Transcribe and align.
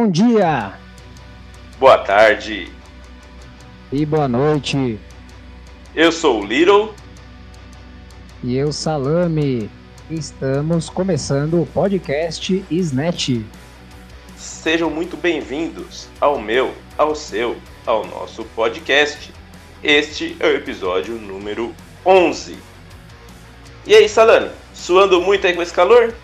Bom 0.00 0.10
dia 0.10 0.72
Boa 1.78 1.98
tarde. 1.98 2.72
e 3.92 4.06
boa 4.06 4.26
noite. 4.26 4.98
Eu 5.94 6.10
sou 6.10 6.40
o 6.40 6.46
Little. 6.46 6.94
E 8.42 8.56
eu, 8.56 8.72
Salame. 8.72 9.70
Estamos 10.10 10.88
começando 10.88 11.60
o 11.60 11.66
podcast 11.66 12.64
Snatch. 12.70 13.42
Sejam 14.38 14.88
muito 14.88 15.18
bem-vindos 15.18 16.08
ao 16.18 16.40
meu, 16.40 16.72
ao 16.96 17.14
seu, 17.14 17.58
ao 17.84 18.06
nosso 18.06 18.42
podcast. 18.56 19.30
Este 19.84 20.34
é 20.40 20.46
o 20.46 20.56
episódio 20.56 21.16
número 21.16 21.74
11. 22.06 22.56
E 23.86 23.94
aí, 23.94 24.08
Salame? 24.08 24.50
Suando 24.72 25.20
muito 25.20 25.46
aí 25.46 25.52
com 25.52 25.60
esse 25.60 25.74
calor? 25.74 26.14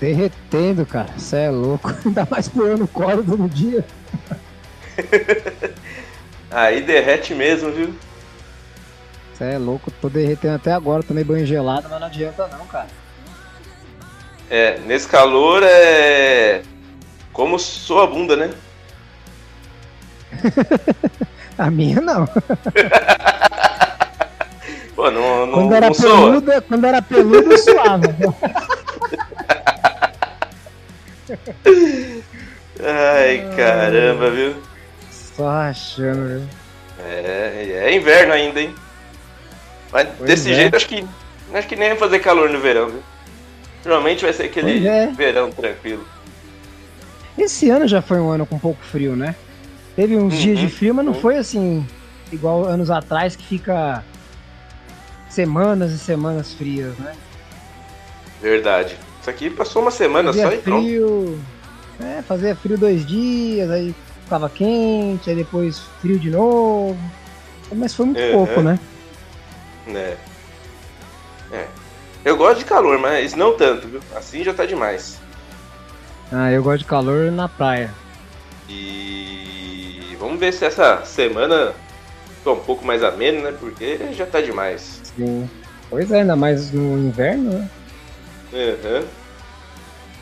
Derretendo, 0.00 0.86
cara. 0.86 1.08
Você 1.16 1.36
é 1.36 1.50
louco. 1.50 1.92
Ainda 2.04 2.26
mais 2.30 2.48
pulando 2.48 2.84
o 2.84 2.88
colo 2.88 3.24
todo 3.24 3.48
dia. 3.48 3.84
Aí 6.50 6.82
derrete 6.82 7.34
mesmo, 7.34 7.70
viu? 7.72 7.94
Você 9.34 9.44
é 9.44 9.58
louco. 9.58 9.90
Tô 10.00 10.08
derretendo 10.08 10.54
até 10.54 10.72
agora. 10.72 11.02
Tomei 11.02 11.24
banho 11.24 11.46
gelado, 11.46 11.88
mas 11.90 12.00
não 12.00 12.06
adianta 12.06 12.46
não, 12.48 12.66
cara. 12.66 12.88
É, 14.50 14.78
nesse 14.80 15.06
calor 15.06 15.62
é. 15.62 16.62
Como 17.32 17.58
sua 17.58 18.06
bunda, 18.06 18.36
né? 18.36 18.50
A 21.58 21.70
minha 21.70 22.00
não. 22.00 22.26
Pô, 24.94 25.10
não, 25.10 25.46
não, 25.46 25.52
Quando 25.52 25.74
era 25.74 25.86
não 25.88 25.94
peluda, 25.94 26.60
quando 26.62 26.84
era 26.84 27.02
peluda, 27.02 27.52
eu 27.52 27.58
suava. 27.58 28.02
Ai, 32.80 33.46
caramba, 33.56 34.30
viu? 34.30 34.56
Só 35.10 35.48
achando, 35.48 36.26
viu? 36.28 36.48
É, 37.04 37.86
é 37.86 37.96
inverno 37.96 38.32
ainda, 38.32 38.60
hein? 38.60 38.74
Mas 39.92 40.08
Pois 40.16 40.28
desse 40.28 40.50
é. 40.52 40.54
jeito 40.54 40.76
acho 40.76 40.88
que 40.88 41.04
acho 41.54 41.68
que 41.68 41.76
nem 41.76 41.90
vai 41.90 41.98
fazer 41.98 42.18
calor 42.20 42.50
no 42.50 42.60
verão, 42.60 42.88
viu? 42.88 43.02
Normalmente 43.84 44.24
vai 44.24 44.32
ser 44.32 44.44
aquele 44.44 44.86
é. 44.86 45.06
verão 45.08 45.50
tranquilo. 45.50 46.06
Esse 47.36 47.70
ano 47.70 47.86
já 47.86 48.02
foi 48.02 48.18
um 48.18 48.30
ano 48.30 48.44
com 48.46 48.56
um 48.56 48.60
pouco 48.60 48.82
frio, 48.84 49.14
né? 49.16 49.34
Teve 49.94 50.16
uns 50.16 50.34
Uhum. 50.34 50.40
dias 50.40 50.58
de 50.58 50.68
frio, 50.68 50.94
mas 50.94 51.04
não 51.06 51.12
Uhum. 51.12 51.20
foi 51.20 51.36
assim, 51.36 51.86
igual 52.32 52.64
anos 52.66 52.90
atrás, 52.90 53.34
que 53.36 53.44
fica 53.44 54.04
semanas 55.28 55.92
e 55.92 55.98
semanas 55.98 56.52
frias, 56.52 56.96
né? 56.98 57.14
Verdade. 58.42 58.96
Isso 59.28 59.44
aqui 59.44 59.50
passou 59.50 59.82
uma 59.82 59.90
semana 59.90 60.28
Fazia 60.32 60.44
só 60.48 60.52
e 60.54 60.58
pronto. 60.58 60.82
frio. 60.86 61.38
É, 62.00 62.22
fazia 62.22 62.56
frio 62.56 62.78
dois 62.78 63.04
dias, 63.04 63.70
aí 63.70 63.94
ficava 64.24 64.48
quente, 64.48 65.28
aí 65.28 65.36
depois 65.36 65.80
frio 66.00 66.18
de 66.18 66.30
novo. 66.30 66.96
Mas 67.74 67.94
foi 67.94 68.06
muito 68.06 68.20
Uhum. 68.22 68.30
pouco, 68.32 68.62
né? 68.62 68.78
né? 69.86 70.16
É. 71.52 71.66
Eu 72.24 72.36
gosto 72.38 72.60
de 72.60 72.64
calor, 72.64 72.98
mas 72.98 73.34
não 73.34 73.54
tanto, 73.54 73.86
viu? 73.86 74.00
Assim 74.16 74.42
já 74.42 74.54
tá 74.54 74.64
demais. 74.64 75.18
Ah, 76.32 76.50
eu 76.50 76.62
gosto 76.62 76.78
de 76.78 76.84
calor 76.86 77.30
na 77.30 77.48
praia. 77.48 77.92
E 78.68 80.16
vamos 80.18 80.38
ver 80.40 80.52
se 80.54 80.64
essa 80.64 81.04
semana 81.04 81.74
fica 82.38 82.50
um 82.52 82.60
pouco 82.60 82.84
mais 82.84 83.02
ameno, 83.02 83.42
né? 83.42 83.54
Porque 83.58 83.98
já 84.12 84.24
tá 84.24 84.40
demais. 84.40 85.00
Sim. 85.14 85.48
Pois 85.90 86.10
é, 86.10 86.20
ainda 86.20 86.36
mais 86.36 86.70
no 86.70 86.98
inverno, 86.98 87.50
né? 87.50 87.68
Aham. 88.52 89.04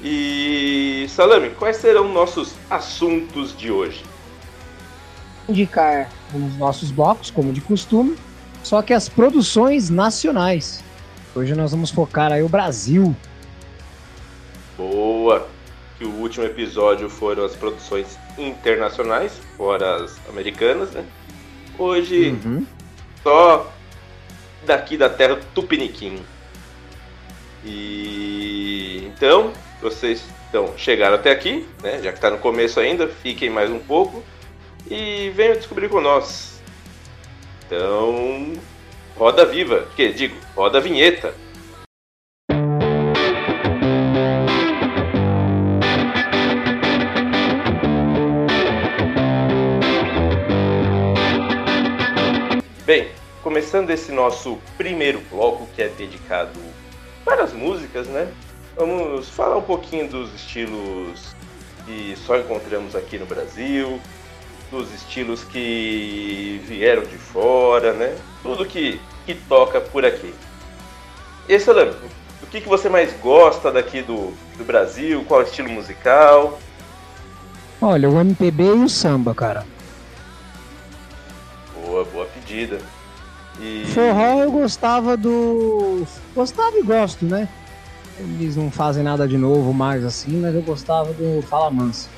E 0.03 1.07
Salame, 1.09 1.51
quais 1.51 1.77
serão 1.79 2.13
nossos 2.13 2.55
assuntos 2.71 3.57
de 3.57 3.71
hoje? 3.71 4.05
indicar 5.49 6.11
os 6.35 6.57
nossos 6.57 6.91
blocos, 6.91 7.31
como 7.31 7.53
de 7.53 7.61
costume, 7.61 8.17
só 8.65 8.83
que 8.83 8.93
as 8.93 9.09
produções 9.09 9.89
nacionais. 9.89 10.83
Hoje 11.37 11.55
nós 11.55 11.71
vamos 11.71 11.89
focar 11.93 12.33
aí 12.33 12.43
o 12.43 12.49
Brasil. 12.49 13.15
Boa! 14.77 15.47
Que 15.99 16.05
o 16.05 16.11
último 16.17 16.45
episódio 16.45 17.09
foram 17.09 17.45
as 17.45 17.55
produções 17.55 18.19
internacionais, 18.37 19.41
fora 19.57 20.03
as 20.05 20.17
americanas, 20.29 20.91
né? 20.91 21.05
Hoje 21.79 22.31
Uhum. 22.45 22.67
só 23.23 23.73
daqui 24.67 24.97
da 24.97 25.09
terra 25.09 25.39
Tupiniquim. 25.55 26.19
E 27.67 29.11
então, 29.17 29.53
vocês 29.83 30.25
então, 30.49 30.73
chegaram 30.79 31.17
até 31.17 31.33
aqui, 31.33 31.67
né? 31.83 32.01
Já 32.03 32.13
que 32.13 32.21
tá 32.21 32.31
no 32.31 32.39
começo 32.39 32.79
ainda, 32.79 33.09
fiquem 33.09 33.51
mais 33.51 33.71
um 33.71 33.79
pouco 33.79 34.23
e 34.89 35.31
venham 35.35 35.55
descobrir 35.55 35.89
com 35.89 36.01
nós. 36.01 36.63
Então, 37.67 38.53
roda 39.17 39.45
viva, 39.45 39.89
que 39.97 40.13
digo, 40.13 40.37
roda 40.55 40.81
vinheta. 40.81 41.35
Bem, 52.85 53.09
começando 53.43 53.91
esse 53.91 54.13
nosso 54.13 54.59
primeiro 54.79 55.21
bloco 55.29 55.67
que 55.75 55.83
é 55.83 55.89
dedicado 55.89 56.61
para 57.27 57.43
as 57.43 57.53
músicas, 57.53 58.07
né? 58.07 58.33
Vamos 58.77 59.29
falar 59.29 59.57
um 59.57 59.63
pouquinho 59.63 60.09
dos 60.09 60.33
estilos 60.33 61.35
que 61.85 62.15
só 62.25 62.39
encontramos 62.39 62.95
aqui 62.95 63.19
no 63.19 63.27
Brasil, 63.27 64.01
dos 64.71 64.95
estilos 64.95 65.43
que 65.43 66.63
vieram 66.67 67.03
de 67.03 67.19
fora, 67.19 67.93
né? 67.93 68.17
Tudo 68.43 68.65
que, 68.65 69.01
que 69.27 69.35
toca 69.35 69.81
por 69.81 70.07
aqui. 70.07 70.33
E 71.49 71.59
Salame, 71.59 71.97
o 72.43 72.47
que, 72.47 72.61
que 72.61 72.69
você 72.69 72.89
mais 72.89 73.13
gosta 73.21 73.73
daqui 73.73 74.03
do, 74.03 74.33
do 74.57 74.65
Brasil? 74.65 75.25
Qual 75.27 75.43
estilo 75.43 75.69
musical? 75.69 76.59
Olha, 77.83 78.09
o 78.09 78.21
MPB 78.21 78.63
e 78.63 78.85
o 78.85 78.89
samba, 78.89 79.35
cara. 79.35 79.67
Boa, 81.75 82.05
boa 82.05 82.27
pedida. 82.27 82.79
E... 83.61 83.85
Forró 83.95 84.43
eu 84.43 84.51
gostava 84.51 85.17
do. 85.17 86.07
Gostava 86.35 86.77
e 86.77 86.83
gosto, 86.83 87.25
né? 87.25 87.49
Eles 88.19 88.57
não 88.57 88.71
fazem 88.71 89.03
nada 89.03 89.27
de 89.29 89.37
novo 89.37 89.73
mais 89.75 90.05
assim, 90.05 90.41
mas 90.41 90.55
eu 90.55 90.63
gostava 90.63 91.13
do 91.13 91.43
Fala 91.43 91.71
Mansa 91.71 92.09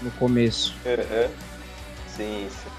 no 0.00 0.10
começo. 0.12 0.74
Sim, 2.08 2.48
sim. 2.50 2.70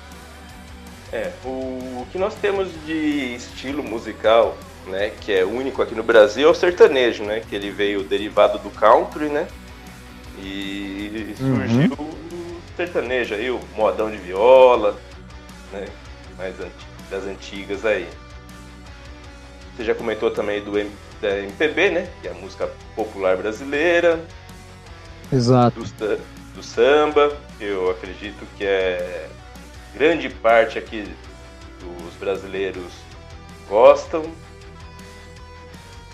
É, 1.12 1.32
o 1.46 2.06
que 2.12 2.18
nós 2.18 2.34
temos 2.36 2.70
de 2.86 3.36
estilo 3.36 3.84
musical, 3.84 4.58
né, 4.88 5.12
que 5.22 5.32
é 5.32 5.46
único 5.46 5.82
aqui 5.82 5.94
no 5.94 6.02
Brasil, 6.02 6.48
é 6.48 6.52
o 6.52 6.56
sertanejo, 6.56 7.24
né, 7.24 7.40
que 7.48 7.56
ele 7.56 7.70
veio 7.70 8.04
derivado 8.04 8.58
do 8.58 8.72
country, 8.72 9.26
né, 9.30 9.48
e 10.40 11.36
Uhum. 11.40 11.56
surgiu 11.68 11.94
o 12.00 12.58
sertanejo 12.76 13.36
aí, 13.36 13.52
o 13.52 13.60
modão 13.76 14.10
de 14.10 14.18
viola, 14.18 14.98
né, 15.72 15.86
mais 16.36 16.60
anti- 16.60 16.93
das 17.14 17.26
antigas 17.26 17.86
aí. 17.86 18.10
Você 19.76 19.84
já 19.84 19.94
comentou 19.96 20.32
também 20.32 20.62
do 20.64 20.78
M- 20.78 20.92
da 21.22 21.38
MPB, 21.40 21.90
né, 21.92 22.10
que 22.22 22.28
é 22.28 22.32
a 22.32 22.34
música 22.34 22.70
popular 22.96 23.38
brasileira, 23.38 24.20
Exato. 25.32 25.80
do, 25.82 26.18
do 26.56 26.64
samba, 26.64 27.36
que 27.58 27.66
eu 27.66 27.90
acredito 27.92 28.46
que 28.58 28.66
é 28.66 29.30
grande 29.96 30.28
parte 30.30 30.78
aqui 30.78 31.08
dos 31.80 32.14
brasileiros 32.20 32.92
gostam. 33.70 34.24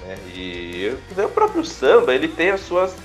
né? 0.02 0.18
E 0.34 0.94
o 1.18 1.30
próprio 1.30 1.64
samba, 1.66 2.14
ele 2.14 2.28
tem 2.28 2.52
as 2.52 2.62
suas 2.62 2.96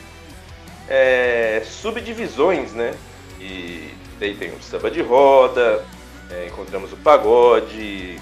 é, 0.89 1.63
subdivisões, 1.65 2.73
né? 2.73 2.95
E 3.41 3.93
daí 4.21 4.35
tem 4.37 4.53
o 4.53 4.63
samba 4.63 4.91
de 4.91 5.03
roda, 5.03 5.85
é, 6.31 6.47
encontramos 6.47 6.93
o 6.93 6.97
pagode, 6.97 8.21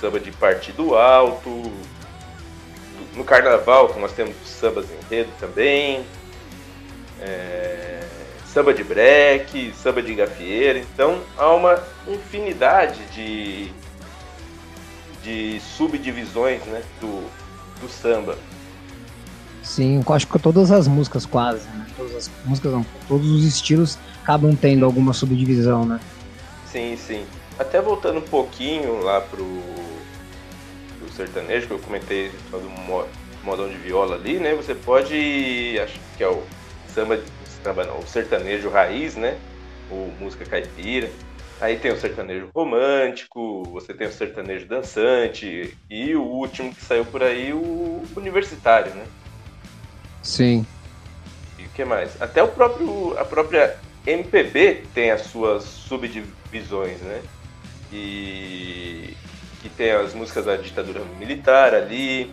samba 0.00 0.20
de 0.20 0.30
partido 0.32 0.94
alto. 0.96 1.72
No 3.14 3.24
carnaval, 3.24 3.94
nós 3.98 4.12
temos 4.12 4.34
sambas 4.44 4.86
enredo 4.90 5.30
também 5.40 6.04
é, 7.20 8.00
samba 8.52 8.72
de 8.72 8.84
break, 8.84 9.72
samba 9.74 10.02
de 10.02 10.14
gafieira. 10.14 10.78
Então 10.78 11.20
há 11.36 11.52
uma 11.52 11.82
infinidade 12.06 13.00
de, 13.14 13.70
de 15.22 15.60
subdivisões 15.60 16.62
né, 16.64 16.82
do, 17.00 17.24
do 17.80 17.88
samba. 17.88 18.36
Sim, 19.62 20.02
acho 20.08 20.26
que 20.26 20.38
todas 20.38 20.70
as 20.70 20.88
músicas 20.88 21.26
quase, 21.26 21.68
né? 21.68 21.86
Todas 21.94 22.16
as 22.16 22.30
músicas 22.46 22.72
não, 22.72 22.86
todos 23.06 23.30
os 23.30 23.44
estilos 23.44 23.98
acabam 24.22 24.56
tendo 24.56 24.84
alguma 24.84 25.12
subdivisão, 25.12 25.84
né? 25.84 26.00
Sim, 26.70 26.96
sim. 26.96 27.30
Até 27.56 27.80
voltando 27.80 28.20
um 28.20 28.28
pouquinho 28.28 28.98
lá 29.00 29.20
pro, 29.20 30.08
pro 30.98 31.10
sertanejo, 31.10 31.68
que 31.68 31.74
eu 31.74 31.80
comentei 31.82 32.42
do 32.50 32.70
mo- 32.70 33.12
modão 33.42 33.68
de 33.70 33.78
viola 33.78 34.16
ali, 34.16 34.40
né? 34.40 34.54
Você 34.54 34.74
pode. 34.74 35.78
Acho 35.80 36.00
que 36.16 36.22
é 36.24 36.28
o 36.28 36.52
samba, 36.86 37.24
samba 37.44 37.84
não, 37.86 38.02
o 38.02 38.06
sertanejo 38.06 38.70
raiz, 38.70 39.16
né? 39.16 39.42
Ou 39.88 40.12
música 40.12 40.46
caipira. 40.46 41.18
Aí 41.60 41.78
tem 41.80 41.92
o 41.92 41.96
sertanejo 41.96 42.50
romântico, 42.54 43.70
você 43.72 43.94
tem 43.94 44.08
o 44.08 44.12
sertanejo 44.12 44.68
dançante 44.68 45.78
e 45.90 46.16
o 46.16 46.24
último 46.24 46.74
que 46.74 46.82
saiu 46.82 47.06
por 47.10 47.22
aí, 47.22 47.52
o 47.54 48.12
universitário, 48.16 48.94
né? 48.94 49.10
Sim. 50.22 50.68
E 51.58 51.66
o 51.66 51.72
que 51.72 51.84
mais? 51.84 52.16
Até 52.20 52.42
o 52.42 52.52
próprio, 52.52 53.16
a 53.18 53.24
própria 53.24 53.76
MPB 54.08 54.84
tem 54.94 55.10
as 55.10 55.22
suas 55.22 55.64
subdivisões, 55.64 57.00
né? 57.00 57.22
E 57.92 59.14
que 59.60 59.68
tem 59.68 59.90
as 59.90 60.14
músicas 60.14 60.46
da 60.46 60.56
ditadura 60.56 61.00
militar 61.18 61.74
ali, 61.74 62.32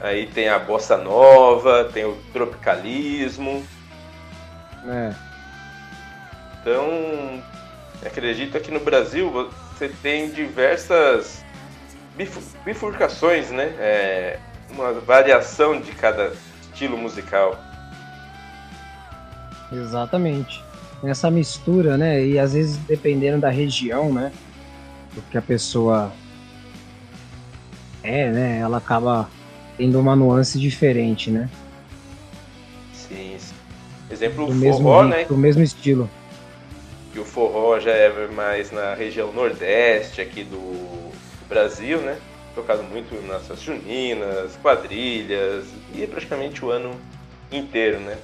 aí 0.00 0.26
tem 0.26 0.48
a 0.48 0.58
bossa 0.58 0.96
nova, 0.96 1.84
tem 1.92 2.04
o 2.04 2.16
tropicalismo. 2.32 3.66
É. 4.86 5.14
Então, 6.60 7.42
acredito 8.04 8.58
que 8.60 8.70
no 8.70 8.80
Brasil 8.80 9.30
você 9.30 9.88
tem 10.02 10.30
diversas 10.30 11.44
bifurcações, 12.64 13.50
né? 13.50 13.74
É, 13.78 14.38
uma 14.70 14.92
variação 14.92 15.80
de 15.80 15.92
cada 15.92 16.32
estilo 16.62 16.98
musical. 16.98 17.56
Exatamente. 19.72 20.65
Essa 21.06 21.30
mistura, 21.30 21.96
né? 21.96 22.24
E 22.24 22.38
às 22.38 22.52
vezes 22.52 22.76
dependendo 22.78 23.40
da 23.40 23.50
região, 23.50 24.12
né? 24.12 24.32
Do 25.14 25.22
que 25.22 25.38
a 25.38 25.42
pessoa 25.42 26.12
é, 28.02 28.30
né? 28.30 28.58
Ela 28.60 28.78
acaba 28.78 29.28
tendo 29.76 29.98
uma 29.98 30.16
nuance 30.16 30.58
diferente, 30.58 31.30
né? 31.30 31.48
Sim. 32.92 33.36
sim. 33.38 33.54
Exemplo, 34.10 34.46
do 34.46 34.52
o 34.52 34.54
mesmo, 34.54 34.82
forró, 34.82 35.04
né? 35.04 35.24
Do 35.24 35.36
mesmo 35.36 35.62
estilo. 35.62 36.08
Que 37.12 37.18
o 37.18 37.24
forró 37.24 37.78
já 37.80 37.92
é 37.92 38.28
mais 38.28 38.70
na 38.70 38.94
região 38.94 39.32
nordeste 39.32 40.20
aqui 40.20 40.44
do, 40.44 40.56
do 40.56 41.48
Brasil, 41.48 42.00
né? 42.00 42.16
Tocado 42.54 42.82
muito 42.82 43.14
nas 43.26 43.60
juninas, 43.60 44.56
quadrilhas, 44.62 45.66
e 45.94 46.02
é 46.02 46.06
praticamente 46.06 46.64
o 46.64 46.70
ano 46.70 46.92
inteiro, 47.52 48.00
né? 48.00 48.16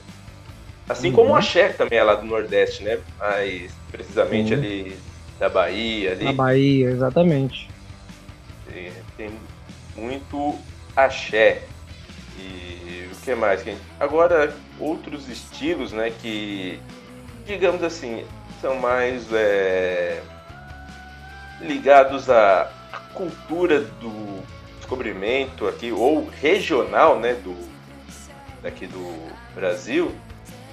Assim 0.89 1.09
uhum. 1.09 1.15
como 1.15 1.31
o 1.31 1.37
axé 1.37 1.69
também 1.69 1.99
é 1.99 2.03
lá 2.03 2.15
do 2.15 2.27
Nordeste, 2.27 2.83
né? 2.83 2.99
Mais 3.19 3.73
precisamente 3.91 4.53
uhum. 4.53 4.61
ali 4.61 4.97
da 5.39 5.49
Bahia. 5.49 6.13
Ali. 6.13 6.25
Na 6.25 6.33
Bahia, 6.33 6.91
exatamente. 6.91 7.69
Tem, 8.71 8.93
tem 9.17 9.31
muito 9.97 10.59
axé. 10.97 11.63
E 12.39 13.09
o 13.13 13.17
que 13.17 13.35
mais? 13.35 13.65
Agora, 14.01 14.55
outros 14.79 15.29
estilos, 15.29 15.93
né? 15.93 16.13
Que, 16.21 16.81
digamos 17.47 17.83
assim, 17.83 18.25
são 18.61 18.77
mais 18.77 19.33
é, 19.33 20.21
ligados 21.61 22.29
à 22.29 22.71
cultura 23.15 23.81
do 23.81 24.43
descobrimento 24.79 25.69
aqui, 25.69 25.93
ou 25.93 26.29
regional, 26.41 27.19
né? 27.21 27.35
Do, 27.35 27.57
daqui 28.63 28.87
do 28.87 29.29
Brasil 29.55 30.13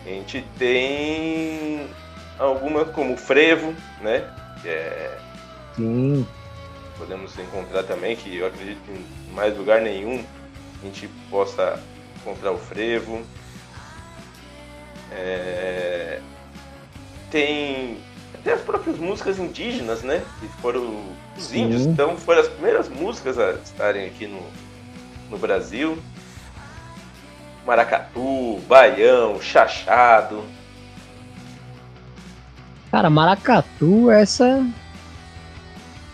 a 0.05 0.09
gente 0.09 0.45
tem 0.57 1.87
algumas 2.37 2.89
como 2.91 3.17
frevo, 3.17 3.73
né? 4.01 4.31
É... 4.65 5.17
Sim. 5.75 6.25
Podemos 6.97 7.37
encontrar 7.37 7.83
também, 7.83 8.15
que 8.15 8.37
eu 8.37 8.47
acredito 8.47 8.79
que 8.83 8.91
em 8.91 9.33
mais 9.33 9.55
lugar 9.57 9.81
nenhum 9.81 10.23
a 10.81 10.85
gente 10.85 11.07
possa 11.29 11.79
encontrar 12.17 12.51
o 12.51 12.57
frevo. 12.57 13.21
É... 15.11 16.19
Tem 17.31 17.97
até 18.33 18.53
as 18.53 18.61
próprias 18.61 18.97
músicas 18.97 19.37
indígenas, 19.37 20.01
né? 20.01 20.23
Que 20.39 20.47
foram 20.61 21.03
os 21.37 21.45
Sim. 21.45 21.63
índios, 21.63 21.85
então 21.85 22.17
foram 22.17 22.41
as 22.41 22.47
primeiras 22.47 22.89
músicas 22.89 23.37
a 23.37 23.51
estarem 23.53 24.07
aqui 24.07 24.27
no, 24.27 24.41
no 25.29 25.37
Brasil 25.37 25.97
maracatu, 27.69 28.59
baião, 28.67 29.39
chachado. 29.39 30.43
Cara, 32.89 33.11
maracatu, 33.11 34.09
essa. 34.09 34.65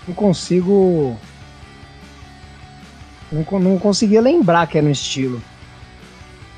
Não 0.06 0.14
consigo. 0.14 1.18
Não, 3.32 3.60
não 3.60 3.80
conseguia 3.80 4.20
lembrar 4.20 4.68
que 4.68 4.78
era 4.78 4.86
um 4.86 4.92
estilo. 4.92 5.42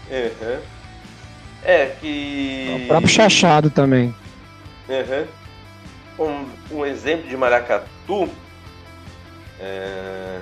Uhum. 0.10 0.62
É 1.64 1.86
que. 2.02 2.82
O 2.84 2.88
próprio 2.88 3.10
chachado 3.10 3.70
também. 3.70 4.16
Uhum. 4.90 5.28
Um, 6.26 6.78
um 6.78 6.86
exemplo 6.86 7.30
de 7.30 7.38
maracatu. 7.38 8.28
É... 9.60 10.42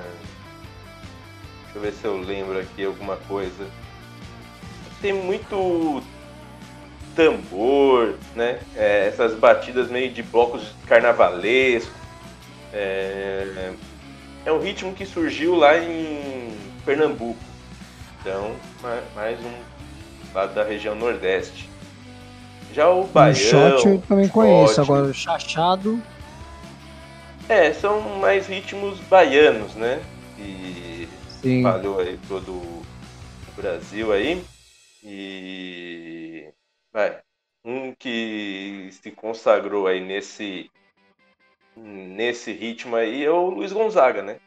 Deixa 1.64 1.76
eu 1.76 1.82
ver 1.82 1.92
se 1.92 2.06
eu 2.06 2.18
lembro 2.18 2.58
aqui 2.58 2.86
alguma 2.86 3.18
coisa 3.18 3.68
tem 5.02 5.14
muito 5.14 6.02
tambor, 7.16 8.16
né? 8.36 8.60
É, 8.76 9.08
essas 9.08 9.34
batidas 9.34 9.90
meio 9.90 10.12
de 10.12 10.22
blocos 10.24 10.74
carnavalescos. 10.86 11.94
É, 12.74 13.74
é 14.46 14.52
um 14.52 14.60
ritmo 14.60 14.94
que 14.94 15.06
surgiu 15.06 15.56
lá 15.56 15.78
em 15.78 16.56
Pernambuco. 16.84 17.40
Então, 18.20 18.56
mais 19.16 19.40
um 19.40 19.54
lado 20.34 20.54
da 20.54 20.64
região 20.64 20.96
Nordeste. 20.96 21.70
Já 22.74 22.90
o 22.90 23.06
baião... 23.06 23.32
O 23.32 23.36
shot 23.80 23.88
eu 23.88 24.04
também 24.08 24.28
conheço, 24.28 24.82
agora 24.82 25.06
o 25.06 25.14
chachado... 25.14 26.02
É, 27.48 27.72
são 27.74 28.02
mais 28.18 28.48
ritmos 28.48 29.00
baianos, 29.02 29.76
né? 29.76 30.02
Que 30.36 31.08
Sim. 31.42 31.62
falhou 31.62 32.00
aí 32.00 32.20
todo 32.28 32.52
o 32.54 32.84
Brasil 33.56 34.12
aí. 34.12 34.44
E 35.08 36.52
vai, 36.92 37.20
um 37.64 37.94
que 37.94 38.90
se 38.92 39.12
consagrou 39.12 39.86
aí 39.86 40.04
nesse 40.04 40.72
nesse 41.78 42.52
ritmo 42.52 42.96
aí 42.96 43.24
é 43.24 43.30
o 43.30 43.50
Luiz 43.50 43.72
Gonzaga, 43.72 44.24
né? 44.24 44.38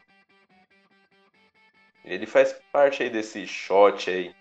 Ele 2.03 2.25
faz 2.25 2.53
parte 2.73 3.03
aí 3.03 3.09
desse 3.09 3.47
shot 3.47 4.09
aí. 4.09 4.33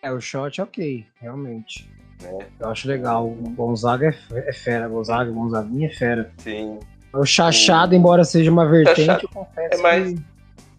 É, 0.00 0.12
o 0.12 0.20
shot 0.20 0.60
ok, 0.60 1.04
realmente. 1.16 1.90
É. 2.22 2.46
Eu 2.60 2.68
acho 2.68 2.86
legal. 2.86 3.26
O 3.26 3.50
Gonzaga 3.50 4.14
é, 4.30 4.50
é 4.50 4.52
fera, 4.52 4.86
Gonzaga, 4.86 5.30
Gonzaguinha 5.30 5.88
é 5.88 5.92
fera. 5.94 6.32
Sim. 6.38 6.78
O 7.12 7.24
chachado, 7.24 7.94
o... 7.94 7.96
embora 7.96 8.22
seja 8.22 8.50
uma 8.50 8.68
vertente, 8.68 9.06
chachado. 9.06 9.24
eu 9.24 9.28
confesso 9.30 9.80
é 9.80 9.82
mais... 9.82 10.12
que 10.12 10.33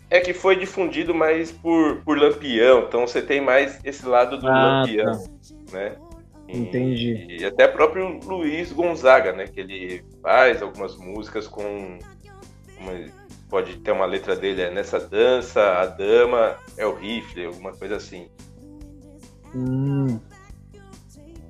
é 0.10 0.20
que 0.20 0.34
foi 0.34 0.56
difundido 0.56 1.14
mais 1.14 1.52
por, 1.52 2.02
por 2.04 2.18
Lampião, 2.18 2.86
então 2.88 3.08
você 3.08 3.22
tem 3.22 3.42
mais 3.42 3.80
esse 3.84 4.06
lado 4.06 4.38
do 4.38 4.48
ah, 4.48 4.82
Lampião, 4.82 5.12
tá. 5.12 5.78
né? 5.78 5.98
E, 6.48 6.60
Entendi. 6.60 7.28
E 7.30 7.46
até 7.46 7.68
próprio 7.68 8.20
Luiz 8.24 8.72
Gonzaga, 8.72 9.34
né? 9.34 9.48
Que 9.48 9.62
ele 9.62 10.06
faz 10.22 10.62
algumas 10.62 10.96
músicas 10.96 11.48
com. 11.48 11.98
Uma, 12.80 12.92
pode 13.50 13.78
ter 13.78 13.92
uma 13.92 14.06
letra 14.06 14.36
dele 14.36 14.62
é 14.62 14.70
nessa 14.70 15.00
dança, 15.00 15.62
a 15.80 15.86
dama 15.86 16.56
é 16.78 16.86
o 16.86 16.94
rifle, 16.94 17.46
alguma 17.46 17.72
coisa 17.74 17.96
assim. 17.96 18.30
Hum. 19.56 20.20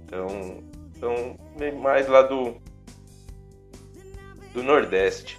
Então, 0.05 0.63
então 0.95 1.37
mais 1.81 2.07
lá 2.07 2.21
do 2.21 2.55
do 4.53 4.63
Nordeste. 4.63 5.37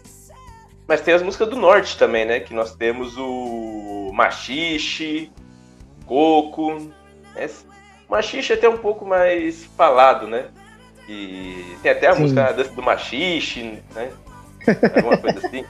Mas 0.86 1.00
tem 1.00 1.14
as 1.14 1.22
músicas 1.22 1.48
do 1.48 1.56
norte 1.56 1.98
também, 1.98 2.24
né? 2.24 2.40
Que 2.40 2.54
nós 2.54 2.74
temos 2.74 3.16
o 3.16 4.10
Machixe, 4.14 5.30
Coco. 6.06 6.90
É, 7.34 7.48
Machixe 8.08 8.52
é 8.52 8.56
até 8.56 8.68
um 8.68 8.78
pouco 8.78 9.04
mais 9.04 9.64
falado, 9.76 10.28
né? 10.28 10.46
E 11.08 11.76
tem 11.82 11.90
até 11.90 12.08
a 12.08 12.14
Sim. 12.14 12.22
música 12.22 12.52
do 12.52 12.82
Machixe, 12.82 13.80
né? 13.94 14.12
Alguma 14.96 15.16
coisa 15.16 15.46
assim. 15.46 15.64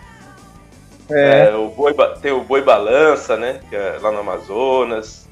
É. 1.08 1.48
É, 1.48 1.54
o 1.54 1.68
boi, 1.68 1.94
tem 2.20 2.32
o 2.32 2.42
Boi 2.42 2.62
Balança, 2.62 3.36
né? 3.36 3.60
É 3.70 3.98
lá 4.00 4.10
no 4.10 4.18
Amazonas. 4.18 5.26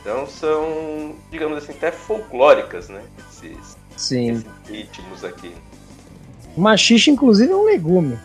Então 0.00 0.26
são, 0.26 1.16
digamos 1.30 1.58
assim, 1.58 1.72
até 1.72 1.90
folclóricas, 1.90 2.88
né? 2.88 3.02
Esses, 3.28 3.76
Sim. 3.96 4.30
esses 4.30 4.46
ritmos 4.68 5.24
aqui. 5.24 5.52
O 6.56 6.60
machixe, 6.60 7.10
inclusive, 7.10 7.52
é 7.52 7.56
um 7.56 7.64
legume. 7.64 8.16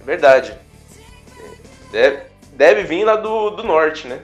É 0.00 0.04
verdade. 0.04 0.54
Deve, 1.92 2.22
deve 2.54 2.84
vir 2.84 3.04
lá 3.04 3.16
do, 3.16 3.50
do 3.50 3.62
norte, 3.62 4.06
né? 4.06 4.20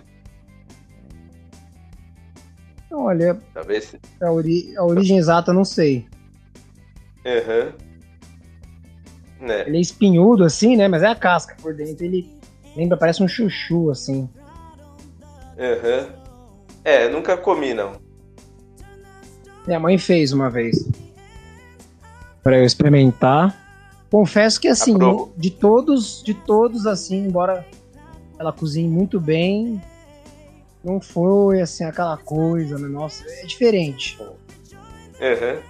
Olha, 2.90 3.38
Talvez. 3.52 3.94
A, 4.20 4.30
ori 4.30 4.74
a 4.76 4.84
origem 4.84 5.18
exata 5.18 5.52
não 5.52 5.64
sei. 5.64 6.06
Uhum. 7.24 7.72
Né. 9.40 9.62
Ele 9.66 9.78
é 9.78 9.80
espinhudo 9.80 10.44
assim, 10.44 10.76
né? 10.76 10.88
Mas 10.88 11.02
é 11.02 11.08
a 11.08 11.14
casca 11.14 11.56
por 11.60 11.74
dentro. 11.74 12.04
Ele 12.04 12.30
lembra, 12.76 12.96
parece 12.96 13.22
um 13.22 13.28
chuchu 13.28 13.90
assim. 13.90 14.28
Uhum. 15.58 16.08
É, 16.84 17.08
nunca 17.08 17.36
comi, 17.36 17.74
não. 17.74 18.00
Minha 19.66 19.80
mãe 19.80 19.98
fez 19.98 20.32
uma 20.32 20.48
vez. 20.48 20.88
Pra 22.42 22.56
eu 22.56 22.64
experimentar. 22.64 23.65
Confesso 24.10 24.60
que 24.60 24.68
assim, 24.68 24.96
de 25.36 25.50
todos, 25.50 26.22
de 26.22 26.32
todos, 26.32 26.86
assim, 26.86 27.26
embora 27.26 27.66
ela 28.38 28.52
cozinhe 28.52 28.88
muito 28.88 29.18
bem, 29.18 29.82
não 30.84 31.00
foi 31.00 31.60
assim 31.60 31.84
aquela 31.84 32.16
coisa, 32.16 32.78
né? 32.78 32.86
Nossa, 32.86 33.24
é 33.28 33.44
diferente. 33.44 34.16
Uhum. 34.20 35.60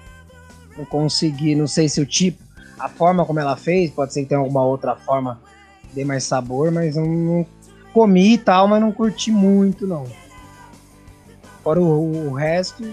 Não 0.77 0.85
consegui, 0.85 1.55
não 1.55 1.67
sei 1.67 1.89
se 1.89 2.01
o 2.01 2.07
tipo, 2.07 2.43
a 2.79 2.89
forma 2.89 3.25
como 3.25 3.41
ela 3.41 3.57
fez, 3.57 3.91
pode 3.91 4.13
ser 4.13 4.23
que 4.23 4.29
tenha 4.29 4.41
alguma 4.41 4.65
outra 4.65 4.95
forma 4.95 5.41
que 5.89 5.95
dê 5.95 6.05
mais 6.05 6.25
sabor, 6.25 6.71
mas 6.71 6.97
eu 6.97 7.07
não 7.07 7.47
comi 7.95 8.35
e 8.35 8.39
tal, 8.39 8.69
mas 8.69 8.81
não 8.81 8.93
curti 8.93 9.31
muito, 9.31 9.87
não. 9.87 10.05
Fora 11.63 11.81
o, 11.81 12.29
o 12.29 12.35
resto, 12.35 12.85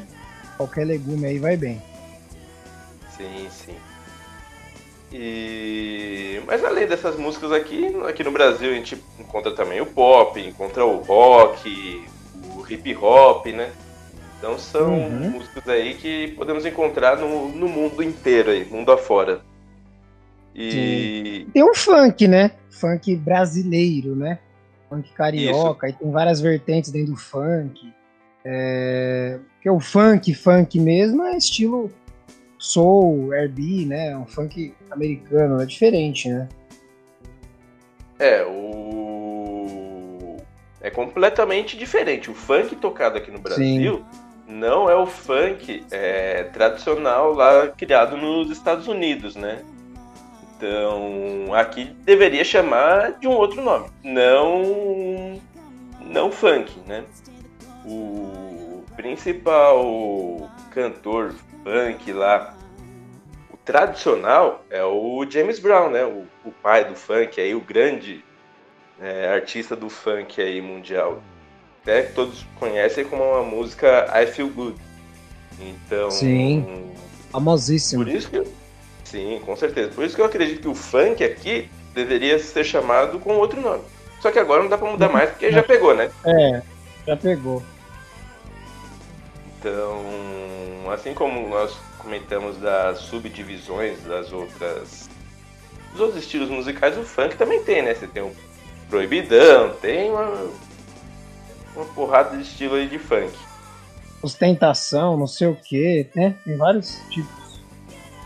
qualquer 0.55 0.85
legume 0.85 1.25
aí 1.25 1.39
vai 1.39 1.57
bem. 1.57 1.81
Sim, 3.17 3.47
sim. 3.51 3.75
E... 5.13 6.41
Mas 6.47 6.63
além 6.63 6.87
dessas 6.87 7.15
músicas 7.17 7.51
aqui, 7.51 7.85
aqui 8.07 8.23
no 8.23 8.31
Brasil 8.31 8.71
a 8.71 8.73
gente 8.73 8.97
encontra 9.19 9.51
também 9.51 9.79
o 9.79 9.85
pop, 9.85 10.39
encontra 10.41 10.83
o 10.83 10.97
rock, 10.97 12.03
o 12.55 12.65
hip 12.67 12.95
hop, 12.95 13.45
né? 13.47 13.71
Então 14.39 14.57
são 14.57 14.91
Uhum. 14.91 15.29
músicas 15.29 15.67
aí 15.69 15.93
que 15.93 16.29
podemos 16.29 16.65
encontrar 16.65 17.17
no, 17.17 17.47
no 17.49 17.67
mundo 17.69 18.01
inteiro 18.01 18.49
aí, 18.49 18.65
mundo 18.65 18.91
afora. 18.91 19.41
E 20.55 21.47
Tem 21.53 21.63
um 21.63 21.73
funk, 21.75 22.27
né? 22.27 22.51
Funk 22.69 23.15
brasileiro, 23.15 24.15
né? 24.15 24.39
Funk 24.89 25.11
carioca, 25.13 25.89
e 25.89 25.93
tem 25.93 26.11
várias 26.11 26.41
vertentes 26.41 26.91
dentro 26.91 27.13
do 27.13 27.19
funk. 27.19 27.93
É... 28.43 29.39
Porque 29.53 29.69
o 29.69 29.79
funk, 29.79 30.33
funk 30.33 30.79
mesmo, 30.79 31.23
é 31.23 31.37
estilo 31.37 31.91
soul, 32.63 33.33
R&B, 33.33 33.85
né? 33.85 34.15
Um 34.15 34.25
funk 34.25 34.73
americano, 34.89 35.61
é 35.61 35.65
diferente, 35.65 36.29
né? 36.29 36.47
é, 38.23 38.45
o. 38.45 40.37
É 40.81 40.89
completamente 40.89 41.77
diferente. 41.77 42.31
O 42.31 42.33
funk 42.33 42.75
tocado 42.75 43.17
aqui 43.17 43.31
no 43.31 43.39
Brasil 43.39 44.03
não 44.47 44.89
é 44.89 44.95
o 44.95 45.05
funk 45.05 45.83
é, 45.91 46.43
tradicional 46.53 47.33
lá 47.33 47.67
criado 47.69 48.17
nos 48.17 48.49
Estados 48.49 48.87
Unidos, 48.87 49.35
né? 49.35 49.61
Então, 50.55 51.53
aqui 51.53 51.85
deveria 52.05 52.43
chamar 52.43 53.19
de 53.19 53.27
um 53.27 53.31
outro 53.31 53.61
nome, 53.61 53.87
não 54.03 55.41
não 56.01 56.31
funk, 56.31 56.73
né? 56.85 57.03
O 57.85 58.83
principal 58.95 60.49
cantor 60.71 61.33
funk 61.63 62.11
lá, 62.11 62.55
o 63.51 63.57
tradicional 63.57 64.63
é 64.69 64.83
o 64.83 65.25
James 65.29 65.59
Brown, 65.59 65.89
né? 65.89 66.03
O, 66.03 66.25
o 66.45 66.51
pai 66.51 66.85
do 66.85 66.95
funk 66.95 67.39
aí, 67.39 67.55
o 67.55 67.61
grande 67.61 68.23
é, 68.99 69.29
artista 69.29 69.75
do 69.75 69.89
funk 69.89 70.41
aí 70.41 70.61
mundial. 70.61 71.21
Até 71.81 72.03
que 72.03 72.13
todos 72.13 72.45
conhecem 72.59 73.03
como 73.05 73.23
uma 73.23 73.43
música 73.43 74.09
I 74.13 74.27
Feel 74.27 74.49
Good. 74.49 74.77
Então, 75.59 76.11
Sim. 76.11 76.91
Famosíssimo. 77.31 78.03
por 78.03 78.13
isso 78.13 78.29
que 78.29 78.37
eu... 78.37 78.47
Sim, 79.03 79.41
com 79.45 79.55
certeza. 79.55 79.91
Por 79.91 80.03
isso 80.03 80.15
que 80.15 80.21
eu 80.21 80.25
acredito 80.25 80.61
que 80.61 80.67
o 80.67 80.75
funk 80.75 81.23
aqui 81.23 81.69
deveria 81.93 82.39
ser 82.39 82.63
chamado 82.63 83.19
com 83.19 83.35
outro 83.35 83.61
nome. 83.61 83.83
Só 84.21 84.31
que 84.31 84.39
agora 84.39 84.63
não 84.63 84.69
dá 84.69 84.77
pra 84.77 84.89
mudar 84.89 85.09
mais 85.09 85.29
porque 85.29 85.51
já 85.51 85.61
pegou, 85.61 85.93
né? 85.93 86.09
É, 86.25 86.61
já 87.05 87.17
pegou. 87.17 87.61
Então, 89.59 90.01
assim 90.91 91.13
como 91.13 91.47
nós 91.47 91.75
comentamos 91.97 92.57
das 92.57 92.99
subdivisões 92.99 94.01
das 94.03 94.31
outras 94.31 95.09
dos 95.91 96.01
outros 96.01 96.23
estilos 96.23 96.49
musicais, 96.49 96.97
o 96.97 97.03
funk 97.03 97.37
também 97.37 97.63
tem, 97.63 97.83
né? 97.83 97.93
Você 97.93 98.07
tem 98.07 98.23
o 98.23 98.35
proibidão, 98.89 99.73
tem 99.75 100.09
uma 100.09 100.49
uma 101.75 101.85
porrada 101.85 102.35
de 102.35 102.43
estilo 102.43 102.75
aí 102.75 102.87
de 102.87 102.99
funk. 102.99 103.33
Ostentação, 104.21 105.17
não 105.17 105.27
sei 105.27 105.47
o 105.47 105.55
que, 105.55 106.07
né? 106.15 106.35
Tem 106.45 106.55
vários 106.55 106.99
tipos. 107.09 107.61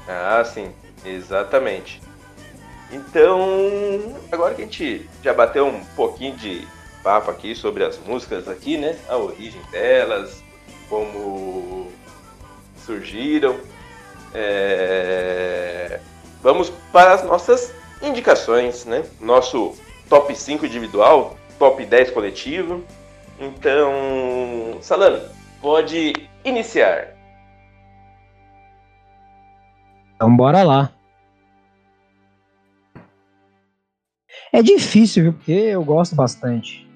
Ah, 0.07 0.43
sim, 0.45 0.71
exatamente. 1.05 2.01
Então, 2.91 4.15
agora 4.31 4.53
que 4.55 4.61
a 4.61 4.65
gente 4.65 5.09
já 5.23 5.33
bateu 5.33 5.67
um 5.67 5.83
pouquinho 5.95 6.35
de 6.35 6.67
papo 7.03 7.31
aqui 7.31 7.55
sobre 7.55 7.83
as 7.83 7.97
músicas 7.99 8.47
aqui, 8.47 8.77
né? 8.77 8.97
A 9.09 9.17
origem 9.17 9.61
delas, 9.71 10.43
como 10.87 11.91
surgiram. 12.87 13.55
é, 14.33 15.99
Vamos 16.41 16.69
para 16.91 17.13
as 17.13 17.23
nossas 17.23 17.73
indicações, 18.01 18.85
né? 18.85 19.03
Nosso 19.19 19.75
top 20.09 20.33
5 20.35 20.65
individual, 20.65 21.37
top 21.59 21.85
10 21.85 22.11
coletivo. 22.11 22.83
Então, 23.39 24.77
Salano, 24.81 25.21
pode 25.61 26.13
iniciar. 26.45 27.09
Então 30.15 30.35
bora 30.35 30.63
lá. 30.63 30.91
É 34.51 34.63
difícil, 34.63 35.23
viu? 35.23 35.33
Porque 35.33 35.51
eu 35.51 35.83
gosto 35.83 36.15
bastante 36.15 36.87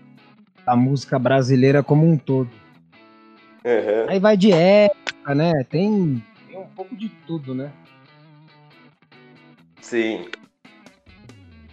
da 0.65 0.75
música 0.75 1.19
brasileira 1.19 1.83
como 1.83 2.07
um 2.07 2.17
todo. 2.17 2.49
Aham. 3.65 4.05
Aí 4.07 4.19
vai 4.19 4.35
de 4.37 4.51
época, 4.51 5.00
né? 5.27 5.63
Tem, 5.69 6.23
tem 6.47 6.57
um 6.57 6.67
pouco 6.75 6.95
de 6.95 7.09
tudo, 7.27 7.53
né? 7.53 7.71
Sim. 9.81 10.25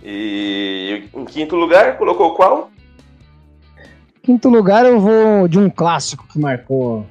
E 0.02 1.09
em 1.12 1.25
quinto 1.25 1.57
lugar, 1.57 1.99
colocou 1.99 2.35
qual? 2.35 2.71
Quinto 4.23 4.49
lugar 4.49 4.85
eu 4.85 5.00
vou 5.00 5.49
de 5.49 5.59
um 5.59 5.71
clássico 5.71 6.26
que 6.28 6.38
marcou 6.38 7.07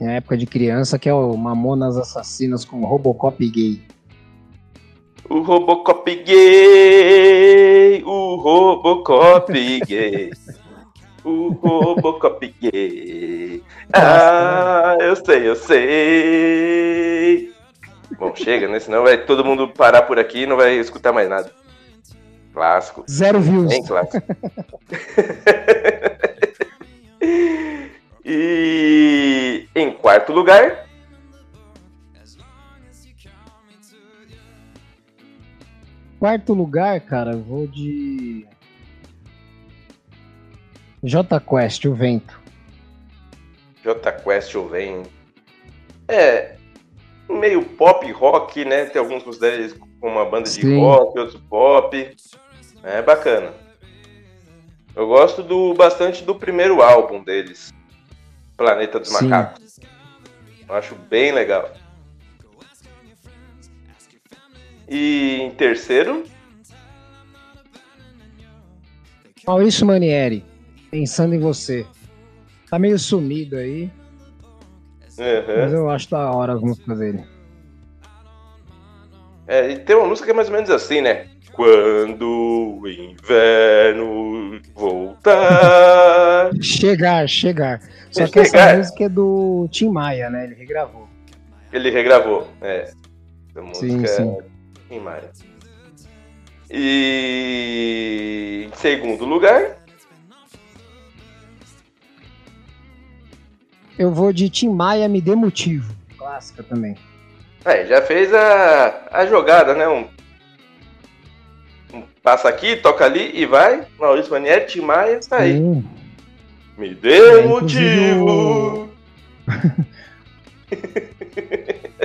minha 0.00 0.12
época 0.12 0.36
de 0.36 0.46
criança, 0.46 0.98
que 0.98 1.08
é 1.08 1.14
o 1.14 1.36
Mamonas 1.36 1.96
Assassinas 1.96 2.64
com 2.64 2.84
Robocop 2.84 3.48
gay. 3.48 3.82
O 5.28 5.40
Robocop 5.40 6.14
gay! 6.22 8.02
O 8.04 8.36
Robocop 8.36 9.52
gay! 9.86 10.30
O 11.26 11.48
Robocop 11.48 12.54
gay! 12.60 13.60
Ah, 13.92 14.96
eu 15.00 15.16
sei, 15.16 15.48
eu 15.48 15.56
sei! 15.56 17.52
Bom, 18.16 18.32
chega, 18.36 18.68
né? 18.68 18.78
Senão 18.78 19.02
vai 19.02 19.18
todo 19.18 19.44
mundo 19.44 19.66
parar 19.66 20.02
por 20.02 20.20
aqui 20.20 20.42
e 20.42 20.46
não 20.46 20.56
vai 20.56 20.74
escutar 20.74 21.12
mais 21.12 21.28
nada. 21.28 21.50
Clássico. 22.54 23.04
Zero 23.10 23.40
views. 23.40 23.68
Bem 23.68 23.84
clássico. 23.84 24.24
e 28.24 29.66
em 29.74 29.90
quarto 29.90 30.32
lugar, 30.32 30.86
Quarto 36.20 36.54
lugar, 36.54 37.00
cara, 37.00 37.32
eu 37.32 37.42
vou 37.42 37.66
de. 37.66 38.46
J 41.06 41.40
Quest, 41.40 41.84
o 41.84 41.94
vento. 41.94 42.40
J 43.84 44.12
Quest 44.12 44.52
ou 44.56 44.68
vem. 44.68 45.04
É. 46.08 46.56
Meio 47.28 47.64
pop 47.64 48.10
rock, 48.10 48.64
né? 48.64 48.86
Tem 48.86 49.00
alguns 49.00 49.22
consideram 49.22 49.54
eles 49.54 49.72
como 49.72 50.12
uma 50.12 50.24
banda 50.24 50.50
de 50.50 50.60
Sim. 50.60 50.80
rock, 50.80 51.16
outros 51.16 51.40
pop. 51.48 52.16
É 52.82 53.02
bacana. 53.02 53.52
Eu 54.96 55.06
gosto 55.06 55.44
do 55.44 55.74
bastante 55.74 56.24
do 56.24 56.34
primeiro 56.34 56.82
álbum 56.82 57.22
deles. 57.22 57.72
Planeta 58.56 58.98
dos 58.98 59.10
Sim. 59.10 59.28
Macacos. 59.28 59.78
Eu 60.68 60.74
acho 60.74 60.96
bem 61.08 61.30
legal. 61.30 61.72
E 64.88 65.38
em 65.40 65.50
terceiro, 65.52 66.24
Maurício 69.46 69.86
Manieri, 69.86 70.44
pensando 70.96 71.34
em 71.34 71.38
você. 71.38 71.84
Tá 72.70 72.78
meio 72.78 72.98
sumido 72.98 73.56
aí, 73.56 73.90
aham. 75.18 75.62
mas 75.62 75.72
eu 75.72 75.90
acho 75.90 76.10
da 76.10 76.30
hora 76.32 76.54
as 76.54 76.60
músicas 76.60 76.98
dele. 76.98 77.22
É, 79.46 79.70
e 79.72 79.78
tem 79.78 79.94
uma 79.94 80.08
música 80.08 80.24
que 80.24 80.30
é 80.32 80.34
mais 80.34 80.48
ou 80.48 80.54
menos 80.54 80.70
assim, 80.70 81.02
né? 81.02 81.26
Quando 81.52 82.80
o 82.80 82.88
inverno 82.88 84.58
voltar. 84.74 86.50
Chegar, 86.60 87.28
chegar. 87.28 87.80
Só 88.10 88.26
que 88.26 88.40
essa 88.40 88.50
chegar. 88.58 88.78
música 88.78 89.04
é 89.04 89.08
do 89.08 89.68
Tim 89.70 89.90
Maia, 89.90 90.28
né? 90.30 90.44
Ele 90.44 90.54
regravou. 90.54 91.08
Ele 91.72 91.90
regravou, 91.90 92.48
é. 92.62 92.90
Essa 93.50 93.62
música 93.62 93.86
Sim, 93.86 94.06
sim. 94.06 94.38
é 94.38 94.42
Tim 94.88 95.00
Maia. 95.00 95.30
E 96.70 98.68
em 98.68 98.76
segundo 98.76 99.24
lugar, 99.24 99.85
Eu 103.98 104.12
vou 104.12 104.32
de 104.32 104.50
Tim 104.50 104.68
Maia 104.68 105.08
Me 105.08 105.20
Dê 105.20 105.34
Motivo. 105.34 105.94
Clássica 106.18 106.62
também. 106.62 106.96
É, 107.64 107.86
já 107.86 108.02
fez 108.02 108.32
a, 108.32 109.08
a 109.10 109.26
jogada, 109.26 109.74
né? 109.74 109.88
Um, 109.88 110.06
um 111.92 112.02
passa 112.22 112.48
aqui, 112.48 112.76
toca 112.76 113.04
ali 113.04 113.30
e 113.34 113.46
vai. 113.46 113.86
Maurício 113.98 114.30
Manieri, 114.30 114.66
Tim 114.66 114.82
Maia, 114.82 115.20
tá 115.28 115.38
aí. 115.38 115.54
Sim. 115.54 115.84
Me 116.76 116.94
dê 116.94 117.40
é, 117.40 117.46
motivo. 117.46 118.90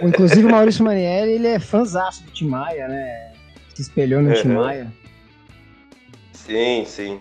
inclusive 0.01 0.45
o 0.45 0.49
Maurício 0.51 0.83
Manieri, 0.83 1.31
ele 1.31 1.47
é 1.47 1.59
fãzaço 1.59 2.23
do 2.23 2.31
Tim 2.31 2.47
Maia, 2.47 2.87
né? 2.87 3.33
Se 3.75 3.81
espelhou 3.81 4.21
no 4.21 4.29
uhum. 4.29 4.41
Tim 4.41 4.47
Maia. 4.47 4.93
Sim, 6.31 6.85
sim. 6.87 7.19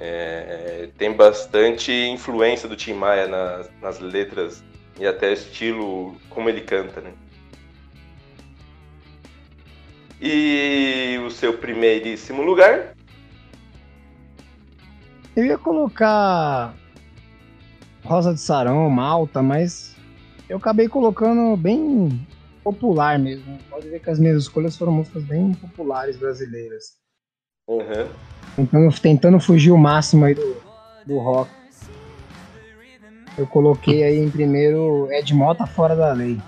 É, 0.00 0.90
tem 0.96 1.12
bastante 1.12 1.90
influência 1.92 2.68
do 2.68 2.76
Tim 2.76 2.92
Maia 2.92 3.26
nas, 3.26 3.68
nas 3.82 3.98
letras 3.98 4.62
e 4.98 5.04
até 5.04 5.32
estilo 5.32 6.14
como 6.30 6.48
ele 6.48 6.60
canta, 6.60 7.00
né? 7.00 7.12
E 10.20 11.18
o 11.26 11.30
seu 11.30 11.58
primeiríssimo 11.58 12.42
lugar? 12.42 12.94
Eu 15.34 15.44
ia 15.44 15.58
colocar 15.58 16.74
Rosa 18.04 18.32
de 18.32 18.40
Sarão, 18.40 18.88
Malta, 18.88 19.42
mas 19.42 19.96
eu 20.48 20.58
acabei 20.58 20.88
colocando 20.88 21.56
bem 21.56 22.26
popular 22.62 23.18
mesmo. 23.18 23.58
Pode 23.68 23.88
ver 23.88 24.00
que 24.00 24.10
as 24.10 24.18
minhas 24.18 24.42
escolhas 24.42 24.76
foram 24.76 24.92
músicas 24.92 25.24
bem 25.24 25.52
populares 25.54 26.16
brasileiras. 26.16 26.96
Uhum. 27.68 28.08
Tentando, 28.58 29.00
tentando 29.00 29.38
fugir 29.38 29.70
o 29.70 29.78
máximo 29.78 30.24
aí 30.24 30.34
do, 30.34 30.56
do 31.06 31.18
rock. 31.18 31.48
Eu 33.36 33.46
coloquei 33.46 34.02
aí 34.02 34.18
em 34.18 34.28
primeiro 34.28 35.06
Ed 35.12 35.32
Mota 35.32 35.64
Fora 35.64 35.94
da 35.94 36.12
Lei. 36.12 36.40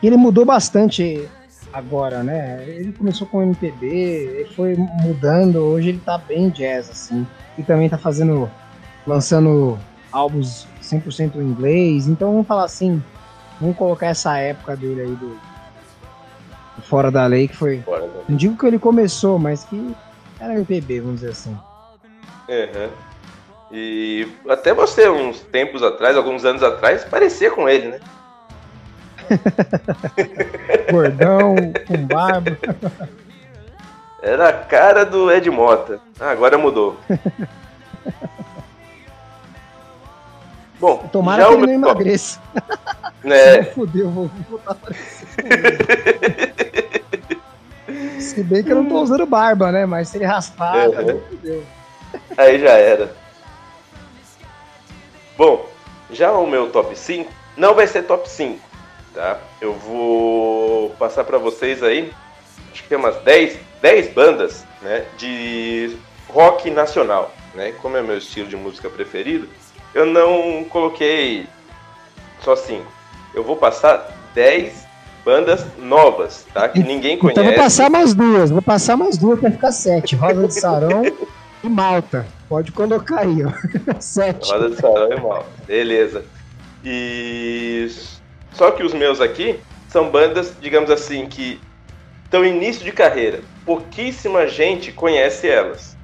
E 0.00 0.06
ele 0.06 0.16
mudou 0.16 0.44
bastante 0.44 1.28
agora, 1.72 2.22
né? 2.22 2.64
Ele 2.68 2.92
começou 2.92 3.26
com 3.26 3.42
MPB, 3.42 3.86
ele 3.86 4.48
foi 4.54 4.76
mudando, 4.76 5.56
hoje 5.56 5.88
ele 5.88 5.98
tá 5.98 6.16
bem 6.16 6.50
jazz, 6.50 6.88
assim. 6.88 7.26
E 7.58 7.64
também 7.64 7.88
tá 7.88 7.98
fazendo, 7.98 8.48
lançando 9.04 9.76
álbuns 10.12 10.68
100% 10.80 11.34
em 11.34 11.40
inglês. 11.40 12.06
Então 12.06 12.30
vamos 12.30 12.46
falar 12.46 12.66
assim, 12.66 13.02
vamos 13.60 13.76
colocar 13.76 14.06
essa 14.06 14.38
época 14.38 14.76
dele 14.76 15.00
aí 15.00 15.16
do, 15.16 15.36
do 16.76 16.82
Fora 16.82 17.10
da 17.10 17.26
Lei, 17.26 17.48
que 17.48 17.56
foi. 17.56 17.82
Não 18.28 18.36
digo 18.36 18.56
que 18.56 18.66
ele 18.66 18.78
começou, 18.78 19.36
mas 19.36 19.64
que 19.64 19.96
era 20.40 20.54
MPB, 20.54 21.00
vamos 21.00 21.20
dizer 21.20 21.32
assim. 21.32 21.56
Uhum. 22.48 22.90
E 23.70 24.28
até 24.48 24.74
você, 24.74 25.08
uns 25.08 25.40
tempos 25.40 25.82
atrás, 25.82 26.16
alguns 26.16 26.44
anos 26.44 26.62
atrás, 26.62 27.04
parecia 27.04 27.50
com 27.50 27.68
ele, 27.68 27.88
né? 27.88 28.00
Gordão, 30.90 31.54
com 31.86 32.06
barba. 32.06 32.58
Era 34.22 34.48
a 34.48 34.52
cara 34.52 35.04
do 35.04 35.30
Ed 35.30 35.48
Mota. 35.50 36.00
Ah, 36.18 36.30
agora 36.30 36.58
mudou. 36.58 36.98
Bom, 40.80 41.08
tomara 41.12 41.46
que 41.46 41.52
ele 41.52 41.66
não 41.66 41.72
emagreça. 41.74 42.40
Né? 43.22 43.64
Fudeu, 43.74 44.08
vou 44.10 44.30
voltar 44.48 44.74
pra 44.74 44.94
Se 48.20 48.42
bem 48.42 48.62
que 48.62 48.70
eu 48.70 48.76
não 48.76 48.86
tô 48.86 49.00
usando 49.00 49.26
barba, 49.26 49.72
né? 49.72 49.86
Mas 49.86 50.08
se 50.08 50.18
ele 50.18 50.24
raspar, 50.24 50.76
é. 50.76 51.14
fudeu. 51.28 51.64
Aí 52.36 52.58
já 52.60 52.72
era. 52.72 53.12
Bom, 55.36 55.66
já 56.10 56.32
o 56.32 56.46
meu 56.46 56.70
top 56.70 56.96
5 56.96 57.30
não 57.56 57.74
vai 57.74 57.86
ser 57.86 58.02
top 58.02 58.28
5, 58.28 58.60
tá? 59.14 59.38
Eu 59.60 59.72
vou 59.74 60.90
passar 60.90 61.24
para 61.24 61.38
vocês 61.38 61.82
aí, 61.82 62.12
acho 62.72 62.82
que 62.82 62.88
tem 62.88 62.98
umas 62.98 63.16
10, 63.22 63.58
10 63.80 64.12
bandas, 64.12 64.64
né, 64.82 65.06
de 65.16 65.96
rock 66.28 66.70
nacional, 66.70 67.32
né? 67.54 67.72
Como 67.80 67.96
é 67.96 68.02
meu 68.02 68.18
estilo 68.18 68.48
de 68.48 68.56
música 68.56 68.90
preferido, 68.90 69.48
eu 69.94 70.06
não 70.06 70.64
coloquei 70.64 71.46
só 72.40 72.54
cinco. 72.54 72.90
Eu 73.34 73.42
vou 73.42 73.56
passar 73.56 74.10
10 74.34 74.86
bandas 75.24 75.64
novas, 75.78 76.46
tá? 76.52 76.68
Que 76.68 76.82
ninguém 76.82 77.18
conhece. 77.18 77.40
Então 77.40 77.52
vou 77.52 77.62
passar 77.62 77.90
mais 77.90 78.14
duas, 78.14 78.50
vou 78.50 78.62
passar 78.62 78.96
mais 78.96 79.16
duas 79.16 79.38
para 79.40 79.50
ficar 79.50 79.72
sete. 79.72 80.16
Rosa 80.16 80.46
de 80.46 80.54
Sarão 80.54 81.02
e 81.62 81.68
Malta. 81.68 82.26
Pode 82.48 82.72
colocar 82.72 83.20
aí, 83.20 83.44
ó. 83.44 83.50
sete. 84.00 84.50
Rosa 84.50 84.70
de 84.70 84.76
Sarão 84.76 85.12
e 85.12 85.20
Malta. 85.20 85.46
Beleza. 85.66 86.24
E 86.84 87.88
só 88.52 88.70
que 88.70 88.82
os 88.82 88.92
meus 88.92 89.20
aqui 89.20 89.60
são 89.88 90.10
bandas, 90.10 90.54
digamos 90.60 90.90
assim, 90.90 91.26
que 91.26 91.60
estão 92.24 92.44
em 92.44 92.56
início 92.56 92.84
de 92.84 92.92
carreira. 92.92 93.40
Pouquíssima 93.64 94.46
gente 94.46 94.92
conhece 94.92 95.48
elas. 95.48 95.96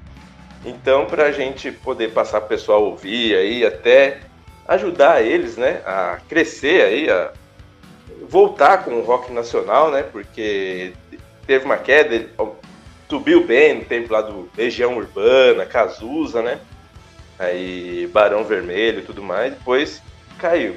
Então, 0.65 1.07
para 1.07 1.27
a 1.27 1.33
gente 1.33 1.71
poder 1.71 2.13
passar 2.13 2.41
para 2.41 2.47
o 2.47 2.49
pessoal 2.49 2.83
ouvir 2.83 3.37
aí, 3.37 3.65
até 3.65 4.19
ajudar 4.67 5.23
eles, 5.23 5.57
né, 5.57 5.81
a 5.87 6.19
crescer 6.29 6.83
aí, 6.83 7.09
a 7.09 7.31
voltar 8.29 8.85
com 8.85 8.93
o 8.93 9.03
rock 9.03 9.33
nacional, 9.33 9.91
né, 9.91 10.03
porque 10.03 10.93
teve 11.47 11.65
uma 11.65 11.77
queda, 11.77 12.29
subiu 13.09 13.47
bem 13.47 13.75
no 13.75 13.85
tempo 13.85 14.13
lá 14.13 14.21
do 14.21 14.49
Legião 14.57 14.97
Urbana, 14.97 15.67
Cazuza, 15.67 16.43
né, 16.43 16.59
aí 17.39 18.09
Barão 18.13 18.45
Vermelho 18.45 19.01
e 19.01 19.03
tudo 19.03 19.23
mais, 19.23 19.53
depois 19.53 20.03
caiu. 20.39 20.77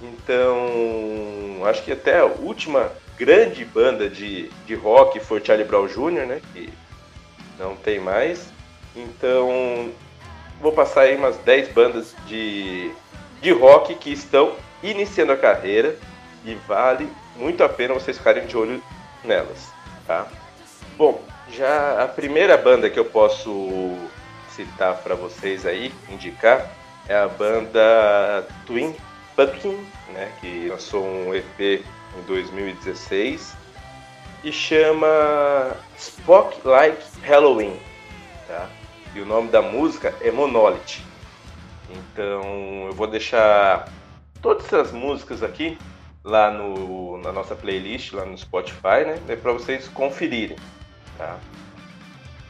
Então, 0.00 1.66
acho 1.66 1.82
que 1.82 1.92
até 1.92 2.20
a 2.20 2.24
última 2.24 2.90
grande 3.18 3.64
banda 3.64 4.08
de, 4.08 4.48
de 4.66 4.74
rock 4.74 5.20
foi 5.20 5.44
Charlie 5.44 5.66
Brown 5.66 5.86
Jr., 5.86 6.26
né, 6.26 6.40
que 6.52 6.72
não 7.58 7.76
tem 7.76 8.00
mais. 8.00 8.48
Então, 8.96 9.90
vou 10.60 10.72
passar 10.72 11.02
aí 11.02 11.16
umas 11.16 11.36
10 11.38 11.68
bandas 11.72 12.14
de, 12.26 12.90
de 13.42 13.50
rock 13.52 13.94
que 13.96 14.10
estão 14.10 14.54
iniciando 14.82 15.32
a 15.32 15.36
carreira 15.36 15.96
e 16.44 16.54
vale 16.66 17.10
muito 17.36 17.62
a 17.62 17.68
pena 17.68 17.94
vocês 17.94 18.18
ficarem 18.18 18.46
de 18.46 18.56
olho 18.56 18.82
nelas, 19.24 19.72
tá? 20.06 20.26
Bom, 20.96 21.22
já 21.50 22.02
a 22.02 22.08
primeira 22.08 22.56
banda 22.56 22.88
que 22.88 22.98
eu 22.98 23.04
posso 23.04 23.96
citar 24.54 24.96
para 24.96 25.14
vocês 25.14 25.66
aí, 25.66 25.92
indicar, 26.08 26.70
é 27.08 27.16
a 27.16 27.28
banda 27.28 28.46
Twin 28.66 28.94
Pumpkin, 29.34 29.86
né, 30.12 30.32
que 30.40 30.68
lançou 30.68 31.04
um 31.04 31.34
EP 31.34 31.60
em 32.18 32.22
2016 32.26 33.54
e 34.44 34.52
chama 34.52 35.76
Spock 35.96 36.66
Like 36.66 37.02
Halloween, 37.22 37.78
tá? 38.46 38.68
E 39.14 39.20
o 39.20 39.26
nome 39.26 39.48
da 39.48 39.60
música 39.60 40.14
é 40.20 40.30
Monolith. 40.30 41.02
Então 41.90 42.86
eu 42.86 42.92
vou 42.92 43.06
deixar 43.06 43.88
todas 44.40 44.66
essas 44.66 44.92
músicas 44.92 45.42
aqui 45.42 45.76
lá 46.24 46.50
no, 46.50 47.18
na 47.18 47.32
nossa 47.32 47.54
playlist, 47.54 48.12
lá 48.12 48.24
no 48.24 48.36
Spotify, 48.36 49.04
né? 49.06 49.18
É 49.28 49.36
para 49.36 49.52
vocês 49.52 49.88
conferirem. 49.88 50.56
Tá? 51.16 51.38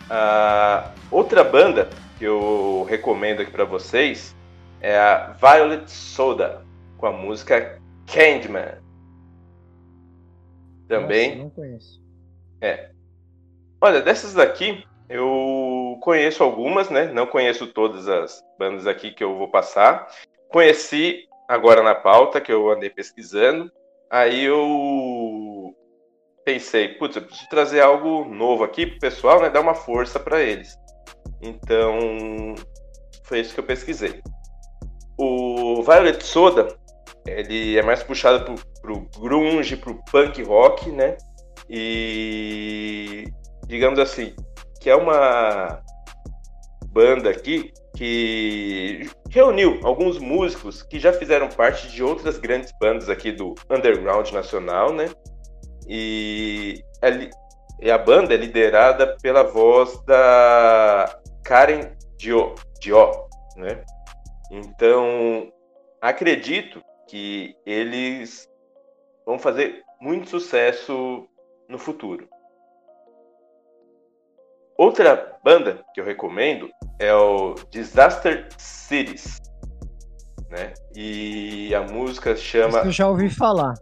A 0.08 0.92
outra 1.10 1.44
banda 1.44 1.88
que 2.18 2.24
eu 2.24 2.84
recomendo 2.88 3.42
aqui 3.42 3.50
para 3.50 3.64
vocês 3.64 4.36
é 4.80 4.98
a 4.98 5.32
Violet 5.32 5.90
Soda, 5.90 6.64
com 6.98 7.06
a 7.06 7.12
música 7.12 7.80
Candyman. 8.06 8.78
Também. 10.88 11.30
Nossa, 11.30 11.42
não 11.44 11.50
conheço. 11.50 12.02
É. 12.60 12.90
Olha, 13.80 14.02
dessas 14.02 14.34
daqui, 14.34 14.84
eu 15.08 15.98
conheço 16.02 16.42
algumas, 16.42 16.90
né? 16.90 17.06
Não 17.06 17.26
conheço 17.26 17.68
todas 17.68 18.08
as 18.08 18.44
bandas 18.58 18.86
aqui 18.86 19.12
que 19.12 19.22
eu 19.22 19.38
vou 19.38 19.48
passar. 19.48 20.08
Conheci 20.48 21.28
agora 21.50 21.82
na 21.82 21.96
pauta, 21.96 22.40
que 22.40 22.52
eu 22.52 22.70
andei 22.70 22.88
pesquisando. 22.88 23.70
Aí 24.08 24.44
eu 24.44 25.74
pensei, 26.44 26.90
putz, 26.94 27.16
eu 27.16 27.22
preciso 27.22 27.48
trazer 27.50 27.80
algo 27.80 28.24
novo 28.24 28.62
aqui 28.62 28.86
pro 28.86 29.00
pessoal, 29.00 29.40
né? 29.40 29.50
Dar 29.50 29.60
uma 29.60 29.74
força 29.74 30.20
para 30.20 30.40
eles. 30.40 30.78
Então, 31.42 32.54
foi 33.24 33.40
isso 33.40 33.52
que 33.52 33.58
eu 33.58 33.64
pesquisei. 33.64 34.22
O 35.18 35.82
Violet 35.82 36.24
Soda, 36.24 36.68
ele 37.26 37.76
é 37.76 37.82
mais 37.82 38.00
puxado 38.02 38.44
pro, 38.44 38.54
pro 38.80 39.20
grunge, 39.20 39.76
pro 39.76 40.00
punk 40.04 40.40
rock, 40.44 40.88
né? 40.92 41.16
E 41.68 43.24
digamos 43.66 43.98
assim, 43.98 44.34
que 44.80 44.88
é 44.88 44.94
uma 44.94 45.82
banda 46.92 47.28
aqui 47.28 47.72
que 47.96 49.08
reuniu 49.30 49.80
alguns 49.82 50.18
músicos 50.18 50.82
que 50.82 50.98
já 50.98 51.12
fizeram 51.12 51.48
parte 51.48 51.88
de 51.88 52.02
outras 52.02 52.38
grandes 52.38 52.72
bandas 52.80 53.08
aqui 53.08 53.32
do 53.32 53.54
underground 53.68 54.30
nacional, 54.30 54.92
né? 54.92 55.10
E, 55.88 56.82
a 57.90 57.98
banda 57.98 58.34
é 58.34 58.36
liderada 58.36 59.16
pela 59.22 59.42
voz 59.42 60.00
da 60.04 61.20
Karen 61.42 61.92
Dio, 62.16 62.54
Dio 62.80 63.28
né? 63.56 63.82
Então, 64.50 65.52
acredito 66.00 66.82
que 67.08 67.56
eles 67.66 68.48
vão 69.26 69.38
fazer 69.38 69.82
muito 70.00 70.28
sucesso 70.28 71.26
no 71.68 71.78
futuro. 71.78 72.28
Outra 74.80 75.38
banda 75.44 75.84
que 75.92 76.00
eu 76.00 76.04
recomendo 76.06 76.70
é 76.98 77.12
o 77.12 77.54
Disaster 77.70 78.48
Cities, 78.56 79.38
né? 80.48 80.72
E 80.96 81.74
a 81.74 81.82
música 81.82 82.34
chama. 82.34 82.78
Isso 82.78 82.86
eu 82.86 82.92
já 82.92 83.06
ouvi 83.06 83.28
falar. 83.28 83.74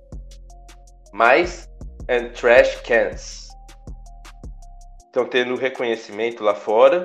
Mais 1.12 1.70
and 2.11 2.30
Trash 2.30 2.80
Cans. 2.80 3.46
Estão 5.06 5.24
tendo 5.24 5.54
reconhecimento 5.54 6.42
lá 6.42 6.56
fora 6.56 7.04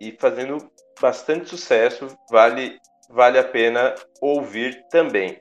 e 0.00 0.16
fazendo 0.18 0.56
bastante 0.98 1.50
sucesso. 1.50 2.06
Vale, 2.30 2.80
vale 3.10 3.38
a 3.38 3.44
pena 3.44 3.94
ouvir 4.22 4.82
também. 4.88 5.38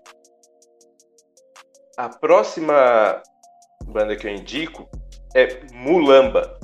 A 1.96 2.10
próxima 2.10 3.24
banda 3.86 4.18
que 4.18 4.28
eu 4.28 4.32
indico 4.36 4.86
é 5.34 5.62
Mulamba. 5.72 6.59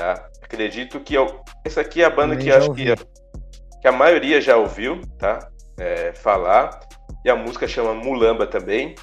Tá? 0.00 0.30
Acredito 0.42 0.98
que 0.98 1.12
eu, 1.12 1.42
essa 1.62 1.82
aqui 1.82 2.00
é 2.00 2.06
a 2.06 2.10
banda 2.10 2.34
que 2.34 2.50
acho 2.50 2.72
que 2.72 2.90
a, 2.90 2.96
que 2.96 3.86
a 3.86 3.92
maioria 3.92 4.40
já 4.40 4.56
ouviu, 4.56 5.02
tá? 5.18 5.46
É, 5.78 6.14
falar. 6.14 6.80
E 7.22 7.28
a 7.28 7.36
música 7.36 7.68
chama 7.68 7.92
Mulamba 7.92 8.46
também. 8.46 8.94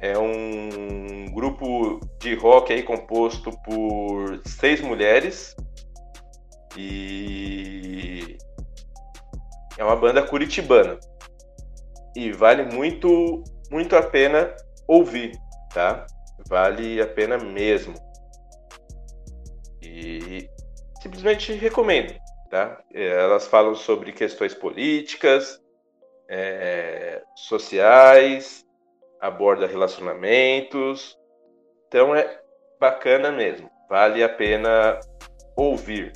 É 0.00 0.16
um 0.16 1.26
grupo 1.26 2.00
de 2.20 2.34
rock 2.36 2.72
aí 2.72 2.82
composto 2.82 3.50
por 3.64 4.40
seis 4.46 4.80
mulheres. 4.80 5.54
E 6.74 8.38
é 9.76 9.84
uma 9.84 9.94
banda 9.94 10.22
curitibana. 10.22 10.98
E 12.16 12.32
vale 12.32 12.62
muito, 12.62 13.44
muito 13.70 13.94
a 13.94 14.02
pena 14.02 14.56
ouvir, 14.88 15.38
tá? 15.74 16.06
Vale 16.48 17.02
a 17.02 17.06
pena 17.06 17.36
mesmo. 17.36 18.03
E 19.96 20.50
simplesmente 21.00 21.52
recomendo, 21.52 22.18
tá? 22.50 22.82
Elas 22.92 23.46
falam 23.46 23.76
sobre 23.76 24.10
questões 24.12 24.52
políticas, 24.52 25.62
é, 26.28 27.22
sociais, 27.36 28.66
aborda 29.20 29.68
relacionamentos. 29.68 31.16
Então 31.86 32.12
é 32.12 32.40
bacana 32.80 33.30
mesmo, 33.30 33.70
vale 33.88 34.24
a 34.24 34.28
pena 34.28 34.98
ouvir. 35.56 36.12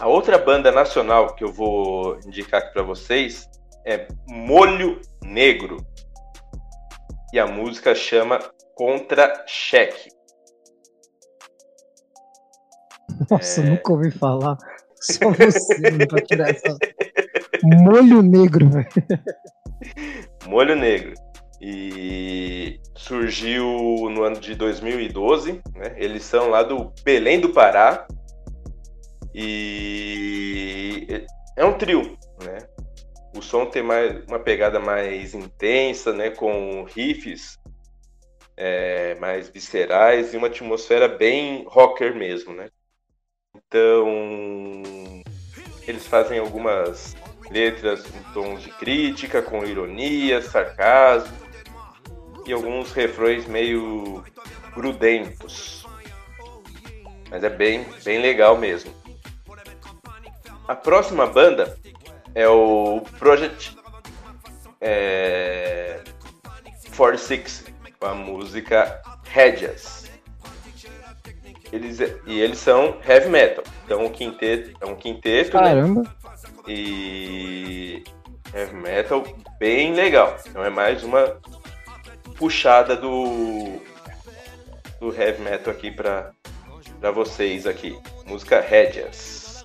A 0.00 0.08
outra 0.08 0.36
banda 0.36 0.72
nacional 0.72 1.36
que 1.36 1.44
eu 1.44 1.52
vou 1.52 2.18
indicar 2.26 2.60
aqui 2.60 2.72
para 2.72 2.82
vocês 2.82 3.48
é 3.86 4.08
Molho 4.26 5.00
Negro. 5.22 5.76
E 7.32 7.38
a 7.38 7.46
música 7.46 7.94
chama 7.94 8.40
Contra-Cheque. 8.74 10.13
Nossa, 13.30 13.60
é... 13.60 13.64
nunca 13.64 13.92
ouvi 13.92 14.10
falar. 14.10 14.56
Só 15.00 15.30
você 15.30 16.06
para 16.06 16.22
tirar 16.22 16.50
essa. 16.50 16.76
Molho 17.62 18.22
Negro, 18.22 18.70
velho. 18.70 18.88
Molho 20.46 20.76
Negro. 20.76 21.14
E 21.60 22.80
surgiu 22.96 23.66
no 24.10 24.22
ano 24.22 24.38
de 24.40 24.54
2012. 24.54 25.62
Né? 25.74 25.94
Eles 25.96 26.24
são 26.24 26.48
lá 26.48 26.62
do 26.62 26.92
Belém 27.04 27.40
do 27.40 27.50
Pará. 27.50 28.06
E 29.34 31.26
é 31.56 31.64
um 31.64 31.76
trio, 31.76 32.16
né? 32.44 32.58
O 33.36 33.42
som 33.42 33.66
tem 33.66 33.82
mais, 33.82 34.24
uma 34.26 34.38
pegada 34.38 34.78
mais 34.78 35.34
intensa, 35.34 36.12
né? 36.12 36.30
Com 36.30 36.84
riffs 36.84 37.58
é, 38.56 39.16
mais 39.16 39.48
viscerais 39.48 40.32
e 40.32 40.36
uma 40.36 40.46
atmosfera 40.46 41.08
bem 41.08 41.64
rocker 41.68 42.14
mesmo, 42.14 42.54
né? 42.54 42.68
Então, 43.74 44.06
eles 45.84 46.06
fazem 46.06 46.38
algumas 46.38 47.16
letras 47.50 48.04
em 48.06 48.32
tons 48.32 48.62
de 48.62 48.70
crítica, 48.70 49.42
com 49.42 49.64
ironia, 49.64 50.40
sarcasmo 50.40 51.36
e 52.46 52.52
alguns 52.52 52.92
refrões 52.92 53.48
meio 53.48 54.22
grudentos. 54.76 55.84
Mas 57.28 57.42
é 57.42 57.50
bem, 57.50 57.84
bem 58.04 58.22
legal 58.22 58.56
mesmo. 58.56 58.94
A 60.68 60.76
próxima 60.76 61.26
banda 61.26 61.76
é 62.32 62.46
o 62.46 63.00
Project 63.18 63.76
é, 64.80 66.00
46, 66.96 67.64
com 67.98 68.06
a 68.06 68.14
música 68.14 69.02
Hedges. 69.34 70.03
Eles, 71.74 71.98
e 72.24 72.38
eles 72.38 72.58
são 72.58 72.98
heavy 73.04 73.28
metal. 73.28 73.64
Então 73.84 74.06
o 74.06 74.10
quinteto 74.10 74.70
é 74.80 74.86
um 74.86 74.94
quinteto, 74.94 75.56
né? 75.56 75.62
Caramba. 75.64 76.02
Né? 76.02 76.08
e 76.68 78.04
heavy 78.54 78.76
metal 78.76 79.24
bem 79.58 79.92
legal. 79.92 80.36
Então 80.46 80.64
é 80.64 80.70
mais 80.70 81.02
uma 81.02 81.36
puxada 82.36 82.94
do 82.94 83.80
do 85.00 85.12
heavy 85.20 85.42
metal 85.42 85.72
aqui 85.72 85.90
para 85.90 86.30
para 87.00 87.10
vocês 87.10 87.66
aqui. 87.66 87.98
Música 88.24 88.60
Rédias. 88.60 89.64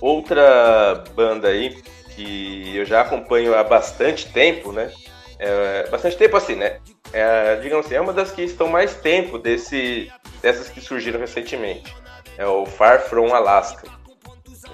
Outra 0.00 1.04
banda 1.14 1.46
aí 1.46 1.80
que 2.16 2.76
eu 2.76 2.84
já 2.84 3.02
acompanho 3.02 3.54
há 3.54 3.62
bastante 3.62 4.32
tempo, 4.32 4.72
né? 4.72 4.92
É, 5.38 5.88
bastante 5.88 6.16
tempo 6.16 6.36
assim, 6.36 6.56
né? 6.56 6.80
É, 7.14 7.56
digamos 7.56 7.86
assim, 7.86 7.94
é 7.94 8.00
uma 8.00 8.12
das 8.12 8.32
que 8.32 8.42
estão 8.42 8.68
mais 8.68 8.96
tempo 8.96 9.38
desse, 9.38 10.12
dessas 10.42 10.68
que 10.68 10.80
surgiram 10.80 11.20
recentemente. 11.20 11.94
É 12.36 12.44
o 12.44 12.66
Far 12.66 13.00
From 13.02 13.32
Alaska 13.32 13.88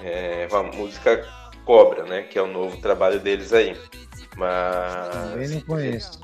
é, 0.03 0.47
uma 0.49 0.63
música 0.63 1.27
Cobra, 1.65 2.03
né? 2.03 2.23
Que 2.23 2.39
é 2.39 2.41
o 2.41 2.47
novo 2.47 2.77
trabalho 2.81 3.19
deles 3.19 3.53
aí. 3.53 3.77
Mas. 4.35 5.51
Não 5.51 5.61
conheço. 5.61 6.19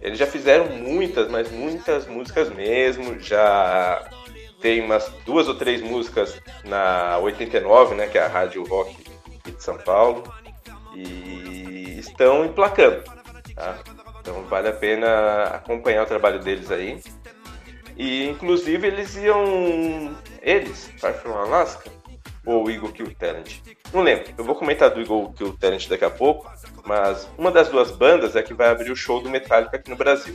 Eles 0.00 0.18
já 0.18 0.26
fizeram 0.26 0.66
muitas, 0.66 1.30
mas 1.30 1.50
muitas 1.50 2.06
músicas 2.06 2.50
mesmo. 2.50 3.18
Já 3.20 4.04
tem 4.60 4.80
umas 4.80 5.08
duas 5.24 5.46
ou 5.46 5.54
três 5.54 5.80
músicas 5.80 6.40
na 6.64 7.18
89, 7.18 7.94
né? 7.94 8.08
Que 8.08 8.18
é 8.18 8.22
a 8.22 8.28
Rádio 8.28 8.64
Rock 8.64 8.96
de 9.44 9.62
São 9.62 9.78
Paulo. 9.78 10.24
E 10.94 11.96
estão 11.98 12.44
emplacando. 12.44 13.02
Tá? 13.54 13.78
Então 14.24 14.42
vale 14.44 14.68
a 14.68 14.72
pena 14.72 15.44
acompanhar 15.44 16.02
o 16.02 16.06
trabalho 16.06 16.40
deles 16.40 16.70
aí. 16.70 16.98
E 17.94 18.26
inclusive 18.26 18.86
eles 18.86 19.14
iam. 19.16 20.16
Eles, 20.40 20.90
Far 20.98 21.12
From 21.12 21.34
Alaska, 21.34 21.90
ou 22.46 22.70
Eagle 22.70 22.90
Kill 22.90 23.14
Talent. 23.16 23.60
Não 23.92 24.00
lembro. 24.00 24.32
Eu 24.36 24.42
vou 24.42 24.54
comentar 24.54 24.88
do 24.88 25.00
Eagle 25.00 25.30
Kill 25.34 25.54
Talent 25.58 25.88
daqui 25.88 26.06
a 26.06 26.10
pouco, 26.10 26.50
mas 26.86 27.28
uma 27.36 27.50
das 27.50 27.68
duas 27.68 27.90
bandas 27.90 28.34
é 28.34 28.42
que 28.42 28.54
vai 28.54 28.70
abrir 28.70 28.90
o 28.90 28.96
show 28.96 29.20
do 29.20 29.28
Metallica 29.28 29.76
aqui 29.76 29.90
no 29.90 29.96
Brasil. 29.96 30.34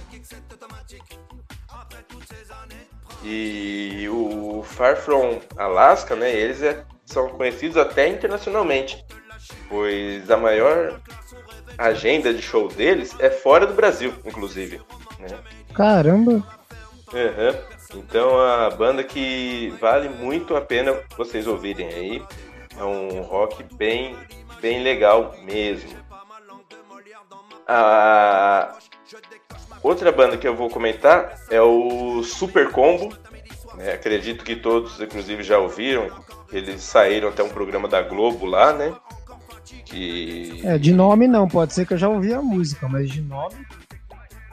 E 3.23 4.07
o 4.07 4.61
Far 4.63 4.97
From 4.97 5.39
Alaska, 5.57 6.15
né, 6.15 6.31
eles 6.31 6.61
é, 6.61 6.85
são 7.05 7.27
conhecidos 7.29 7.75
até 7.75 8.07
internacionalmente, 8.07 9.03
pois 9.67 10.29
a 10.29 10.37
maior 10.37 11.01
agenda 11.87 12.33
de 12.33 12.41
show 12.41 12.67
deles 12.67 13.15
é 13.19 13.29
fora 13.29 13.65
do 13.65 13.73
Brasil, 13.73 14.13
inclusive. 14.25 14.81
Né? 15.19 15.37
Caramba! 15.73 16.31
Uhum. 17.13 17.79
Então 17.95 18.39
a 18.39 18.69
banda 18.69 19.03
que 19.03 19.73
vale 19.79 20.09
muito 20.09 20.55
a 20.55 20.61
pena 20.61 21.01
vocês 21.17 21.47
ouvirem 21.47 21.87
aí. 21.87 22.23
É 22.77 22.83
um 22.83 23.21
rock 23.21 23.63
bem, 23.75 24.15
bem 24.61 24.83
legal 24.83 25.35
mesmo. 25.43 25.97
A 27.67 28.77
outra 29.81 30.11
banda 30.11 30.37
que 30.37 30.47
eu 30.47 30.55
vou 30.55 30.69
comentar 30.69 31.39
é 31.49 31.61
o 31.61 32.23
Super 32.23 32.71
Combo. 32.71 33.15
É, 33.79 33.93
acredito 33.93 34.43
que 34.43 34.55
todos, 34.55 34.99
inclusive, 34.99 35.43
já 35.43 35.57
ouviram. 35.57 36.09
Eles 36.51 36.81
saíram 36.81 37.29
até 37.29 37.43
um 37.43 37.49
programa 37.49 37.87
da 37.87 38.01
Globo 38.01 38.45
lá, 38.45 38.73
né? 38.73 38.93
Que... 39.85 40.61
É, 40.63 40.77
de 40.77 40.93
nome 40.93 41.27
não, 41.27 41.47
pode 41.47 41.73
ser 41.73 41.85
que 41.85 41.93
eu 41.93 41.97
já 41.97 42.09
ouvi 42.09 42.33
a 42.33 42.41
música, 42.41 42.87
mas 42.87 43.09
de 43.09 43.21
nome. 43.21 43.55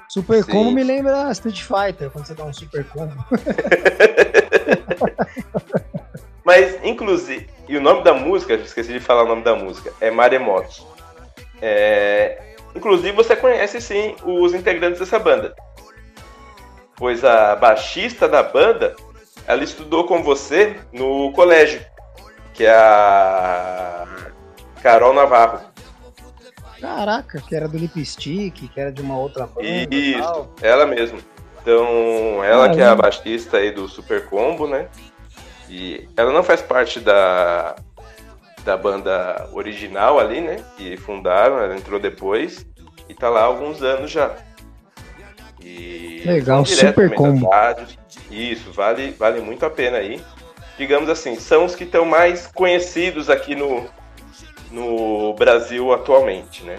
Super 0.09 0.43
Sim. 0.45 0.53
Combo 0.53 0.71
me 0.71 0.83
lembra 0.83 1.31
Street 1.33 1.63
Fighter, 1.63 2.11
quando 2.11 2.27
você 2.27 2.35
dá 2.35 2.45
um 2.45 2.53
Super 2.53 2.85
Combo. 2.85 3.25
Mas, 6.47 6.79
inclusive, 6.85 7.49
e 7.69 7.77
o 7.77 7.81
nome 7.81 8.05
da 8.05 8.15
música, 8.15 8.55
esqueci 8.55 8.93
de 8.93 9.01
falar 9.01 9.25
o 9.25 9.27
nome 9.27 9.43
da 9.43 9.57
música, 9.57 9.93
é 10.01 10.13
Maremoto. 10.13 10.87
É, 11.61 12.55
inclusive, 12.73 13.11
você 13.11 13.35
conhece 13.35 13.81
sim 13.81 14.15
os 14.23 14.55
integrantes 14.55 15.01
dessa 15.01 15.19
banda. 15.19 15.57
Pois 16.95 17.25
a 17.25 17.57
baixista 17.57 18.29
da 18.29 18.45
banda, 18.45 18.95
ela 19.45 19.65
estudou 19.65 20.07
com 20.07 20.23
você 20.23 20.77
no 20.93 21.33
colégio, 21.33 21.85
que 22.55 22.65
é 22.65 22.73
a 22.73 24.07
Carol 24.87 25.13
Navarro. 25.13 25.59
Caraca, 26.81 27.41
que 27.41 27.57
era 27.57 27.67
do 27.67 27.77
Lipstick, 27.77 28.69
que 28.69 28.81
era 28.81 28.93
de 28.93 29.03
uma 29.03 29.19
outra 29.19 29.45
banda. 29.45 29.67
Isso, 29.67 30.49
ela 30.63 30.87
mesma. 30.87 31.19
Então, 31.61 32.45
ela 32.45 32.73
que 32.73 32.81
é 32.81 32.87
a 32.87 32.95
baixista 32.95 33.57
aí 33.57 33.73
do 33.73 33.89
Super 33.89 34.27
Combo, 34.27 34.69
né? 34.69 34.87
E 35.69 36.09
ela 36.17 36.33
não 36.33 36.45
faz 36.45 36.63
parte 36.63 37.01
da, 37.01 37.75
da 38.65 38.77
banda 38.77 39.49
original 39.53 40.21
ali, 40.21 40.41
né? 40.41 40.65
Que 40.77 40.97
fundaram, 40.97 41.59
ela 41.59 41.75
entrou 41.75 41.99
depois 41.99 42.65
e 43.09 43.15
tá 43.15 43.29
lá 43.29 43.41
há 43.41 43.45
alguns 43.45 43.83
anos 43.83 44.09
já. 44.09 44.37
E 45.61 46.23
Legal, 46.25 46.65
Super 46.65 47.13
Combo. 47.13 47.51
Isso, 48.31 48.71
vale, 48.71 49.11
vale 49.19 49.41
muito 49.41 49.67
a 49.67 49.71
pena 49.71 49.99
aí. 49.99 50.23
Digamos 50.79 51.11
assim, 51.11 51.35
são 51.35 51.65
os 51.65 51.75
que 51.75 51.83
estão 51.83 52.05
mais 52.05 52.47
conhecidos 52.47 53.29
aqui 53.29 53.57
no, 53.57 53.89
no 54.71 55.35
Brasil 55.35 55.93
atualmente, 55.93 56.65
né? 56.65 56.79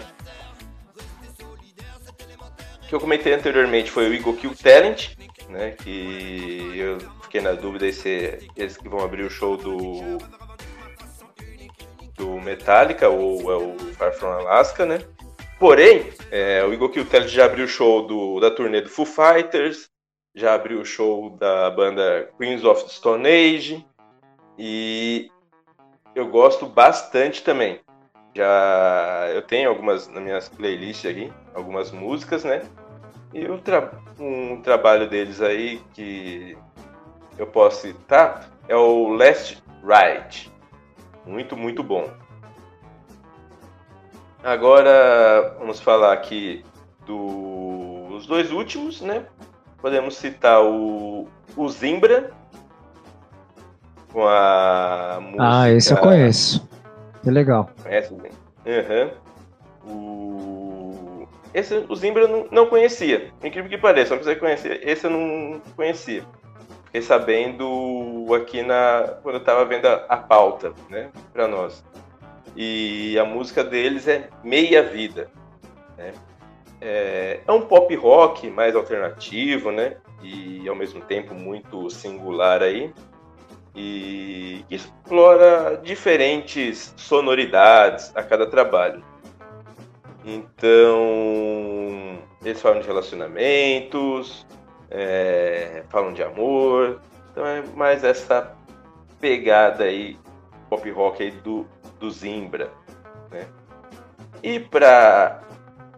que 2.88 2.94
eu 2.94 3.00
comentei 3.00 3.34
anteriormente 3.34 3.90
foi 3.90 4.08
o 4.08 4.14
Eagle 4.14 4.34
Kill 4.34 4.54
Talent, 4.56 5.10
né? 5.50 5.72
Que 5.72 6.72
eu 6.74 6.98
fiquei 7.22 7.42
na 7.42 7.52
dúvida 7.52 7.90
se 7.92 8.50
eles 8.56 8.78
que 8.78 8.88
vão 8.88 9.00
abrir 9.00 9.24
o 9.24 9.30
show 9.30 9.56
do 9.56 10.18
do 12.16 12.40
Metallica 12.40 13.08
ou 13.08 13.52
é 13.52 13.56
o 13.56 13.78
Far 13.92 14.12
From 14.12 14.28
Alaska, 14.28 14.86
né? 14.86 15.00
Porém, 15.58 16.10
é, 16.30 16.64
o 16.64 16.72
Eagle 16.72 16.88
Kill 16.88 17.06
Talent 17.06 17.28
já 17.28 17.44
abriu 17.44 17.66
o 17.66 17.68
show 17.68 18.06
do, 18.06 18.40
da 18.40 18.50
turnê 18.50 18.80
do 18.80 18.88
Foo 18.88 19.06
Fighters, 19.06 19.88
já 20.34 20.54
abriu 20.54 20.80
o 20.80 20.84
show 20.84 21.30
da 21.30 21.70
banda 21.70 22.30
Queens 22.38 22.64
of 22.64 22.82
the 22.84 22.88
Stone 22.88 23.28
Age 23.28 23.84
e 24.58 25.30
eu 26.18 26.26
gosto 26.26 26.66
bastante 26.66 27.42
também. 27.42 27.80
Já 28.34 29.30
eu 29.32 29.42
tenho 29.42 29.68
algumas 29.68 30.08
nas 30.08 30.22
minhas 30.22 30.48
playlists 30.48 31.08
aqui, 31.08 31.32
algumas 31.54 31.92
músicas, 31.92 32.44
né? 32.44 32.62
E 33.32 33.46
tra 33.58 33.92
um 34.18 34.60
trabalho 34.60 35.08
deles 35.08 35.40
aí 35.40 35.80
que 35.94 36.58
eu 37.38 37.46
posso 37.46 37.82
citar 37.82 38.50
é 38.66 38.74
o 38.74 39.08
Last 39.10 39.62
Ride. 39.82 40.52
Muito, 41.24 41.56
muito 41.56 41.82
bom. 41.82 42.10
Agora 44.42 45.56
vamos 45.58 45.80
falar 45.80 46.12
aqui 46.12 46.64
dos 47.06 48.26
dois 48.26 48.50
últimos, 48.50 49.00
né? 49.00 49.24
Podemos 49.80 50.16
citar 50.16 50.64
o, 50.64 51.28
o 51.56 51.68
Zimbra 51.68 52.32
com 54.12 54.26
a 54.26 55.18
música. 55.20 55.42
Ah, 55.42 55.70
esse 55.70 55.92
eu 55.92 55.96
conheço. 55.98 56.68
Que 57.22 57.30
legal. 57.30 57.70
Conhece? 57.82 58.14
Uhum. 58.66 59.10
Esse 61.52 61.84
o 61.88 61.96
Zimbra 61.96 62.22
eu 62.22 62.28
não, 62.28 62.46
não 62.50 62.66
conhecia. 62.66 63.32
Incrível 63.42 63.70
que 63.70 63.78
pareça, 63.78 64.14
só 64.14 64.22
você 64.22 64.36
conhecer. 64.36 64.80
Esse 64.86 65.06
eu 65.06 65.10
não 65.10 65.60
conhecia. 65.74 66.22
Fiquei 66.84 67.02
sabendo 67.02 68.26
aqui 68.34 68.62
na. 68.62 69.16
quando 69.22 69.36
eu 69.36 69.44
tava 69.44 69.64
vendo 69.64 69.86
a, 69.86 70.04
a 70.08 70.16
pauta, 70.16 70.72
né? 70.88 71.10
Pra 71.32 71.46
nós. 71.46 71.84
E 72.56 73.18
a 73.18 73.24
música 73.24 73.62
deles 73.62 74.08
é 74.08 74.28
Meia 74.42 74.82
Vida. 74.82 75.30
Né? 75.96 76.12
É, 76.80 77.40
é 77.46 77.52
um 77.52 77.62
pop 77.62 77.94
rock 77.94 78.48
mais 78.50 78.74
alternativo, 78.74 79.70
né? 79.70 79.96
E 80.22 80.68
ao 80.68 80.74
mesmo 80.74 81.00
tempo 81.02 81.34
muito 81.34 81.90
singular 81.90 82.62
aí. 82.62 82.92
E 83.80 84.64
explora 84.68 85.80
diferentes 85.84 86.92
sonoridades 86.96 88.10
a 88.16 88.24
cada 88.24 88.44
trabalho. 88.44 89.04
Então, 90.24 92.18
eles 92.44 92.60
falam 92.60 92.80
de 92.80 92.86
relacionamentos, 92.88 94.44
é, 94.90 95.84
falam 95.90 96.12
de 96.12 96.24
amor. 96.24 97.00
Então 97.30 97.46
é 97.46 97.62
mais 97.76 98.02
essa 98.02 98.52
pegada 99.20 99.84
aí, 99.84 100.18
pop 100.68 100.90
rock 100.90 101.22
aí 101.22 101.30
do, 101.30 101.64
do 102.00 102.10
Zimbra. 102.10 102.72
Né? 103.30 103.46
E 104.42 104.58
para 104.58 105.40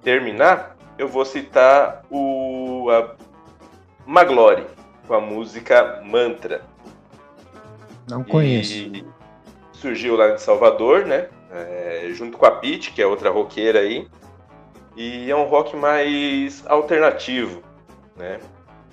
terminar, 0.02 0.76
eu 0.98 1.08
vou 1.08 1.24
citar 1.24 2.02
o 2.10 2.88
a 2.90 3.14
Maglore 4.06 4.66
com 5.06 5.14
a 5.14 5.20
música 5.20 6.02
Mantra. 6.04 6.62
Não 8.10 8.24
conheço. 8.24 8.72
E 8.72 9.04
surgiu 9.72 10.16
lá 10.16 10.30
de 10.30 10.42
Salvador, 10.42 11.06
né? 11.06 11.28
É, 11.52 12.08
junto 12.12 12.36
com 12.36 12.46
a 12.46 12.50
Pete, 12.50 12.92
que 12.92 13.02
é 13.02 13.06
outra 13.06 13.30
roqueira 13.30 13.80
aí. 13.80 14.08
E 14.96 15.30
é 15.30 15.36
um 15.36 15.44
rock 15.44 15.76
mais 15.76 16.64
alternativo, 16.66 17.62
né? 18.16 18.38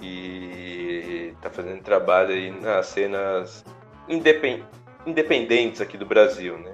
E 0.02 1.34
tá 1.42 1.50
fazendo 1.50 1.82
trabalho 1.82 2.30
aí 2.30 2.52
nas 2.52 2.88
cenas 2.88 3.66
independentes 4.08 5.82
aqui 5.82 5.98
do 5.98 6.06
Brasil, 6.06 6.58
né? 6.58 6.72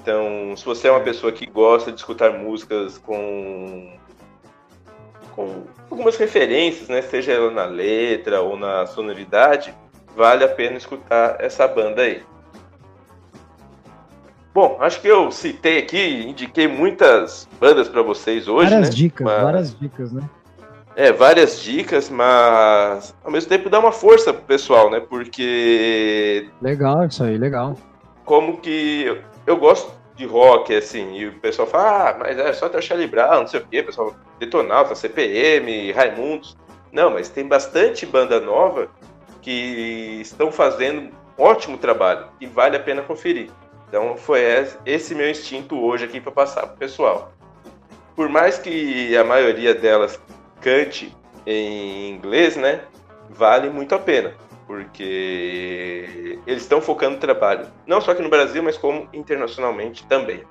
Então, 0.00 0.56
se 0.56 0.64
você 0.64 0.88
é 0.88 0.90
uma 0.90 1.00
pessoa 1.00 1.30
que 1.30 1.44
gosta 1.44 1.92
de 1.92 1.98
escutar 1.98 2.32
músicas 2.32 2.98
com 2.98 3.96
com 5.34 5.66
algumas 5.88 6.16
referências, 6.16 6.88
né, 6.88 7.00
seja 7.00 7.32
ela 7.32 7.50
na 7.52 7.64
letra 7.64 8.40
ou 8.40 8.56
na 8.56 8.86
sonoridade, 8.86 9.72
vale 10.18 10.42
a 10.42 10.48
pena 10.48 10.76
escutar 10.76 11.36
essa 11.38 11.68
banda 11.68 12.02
aí. 12.02 12.20
Bom, 14.52 14.76
acho 14.80 15.00
que 15.00 15.06
eu 15.06 15.30
citei 15.30 15.78
aqui, 15.78 16.26
indiquei 16.28 16.66
muitas 16.66 17.48
bandas 17.60 17.88
para 17.88 18.02
vocês 18.02 18.48
hoje. 18.48 18.70
Várias 18.70 18.90
né? 18.90 18.94
dicas, 18.96 19.24
mas... 19.24 19.42
várias 19.42 19.78
dicas, 19.78 20.12
né? 20.12 20.28
É, 20.96 21.12
várias 21.12 21.60
dicas, 21.60 22.10
mas 22.10 23.14
ao 23.22 23.30
mesmo 23.30 23.48
tempo 23.48 23.70
dá 23.70 23.78
uma 23.78 23.92
força 23.92 24.34
pro 24.34 24.42
pessoal, 24.42 24.90
né? 24.90 24.98
Porque. 24.98 26.50
Legal 26.60 27.04
isso 27.04 27.22
aí, 27.22 27.38
legal. 27.38 27.76
Como 28.24 28.56
que. 28.56 29.04
Eu, 29.04 29.18
eu 29.46 29.56
gosto 29.56 29.92
de 30.16 30.26
rock, 30.26 30.74
assim, 30.74 31.14
e 31.14 31.28
o 31.28 31.34
pessoal 31.34 31.68
fala, 31.68 32.10
ah, 32.10 32.16
mas 32.18 32.36
é 32.36 32.52
só 32.52 32.68
ter 32.68 32.82
Charlie 32.82 33.06
Brown, 33.06 33.42
não 33.42 33.46
sei 33.46 33.60
o 33.60 33.66
quê, 33.70 33.84
pessoal, 33.84 34.16
Detonauta, 34.40 34.96
CPM, 34.96 35.92
Raimundos. 35.92 36.56
Não, 36.90 37.12
mas 37.12 37.28
tem 37.28 37.46
bastante 37.46 38.04
banda 38.04 38.40
nova 38.40 38.88
que 39.42 40.20
estão 40.20 40.50
fazendo 40.50 41.10
ótimo 41.36 41.78
trabalho 41.78 42.26
e 42.40 42.46
vale 42.46 42.76
a 42.76 42.80
pena 42.80 43.02
conferir. 43.02 43.50
Então 43.88 44.16
foi 44.16 44.40
esse 44.84 45.14
meu 45.14 45.30
instinto 45.30 45.78
hoje 45.80 46.04
aqui 46.04 46.20
para 46.20 46.32
passar 46.32 46.66
pro 46.66 46.76
pessoal. 46.76 47.32
Por 48.14 48.28
mais 48.28 48.58
que 48.58 49.16
a 49.16 49.24
maioria 49.24 49.74
delas 49.74 50.20
cante 50.60 51.16
em 51.46 52.10
inglês, 52.10 52.56
né? 52.56 52.82
Vale 53.30 53.70
muito 53.70 53.94
a 53.94 53.98
pena, 53.98 54.34
porque 54.66 56.38
eles 56.46 56.62
estão 56.62 56.80
focando 56.80 57.14
no 57.14 57.20
trabalho, 57.20 57.66
não 57.86 58.00
só 58.00 58.10
aqui 58.10 58.22
no 58.22 58.28
Brasil, 58.28 58.62
mas 58.62 58.76
como 58.76 59.08
internacionalmente 59.12 60.04
também. 60.06 60.42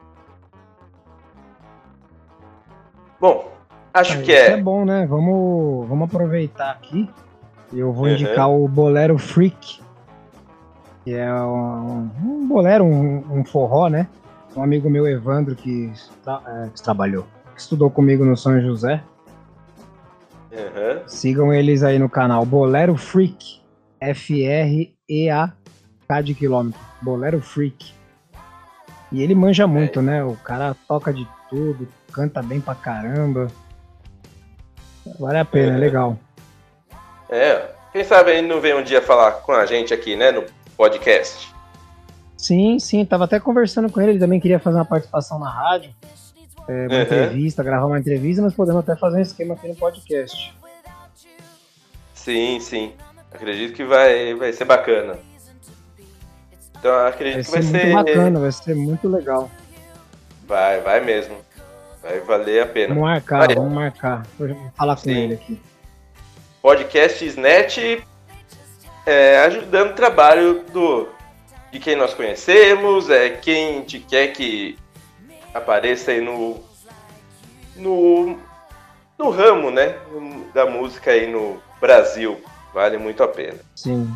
Bom, 3.20 3.52
acho 3.94 4.22
que 4.22 4.32
é. 4.32 4.52
é 4.52 4.58
bom, 4.58 4.86
né? 4.86 5.06
Vamos, 5.08 5.88
vamos 5.88 6.08
aproveitar 6.08 6.72
aqui. 6.72 7.10
Eu 7.74 7.92
vou 7.92 8.06
uhum. 8.06 8.14
indicar 8.14 8.50
o 8.50 8.68
Bolero 8.68 9.18
Freak, 9.18 9.82
que 11.04 11.14
é 11.14 11.32
um, 11.34 12.10
um 12.24 12.48
bolero, 12.48 12.84
um, 12.84 13.40
um, 13.40 13.46
forró, 13.46 13.90
né? 13.90 14.08
Um 14.56 14.64
amigo 14.64 14.90
meu, 14.90 15.08
Evandro, 15.08 15.56
que, 15.56 15.92
é, 16.28 16.70
que 16.74 16.82
trabalhou, 16.82 17.26
que 17.54 17.62
estudou 17.62 17.90
comigo 17.90 18.24
no 18.26 18.36
São 18.38 18.60
José. 18.62 19.04
Uhum. 20.52 21.08
Sigam 21.08 21.54
eles 21.54 21.84
aí 21.84 22.00
no 22.00 22.10
canal 22.10 22.46
Bolero 22.46 22.96
Freak, 22.96 23.62
F-R-E-A-K 24.00 25.52
de 26.22 26.34
quilômetro, 26.34 26.80
Bolero 27.02 27.42
Freak. 27.42 27.94
E 29.12 29.22
ele 29.22 29.36
manja 29.36 29.64
é. 29.64 29.68
muito, 29.68 30.00
é. 30.00 30.02
né? 30.02 30.24
O 30.24 30.36
cara 30.36 30.76
toca 30.88 31.14
de 31.14 31.28
tudo, 31.50 31.88
canta 32.12 32.42
bem 32.42 32.60
pra 32.60 32.76
caramba. 32.76 33.48
Vale 35.20 35.38
a 35.38 35.46
pena, 35.46 35.74
é, 35.74 35.76
é 35.76 35.80
legal. 35.80 36.18
É, 37.30 37.70
quem 37.92 38.04
sabe 38.04 38.32
ele 38.32 38.48
não 38.48 38.62
vem 38.62 38.76
um 38.76 38.84
dia 38.84 39.02
falar 39.02 39.32
com 39.32 39.52
a 39.52 39.66
gente 39.66 39.94
aqui, 39.94 40.16
né? 40.16 40.32
No 40.32 40.44
podcast. 40.76 41.54
Sim, 42.38 42.80
sim, 42.80 43.04
tava 43.04 43.26
até 43.26 43.40
conversando 43.40 43.90
com 43.92 44.00
ele, 44.00 44.12
ele 44.12 44.20
também 44.20 44.40
queria 44.40 44.60
fazer 44.60 44.78
uma 44.78 44.86
participação 44.86 45.40
na 45.40 45.50
rádio, 45.50 45.92
é, 46.68 46.88
uma 46.88 46.96
uhum. 46.96 47.02
entrevista, 47.02 47.64
gravar 47.64 47.88
uma 47.88 48.00
entrevista, 48.00 48.42
mas 48.42 48.54
podemos 48.54 48.82
até 48.82 48.96
fazer 48.96 49.18
um 49.18 49.22
esquema 49.22 49.56
aqui 49.56 49.68
no 49.68 49.76
podcast. 49.76 50.54
Sim, 52.14 52.60
sim. 52.60 52.94
Acredito 53.34 53.74
que 53.74 53.84
vai, 53.84 54.36
vai 54.36 54.54
ser 54.54 54.66
bacana. 54.66 55.18
Então 56.78 57.08
acredito 57.08 57.50
vai 57.50 57.62
que 57.62 57.68
vai 57.68 57.82
ser. 57.82 57.94
muito 57.94 58.06
bacana, 58.06 58.40
vai 58.40 58.52
ser 58.52 58.76
muito 58.76 59.08
legal. 59.10 59.50
Vai, 60.46 60.80
vai 60.82 61.00
mesmo. 61.00 61.38
Vai 62.02 62.20
valer 62.20 62.64
a 62.64 62.66
pena. 62.66 62.94
Vamos 62.94 63.10
marcar, 63.10 63.48
vai. 63.48 63.56
vamos 63.56 63.74
marcar. 63.74 64.28
Vou 64.38 64.48
falar 64.76 64.96
com 64.96 65.02
sim. 65.02 65.18
ele 65.18 65.34
aqui. 65.34 65.60
Podcast 66.68 67.24
Snatch 67.24 67.78
é, 69.06 69.40
ajudando 69.46 69.92
o 69.92 69.94
trabalho 69.94 70.66
do, 70.74 71.08
de 71.72 71.80
quem 71.80 71.96
nós 71.96 72.14
conhecemos, 72.14 73.10
é 73.10 73.30
quem 73.30 73.76
gente 73.76 74.02
quer 74.02 74.34
que 74.34 74.78
apareça 75.54 76.12
aí 76.12 76.20
no, 76.20 76.62
no, 77.78 78.38
no 79.18 79.30
ramo, 79.30 79.72
né, 79.72 79.96
da 80.54 80.66
música 80.66 81.12
aí 81.12 81.26
no 81.26 81.58
Brasil. 81.80 82.38
Vale 82.74 82.98
muito 82.98 83.24
a 83.24 83.30
pena. 83.30 83.60
Sim. 83.74 84.14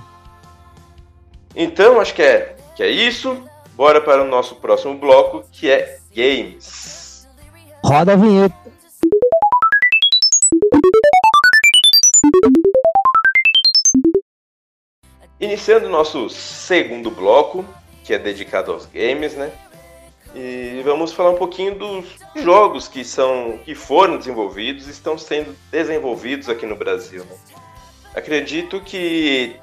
Então, 1.56 2.02
acho 2.02 2.14
que 2.14 2.22
é, 2.22 2.58
que 2.76 2.84
é 2.84 2.90
isso. 2.90 3.42
Bora 3.76 4.02
para 4.02 4.24
o 4.24 4.28
nosso 4.28 4.56
próximo 4.56 4.98
bloco, 4.98 5.46
que 5.54 5.72
é 5.72 6.00
games. 6.14 7.26
Roda 7.82 8.12
a 8.12 8.16
vinheta. 8.18 8.61
Iniciando 15.42 15.88
o 15.88 15.90
nosso 15.90 16.30
segundo 16.30 17.10
bloco, 17.10 17.66
que 18.04 18.14
é 18.14 18.20
dedicado 18.20 18.72
aos 18.72 18.86
games, 18.86 19.34
né? 19.34 19.52
E 20.36 20.84
vamos 20.86 21.12
falar 21.12 21.32
um 21.32 21.38
pouquinho 21.38 21.74
dos 21.74 22.06
jogos 22.36 22.88
que 22.88 23.04
são 23.04 23.60
que 23.66 23.74
foram 23.74 24.20
desenvolvidos 24.20 24.88
e 24.88 24.92
estão 24.92 25.18
sendo 25.18 25.58
desenvolvidos 25.72 26.48
aqui 26.48 26.68
no 26.68 26.76
Brasil. 26.76 27.26
Né? 27.26 27.36
Acredito 28.14 28.80
que 28.82 29.56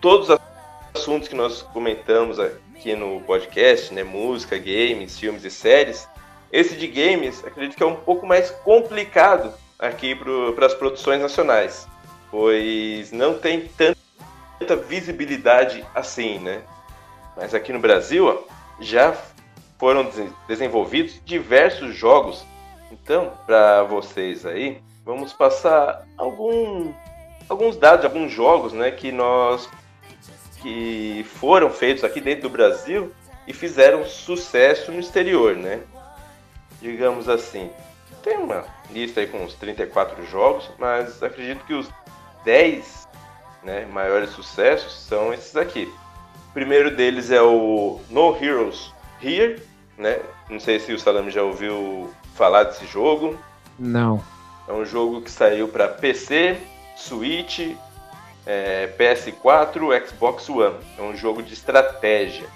todos 0.00 0.30
os 0.30 0.38
assuntos 0.92 1.28
que 1.28 1.36
nós 1.36 1.62
comentamos 1.62 2.40
aqui 2.40 2.96
no 2.96 3.20
podcast, 3.20 3.94
né, 3.94 4.02
música, 4.02 4.58
games, 4.58 5.16
filmes 5.16 5.44
e 5.44 5.50
séries, 5.50 6.08
esse 6.52 6.74
de 6.74 6.88
games, 6.88 7.44
acredito 7.44 7.76
que 7.76 7.82
é 7.84 7.86
um 7.86 7.94
pouco 7.94 8.26
mais 8.26 8.50
complicado 8.50 9.54
aqui 9.78 10.16
para 10.54 10.66
as 10.66 10.74
produções 10.74 11.20
nacionais, 11.20 11.86
pois 12.32 13.12
não 13.12 13.38
tem 13.38 13.68
tanto 13.76 13.97
tanta 14.58 14.76
visibilidade 14.76 15.84
assim, 15.94 16.38
né? 16.38 16.62
Mas 17.36 17.54
aqui 17.54 17.72
no 17.72 17.78
Brasil 17.78 18.46
já 18.80 19.16
foram 19.78 20.10
desenvolvidos 20.48 21.20
diversos 21.24 21.94
jogos. 21.94 22.44
Então, 22.90 23.32
para 23.46 23.84
vocês 23.84 24.44
aí, 24.44 24.82
vamos 25.04 25.32
passar 25.32 26.06
algum, 26.16 26.92
alguns 27.48 27.76
dados 27.76 28.04
alguns 28.04 28.32
jogos, 28.32 28.72
né, 28.72 28.90
que 28.90 29.12
nós 29.12 29.68
que 30.60 31.24
foram 31.38 31.70
feitos 31.70 32.02
aqui 32.02 32.20
dentro 32.20 32.42
do 32.42 32.50
Brasil 32.50 33.12
e 33.46 33.52
fizeram 33.52 34.04
sucesso 34.04 34.90
no 34.90 35.00
exterior, 35.00 35.56
né? 35.56 35.80
Digamos 36.82 37.28
assim. 37.28 37.70
Tem 38.22 38.36
uma 38.36 38.64
lista 38.90 39.20
aí 39.20 39.26
com 39.26 39.44
uns 39.44 39.54
34 39.54 40.26
jogos, 40.26 40.68
mas 40.76 41.22
acredito 41.22 41.64
que 41.64 41.74
os 41.74 41.88
10 42.44 43.07
né, 43.62 43.86
maiores 43.86 44.30
sucessos 44.30 44.92
são 44.92 45.32
esses 45.32 45.56
aqui. 45.56 45.92
O 46.50 46.52
primeiro 46.52 46.94
deles 46.96 47.30
é 47.30 47.42
o 47.42 48.00
No 48.10 48.36
Heroes 48.36 48.92
Here, 49.22 49.62
né? 49.96 50.18
Não 50.48 50.58
sei 50.58 50.80
se 50.80 50.92
o 50.92 50.98
Salame 50.98 51.30
já 51.30 51.42
ouviu 51.42 52.10
falar 52.34 52.64
desse 52.64 52.86
jogo. 52.86 53.36
Não. 53.78 54.22
É 54.66 54.72
um 54.72 54.84
jogo 54.84 55.20
que 55.20 55.30
saiu 55.30 55.68
para 55.68 55.88
PC, 55.88 56.58
Switch, 56.96 57.60
é, 58.46 58.92
PS4, 58.98 60.06
Xbox 60.06 60.48
One. 60.48 60.76
É 60.98 61.02
um 61.02 61.16
jogo 61.16 61.42
de 61.42 61.52
estratégia. 61.52 62.46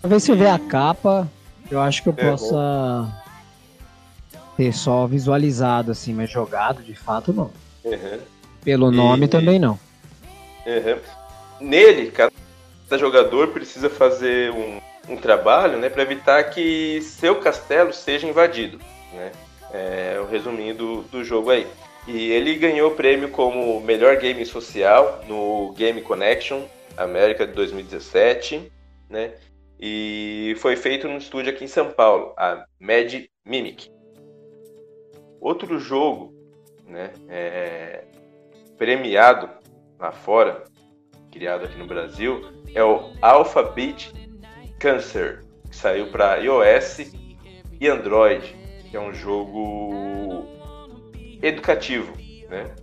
Talvez 0.00 0.22
se 0.22 0.30
eu 0.30 0.36
ver 0.36 0.48
a 0.48 0.58
capa, 0.58 1.28
eu 1.70 1.80
acho 1.80 2.02
que 2.02 2.08
eu 2.08 2.14
é 2.16 2.30
possa 2.30 2.54
bom. 2.54 4.40
ter 4.56 4.72
só 4.72 5.06
visualizado 5.06 5.90
assim, 5.90 6.12
mas 6.12 6.30
jogado 6.30 6.82
de 6.82 6.94
fato 6.94 7.32
não. 7.32 7.50
Uhum. 7.84 8.20
Pelo 8.62 8.90
nome 8.90 9.26
e... 9.26 9.28
também 9.28 9.58
não. 9.58 9.78
Uhum. 10.66 10.98
Nele, 11.60 12.10
cada 12.10 12.32
jogador 12.98 13.48
precisa 13.48 13.88
fazer 13.88 14.50
um, 14.50 14.80
um 15.08 15.16
trabalho 15.16 15.78
né, 15.78 15.88
para 15.88 16.02
evitar 16.02 16.42
que 16.44 17.00
seu 17.02 17.36
castelo 17.36 17.92
seja 17.92 18.26
invadido. 18.26 18.78
Né? 19.12 19.32
É 19.72 20.20
o 20.20 20.26
resuminho 20.26 20.74
do, 20.74 21.02
do 21.02 21.24
jogo 21.24 21.50
aí. 21.50 21.66
E 22.06 22.30
ele 22.30 22.56
ganhou 22.56 22.90
o 22.90 22.94
prêmio 22.94 23.30
como 23.30 23.80
melhor 23.80 24.16
game 24.16 24.44
social 24.44 25.24
no 25.26 25.72
Game 25.72 26.02
Connection 26.02 26.64
América 26.96 27.46
de 27.46 27.52
2017, 27.52 28.70
né? 29.08 29.32
E 29.80 30.54
foi 30.58 30.76
feito 30.76 31.08
no 31.08 31.18
estúdio 31.18 31.52
aqui 31.52 31.64
em 31.64 31.68
São 31.68 31.90
Paulo, 31.90 32.32
a 32.36 32.64
Mad 32.78 33.12
Mimic. 33.44 33.90
Outro 35.40 35.78
jogo, 35.78 36.32
né, 36.86 37.10
é, 37.28 38.04
premiado 38.78 39.50
lá 39.98 40.12
fora, 40.12 40.64
criado 41.30 41.64
aqui 41.64 41.78
no 41.78 41.86
Brasil, 41.86 42.42
é 42.74 42.82
o 42.82 43.12
Alphabet 43.20 44.12
Cancer, 44.78 45.40
que 45.68 45.76
saiu 45.76 46.10
para 46.10 46.36
iOS 46.36 47.12
e 47.80 47.88
Android, 47.88 48.54
que 48.90 48.96
é 48.96 49.00
um 49.00 49.12
jogo 49.12 50.46
educativo, 51.42 52.12
né? 52.48 52.74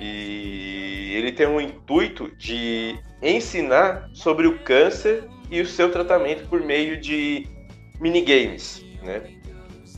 E 0.00 1.12
ele 1.14 1.32
tem 1.32 1.46
o 1.46 1.60
intuito 1.60 2.34
de 2.36 2.98
ensinar 3.22 4.10
sobre 4.12 4.46
o 4.46 4.58
câncer 4.58 5.28
e 5.50 5.60
o 5.60 5.66
seu 5.66 5.90
tratamento 5.90 6.48
por 6.48 6.60
meio 6.60 7.00
de 7.00 7.46
minigames, 8.00 8.84
né? 9.02 9.22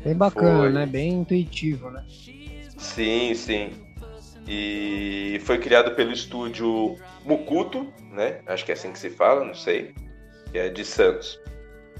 Bem 0.04 0.14
bacana, 0.14 0.60
Foi... 0.60 0.72
né? 0.72 0.86
Bem 0.86 1.14
intuitivo, 1.14 1.90
né? 1.90 2.04
Sim, 2.76 3.34
sim 3.34 3.85
e 4.46 5.40
foi 5.44 5.58
criado 5.58 5.94
pelo 5.94 6.12
estúdio 6.12 6.96
Mukuto, 7.24 7.92
né? 8.12 8.40
Acho 8.46 8.64
que 8.64 8.70
é 8.70 8.74
assim 8.74 8.92
que 8.92 8.98
se 8.98 9.10
fala, 9.10 9.44
não 9.44 9.54
sei, 9.54 9.94
que 10.52 10.58
é 10.58 10.68
de 10.68 10.84
Santos. 10.84 11.40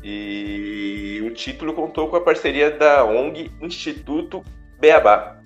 E 0.03 1.21
o 1.25 1.31
título 1.31 1.75
contou 1.75 2.09
com 2.09 2.17
a 2.17 2.21
parceria 2.21 2.71
da 2.71 3.05
ONG 3.05 3.51
Instituto 3.61 4.45
Beabá. 4.79 5.41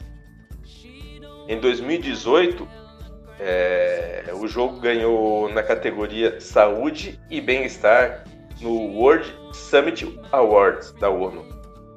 Em 1.49 1.59
2018, 1.59 2.69
é, 3.41 4.25
o 4.35 4.47
jogo 4.47 4.79
ganhou 4.81 5.49
na 5.49 5.63
categoria 5.63 6.39
Saúde 6.41 7.19
e 7.31 7.41
Bem-Estar 7.41 8.25
no 8.61 8.71
World 8.71 9.35
Summit 9.53 10.07
Awards 10.31 10.93
da 11.01 11.09
ONU, 11.09 11.47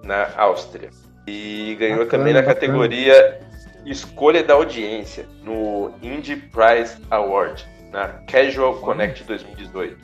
na 0.03 0.29
Áustria. 0.37 0.89
E 1.27 1.75
ganhou 1.77 1.99
bacana, 1.99 2.11
também 2.11 2.33
na 2.33 2.41
bacana. 2.41 2.55
categoria 2.55 3.39
escolha 3.85 4.43
da 4.43 4.53
audiência 4.53 5.27
no 5.41 5.93
Indie 6.01 6.35
Prize 6.35 6.97
Award, 7.09 7.65
na 7.91 8.09
Casual 8.27 8.75
Connect 8.79 9.23
2018. 9.23 9.97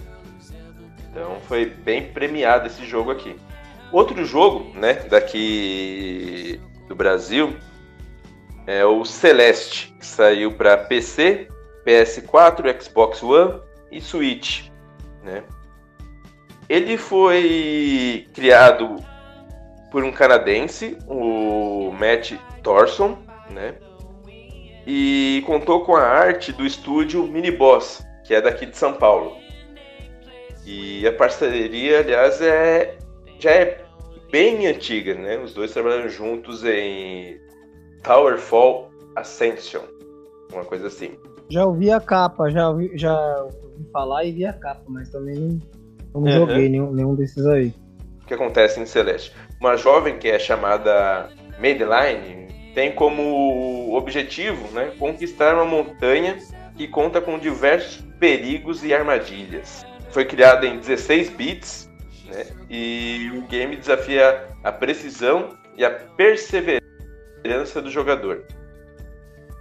Então 1.10 1.38
foi 1.48 1.66
bem 1.66 2.12
premiado 2.12 2.68
esse 2.68 2.86
jogo 2.86 3.12
aqui. 3.12 3.36
Outro 3.92 4.24
jogo, 4.24 4.72
né, 4.78 4.94
daqui 4.94 6.60
do 6.88 6.96
Brasil 6.96 7.56
é 8.68 8.86
o 8.86 9.04
Celeste, 9.04 9.96
que 10.00 10.06
saiu 10.06 10.52
para 10.54 10.78
PC, 10.78 11.48
PS4, 11.86 12.82
Xbox 12.82 13.24
One 13.24 13.62
e 13.92 14.00
Switch, 14.00 14.70
né? 15.24 15.44
Ele 16.68 16.98
foi 16.98 18.28
criado 18.32 18.98
por 19.92 20.04
um 20.04 20.12
canadense, 20.12 20.96
o 21.08 21.92
Matt 21.92 22.34
Thorson, 22.62 23.18
né? 23.52 23.76
E 24.86 25.44
contou 25.46 25.86
com 25.86 25.96
a 25.96 26.02
arte 26.02 26.52
do 26.52 26.66
estúdio 26.66 27.24
Mini 27.28 27.52
Boss, 27.52 28.06
que 28.24 28.34
é 28.34 28.42
daqui 28.42 28.66
de 28.66 28.78
São 28.78 28.94
Paulo. 28.94 29.38
E 30.66 31.06
a 31.08 31.14
parceria, 31.14 32.00
aliás, 32.00 32.42
é 32.42 32.98
já 33.40 33.52
é 33.52 33.82
bem 34.32 34.68
antiga, 34.68 35.16
né? 35.16 35.38
Os 35.38 35.54
dois 35.54 35.72
trabalham 35.72 36.08
juntos 36.10 36.64
em 36.64 37.40
Towerfall 38.04 38.90
Ascension, 39.16 39.82
uma 40.54 40.66
coisa 40.66 40.88
assim. 40.88 41.18
Já 41.50 41.66
ouvi 41.66 41.92
a 41.92 42.00
capa, 42.00 42.50
já 42.50 42.70
ouvi, 42.70 42.92
já 42.96 43.44
ouvi 43.44 43.90
falar 43.92 44.26
e 44.26 44.32
vi 44.32 44.46
a 44.46 44.54
capa, 44.54 44.84
mas 44.88 45.10
também 45.10 45.60
não, 46.14 46.22
não 46.22 46.22
uhum. 46.22 46.32
joguei 46.32 46.70
nenhum, 46.70 46.92
nenhum 46.92 47.16
desses 47.16 47.46
aí. 47.46 47.74
O 48.22 48.26
que 48.28 48.34
acontece 48.34 48.80
em 48.80 48.86
Celeste? 48.86 49.34
Uma 49.60 49.76
jovem 49.76 50.20
que 50.20 50.30
é 50.30 50.38
chamada 50.38 51.30
Madeline, 51.58 52.39
tem 52.80 52.94
como 52.94 53.94
objetivo 53.94 54.72
né, 54.72 54.94
conquistar 54.98 55.54
uma 55.54 55.66
montanha 55.66 56.38
que 56.78 56.88
conta 56.88 57.20
com 57.20 57.38
diversos 57.38 58.02
perigos 58.18 58.86
e 58.86 58.94
armadilhas. 58.94 59.86
Foi 60.12 60.24
criado 60.24 60.66
em 60.66 60.80
16 60.80 61.30
bits 61.32 61.92
né, 62.28 62.46
e 62.70 63.32
o 63.36 63.42
game 63.48 63.76
desafia 63.76 64.48
a 64.64 64.72
precisão 64.72 65.58
e 65.76 65.84
a 65.84 65.90
perseverança 65.90 67.82
do 67.82 67.92
jogador. 67.92 68.46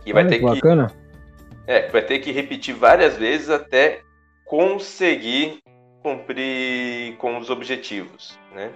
E 0.06 0.12
vai 0.12 0.24
ter 0.24 0.40
bacana. 0.40 0.86
que 0.86 1.72
é, 1.72 1.88
vai 1.88 2.02
ter 2.02 2.20
que 2.20 2.30
repetir 2.30 2.76
várias 2.76 3.16
vezes 3.16 3.50
até 3.50 4.02
conseguir 4.44 5.58
cumprir 6.04 7.16
com 7.16 7.36
os 7.36 7.50
objetivos, 7.50 8.38
né? 8.54 8.70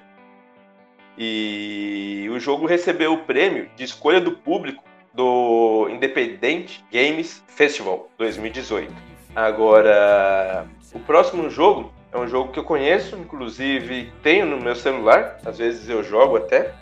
E 1.16 2.28
o 2.30 2.40
jogo 2.40 2.66
recebeu 2.66 3.12
o 3.12 3.18
prêmio 3.18 3.68
de 3.76 3.84
escolha 3.84 4.20
do 4.20 4.32
público 4.32 4.82
do 5.14 5.88
Independent 5.90 6.78
Games 6.90 7.42
Festival 7.46 8.08
2018. 8.18 8.92
Agora, 9.34 10.66
O 10.94 11.00
próximo 11.00 11.48
jogo 11.48 11.92
é 12.12 12.18
um 12.18 12.28
jogo 12.28 12.52
que 12.52 12.58
eu 12.58 12.64
conheço, 12.64 13.16
inclusive 13.16 14.12
tenho 14.22 14.44
no 14.44 14.60
meu 14.60 14.74
celular, 14.74 15.38
às 15.44 15.56
vezes 15.58 15.88
eu 15.88 16.02
jogo 16.04 16.36
até, 16.36 16.72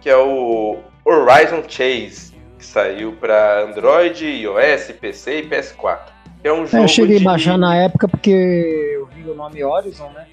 que 0.00 0.10
é 0.10 0.16
o 0.16 0.78
Horizon 1.04 1.62
Chase, 1.66 2.34
que 2.58 2.64
saiu 2.64 3.12
para 3.12 3.62
Android, 3.62 4.26
iOS, 4.26 4.92
PC 5.00 5.38
e 5.38 5.48
PS4. 5.48 6.00
É 6.44 6.52
um 6.52 6.66
jogo 6.66 6.76
é, 6.76 6.84
eu 6.84 6.88
cheguei 6.88 7.18
de... 7.18 7.26
a 7.26 7.30
baixar 7.30 7.56
na 7.56 7.76
época 7.76 8.06
porque 8.06 8.30
eu 8.30 9.06
vi 9.06 9.28
o 9.28 9.34
nome 9.34 9.64
Horizon, 9.64 10.10
né? 10.10 10.26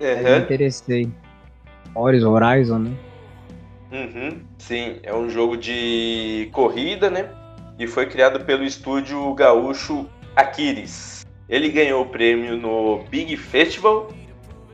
Uhum. 0.00 0.08
Aí 0.08 0.24
me 0.24 0.38
interessei. 0.38 1.08
Horizon, 1.94 2.32
Horizon, 2.32 2.78
né? 2.78 2.96
Uhum, 3.92 4.40
sim, 4.58 4.98
é 5.02 5.14
um 5.14 5.30
jogo 5.30 5.56
de 5.56 6.48
corrida, 6.52 7.08
né? 7.08 7.30
E 7.78 7.86
foi 7.86 8.06
criado 8.06 8.44
pelo 8.44 8.64
estúdio 8.64 9.32
gaúcho 9.34 10.08
Aquiles. 10.34 11.24
Ele 11.48 11.68
ganhou 11.68 12.02
o 12.02 12.08
prêmio 12.08 12.56
no 12.56 13.04
Big 13.04 13.36
Festival, 13.36 14.08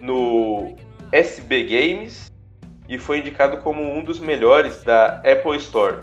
no 0.01 0.77
SB 1.13 1.65
Games 1.65 2.31
e 2.89 2.99
foi 2.99 3.19
indicado 3.19 3.59
como 3.59 3.83
um 3.83 4.03
dos 4.03 4.19
melhores 4.19 4.83
da 4.83 5.17
Apple 5.17 5.57
Store. 5.57 6.03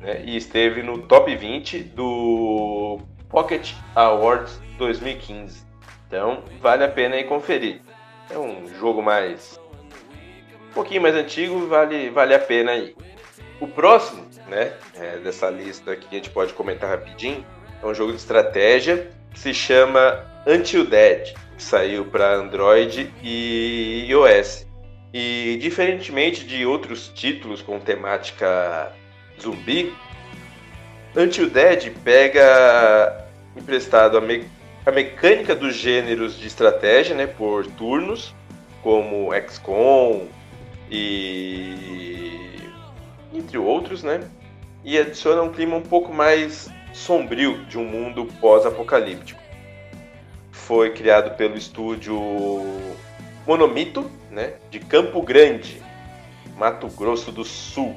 Né? 0.00 0.22
E 0.24 0.36
esteve 0.36 0.82
no 0.82 0.98
top 1.02 1.34
20 1.34 1.80
do 1.80 3.00
Pocket 3.28 3.72
Awards 3.94 4.60
2015. 4.78 5.64
Então 6.06 6.42
vale 6.60 6.84
a 6.84 6.88
pena 6.88 7.16
aí 7.16 7.24
conferir. 7.24 7.80
É 8.30 8.38
um 8.38 8.68
jogo 8.78 9.02
mais 9.02 9.60
um 10.72 10.74
pouquinho 10.74 11.02
mais 11.02 11.14
antigo, 11.14 11.66
vale, 11.66 12.08
vale 12.08 12.34
a 12.34 12.38
pena 12.38 12.72
aí. 12.72 12.96
O 13.60 13.68
próximo, 13.68 14.26
né, 14.48 14.72
é, 14.98 15.18
dessa 15.18 15.50
lista 15.50 15.92
aqui, 15.92 16.06
a 16.10 16.14
gente 16.14 16.30
pode 16.30 16.54
comentar 16.54 16.88
rapidinho, 16.88 17.44
é 17.82 17.86
um 17.86 17.94
jogo 17.94 18.12
de 18.12 18.18
estratégia 18.18 19.10
que 19.30 19.38
se 19.38 19.52
chama 19.52 20.24
Until 20.46 20.86
Dead, 20.86 21.34
que 21.56 21.62
saiu 21.62 22.06
para 22.06 22.36
Android 22.36 23.12
e 23.22 24.06
iOS. 24.08 24.66
E 25.12 25.58
diferentemente 25.60 26.46
de 26.46 26.64
outros 26.64 27.12
títulos 27.14 27.60
com 27.60 27.78
temática 27.78 28.90
zumbi, 29.38 29.94
Until 31.14 31.50
Dead 31.50 31.92
pega 32.02 33.26
emprestado 33.54 34.16
a, 34.16 34.22
me 34.22 34.48
a 34.86 34.90
mecânica 34.90 35.54
dos 35.54 35.76
gêneros 35.76 36.38
de 36.38 36.46
estratégia, 36.46 37.14
né, 37.14 37.26
por 37.26 37.66
turnos, 37.66 38.34
como 38.82 39.30
XCOM, 39.34 40.28
e 40.92 42.68
entre 43.32 43.56
outros, 43.56 44.02
né? 44.02 44.20
E 44.84 44.98
adiciona 44.98 45.42
um 45.42 45.50
clima 45.50 45.74
um 45.76 45.82
pouco 45.82 46.12
mais 46.12 46.68
sombrio 46.92 47.64
de 47.64 47.78
um 47.78 47.84
mundo 47.84 48.26
pós-apocalíptico. 48.40 49.40
Foi 50.50 50.90
criado 50.90 51.34
pelo 51.36 51.56
estúdio 51.56 52.20
Monomito, 53.46 54.10
né, 54.30 54.54
de 54.70 54.78
Campo 54.78 55.22
Grande, 55.22 55.82
Mato 56.58 56.88
Grosso 56.88 57.32
do 57.32 57.44
Sul. 57.44 57.96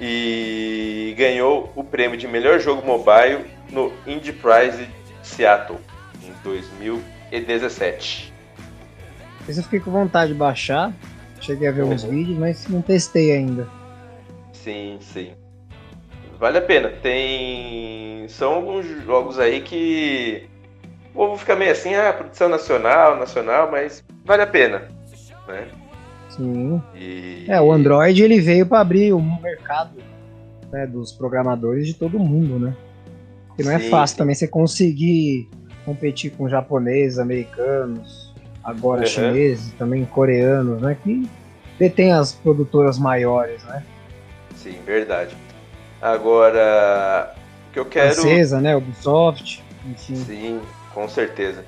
E 0.00 1.14
ganhou 1.16 1.72
o 1.76 1.84
prêmio 1.84 2.18
de 2.18 2.26
melhor 2.26 2.58
jogo 2.58 2.84
mobile 2.84 3.44
no 3.70 3.92
Indie 4.04 4.32
Prize 4.32 4.88
Seattle 5.22 5.78
em 6.24 6.32
2017. 6.42 8.32
Esse 9.48 9.60
eu 9.60 9.64
fiquei 9.64 9.80
com 9.80 9.90
vontade 9.90 10.32
de 10.32 10.38
baixar, 10.38 10.92
Cheguei 11.42 11.66
a 11.66 11.72
ver 11.72 11.82
uhum. 11.82 11.90
uns 11.90 12.04
vídeos, 12.04 12.38
mas 12.38 12.68
não 12.68 12.80
testei 12.80 13.32
ainda. 13.32 13.66
Sim, 14.52 14.96
sim. 15.00 15.32
Vale 16.38 16.58
a 16.58 16.62
pena. 16.62 16.88
Tem. 17.02 18.26
São 18.28 18.54
alguns 18.54 18.86
jogos 19.04 19.40
aí 19.40 19.60
que. 19.60 20.48
O 21.10 21.14
povo 21.14 21.36
fica 21.36 21.56
meio 21.56 21.72
assim, 21.72 21.94
ah, 21.94 22.12
produção 22.12 22.48
nacional, 22.48 23.18
nacional, 23.18 23.70
mas 23.70 24.04
vale 24.24 24.42
a 24.42 24.46
pena. 24.46 24.88
Né? 25.48 25.68
Sim. 26.30 26.80
E... 26.94 27.44
É, 27.48 27.60
o 27.60 27.70
Android 27.70 28.22
ele 28.22 28.40
veio 28.40 28.64
para 28.64 28.80
abrir 28.80 29.12
um 29.12 29.40
mercado 29.42 29.98
né, 30.70 30.86
dos 30.86 31.12
programadores 31.12 31.86
de 31.88 31.94
todo 31.94 32.18
mundo, 32.18 32.58
né? 32.58 32.74
Porque 33.48 33.64
não 33.64 33.72
é 33.72 33.80
sim, 33.80 33.90
fácil 33.90 34.14
sim. 34.14 34.18
também 34.18 34.34
você 34.34 34.48
conseguir 34.48 35.50
competir 35.84 36.30
com 36.30 36.48
japoneses, 36.48 37.18
americanos, 37.18 38.21
agora 38.62 39.00
uhum. 39.00 39.06
chineses, 39.06 39.72
também 39.74 40.04
coreanos, 40.04 40.80
né? 40.80 40.96
Que 41.02 41.28
detém 41.78 42.12
as 42.12 42.32
produtoras 42.32 42.98
maiores, 42.98 43.62
né? 43.64 43.82
Sim, 44.54 44.78
verdade. 44.84 45.36
Agora, 46.00 47.34
o 47.68 47.72
que 47.72 47.78
eu 47.78 47.84
quero. 47.84 48.14
Francesa, 48.14 48.60
né? 48.60 48.76
Ubisoft, 48.76 49.62
enfim. 49.86 50.16
Sim, 50.16 50.60
com 50.94 51.08
certeza. 51.08 51.64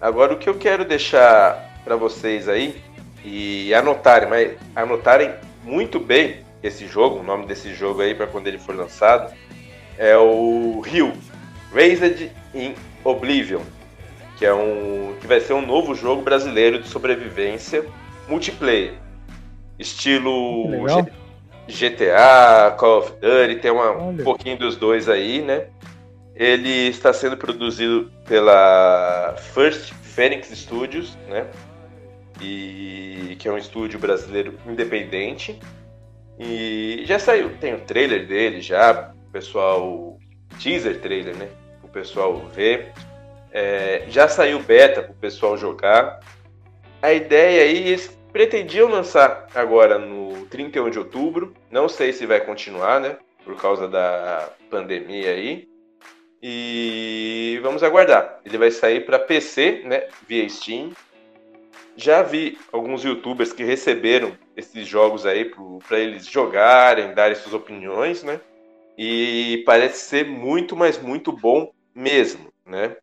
Agora, 0.00 0.34
o 0.34 0.38
que 0.38 0.48
eu 0.48 0.54
quero 0.54 0.84
deixar 0.84 1.80
para 1.84 1.96
vocês 1.96 2.48
aí 2.48 2.80
e 3.24 3.74
anotarem, 3.74 4.28
mas 4.28 4.56
anotarem 4.74 5.34
muito 5.64 5.98
bem 5.98 6.44
esse 6.62 6.86
jogo, 6.86 7.20
o 7.20 7.22
nome 7.22 7.46
desse 7.46 7.74
jogo 7.74 8.00
aí 8.00 8.14
para 8.14 8.26
quando 8.26 8.46
ele 8.46 8.58
for 8.58 8.74
lançado, 8.74 9.32
é 9.96 10.16
o 10.16 10.80
Rio 10.80 11.12
Raised 11.72 12.30
in 12.54 12.74
Oblivion 13.04 13.62
que 14.38 14.46
é 14.46 14.54
um 14.54 15.14
que 15.20 15.26
vai 15.26 15.40
ser 15.40 15.52
um 15.52 15.66
novo 15.66 15.94
jogo 15.94 16.22
brasileiro 16.22 16.80
de 16.80 16.88
sobrevivência 16.88 17.84
multiplayer, 18.28 18.94
estilo 19.78 20.68
GTA, 21.66 22.74
Call 22.78 22.98
of 22.98 23.12
Duty, 23.20 23.60
tem 23.60 23.70
uma, 23.70 23.90
um 23.92 24.16
pouquinho 24.16 24.56
dos 24.58 24.76
dois 24.76 25.08
aí, 25.08 25.42
né? 25.42 25.66
Ele 26.34 26.88
está 26.88 27.12
sendo 27.12 27.36
produzido 27.36 28.10
pela 28.26 29.34
First 29.52 29.92
Phoenix 30.02 30.48
Studios, 30.50 31.16
né? 31.28 31.46
E 32.40 33.36
que 33.38 33.48
é 33.48 33.52
um 33.52 33.58
estúdio 33.58 33.98
brasileiro 33.98 34.54
independente. 34.66 35.58
E 36.38 37.02
já 37.04 37.18
saiu, 37.18 37.50
tem 37.60 37.74
o 37.74 37.80
trailer 37.80 38.26
dele 38.26 38.60
já, 38.60 39.12
o 39.28 39.32
pessoal 39.32 40.16
teaser 40.60 41.00
trailer, 41.00 41.36
né? 41.36 41.48
O 41.82 41.88
pessoal 41.88 42.40
vê. 42.54 42.92
É, 43.52 44.04
já 44.08 44.28
saiu 44.28 44.62
beta 44.62 45.02
para 45.02 45.12
o 45.12 45.16
pessoal 45.16 45.56
jogar. 45.56 46.20
A 47.00 47.12
ideia 47.12 47.62
aí, 47.62 47.88
eles 47.88 48.18
pretendiam 48.32 48.88
lançar 48.88 49.46
agora 49.54 49.98
no 49.98 50.46
31 50.46 50.90
de 50.90 50.98
outubro. 50.98 51.54
Não 51.70 51.88
sei 51.88 52.12
se 52.12 52.26
vai 52.26 52.40
continuar, 52.40 53.00
né? 53.00 53.16
Por 53.44 53.56
causa 53.56 53.88
da 53.88 54.50
pandemia 54.70 55.30
aí. 55.30 55.68
E 56.42 57.58
vamos 57.62 57.82
aguardar. 57.82 58.40
Ele 58.44 58.58
vai 58.58 58.70
sair 58.70 59.04
para 59.04 59.18
PC, 59.18 59.82
né? 59.84 60.08
Via 60.28 60.48
Steam. 60.48 60.92
Já 61.96 62.22
vi 62.22 62.56
alguns 62.70 63.02
youtubers 63.02 63.52
que 63.52 63.64
receberam 63.64 64.32
esses 64.56 64.86
jogos 64.86 65.26
aí 65.26 65.50
para 65.88 65.98
eles 65.98 66.26
jogarem, 66.26 67.12
darem 67.12 67.34
suas 67.34 67.54
opiniões, 67.54 68.22
né? 68.22 68.40
E 68.96 69.62
parece 69.66 70.08
ser 70.08 70.24
muito, 70.24 70.76
mas 70.76 71.00
muito 71.00 71.32
bom 71.32 71.72
mesmo, 71.94 72.52
né? 72.64 72.96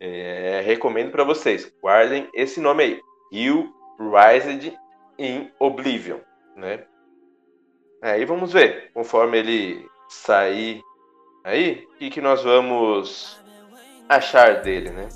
É, 0.00 0.62
recomendo 0.64 1.10
para 1.10 1.24
vocês, 1.24 1.70
guardem 1.82 2.26
esse 2.32 2.58
nome 2.58 2.82
aí, 2.82 3.00
Rio 3.30 3.70
Rised 3.98 4.72
in 5.18 5.50
Oblivion, 5.58 6.18
né? 6.56 6.84
Aí 8.02 8.24
vamos 8.24 8.52
ver, 8.52 8.90
conforme 8.94 9.38
ele 9.38 9.86
sair 10.08 10.82
aí, 11.44 11.86
o 11.94 11.98
que, 11.98 12.10
que 12.10 12.20
nós 12.20 12.42
vamos 12.42 13.38
achar 14.08 14.62
dele, 14.62 14.90
né? 14.90 15.08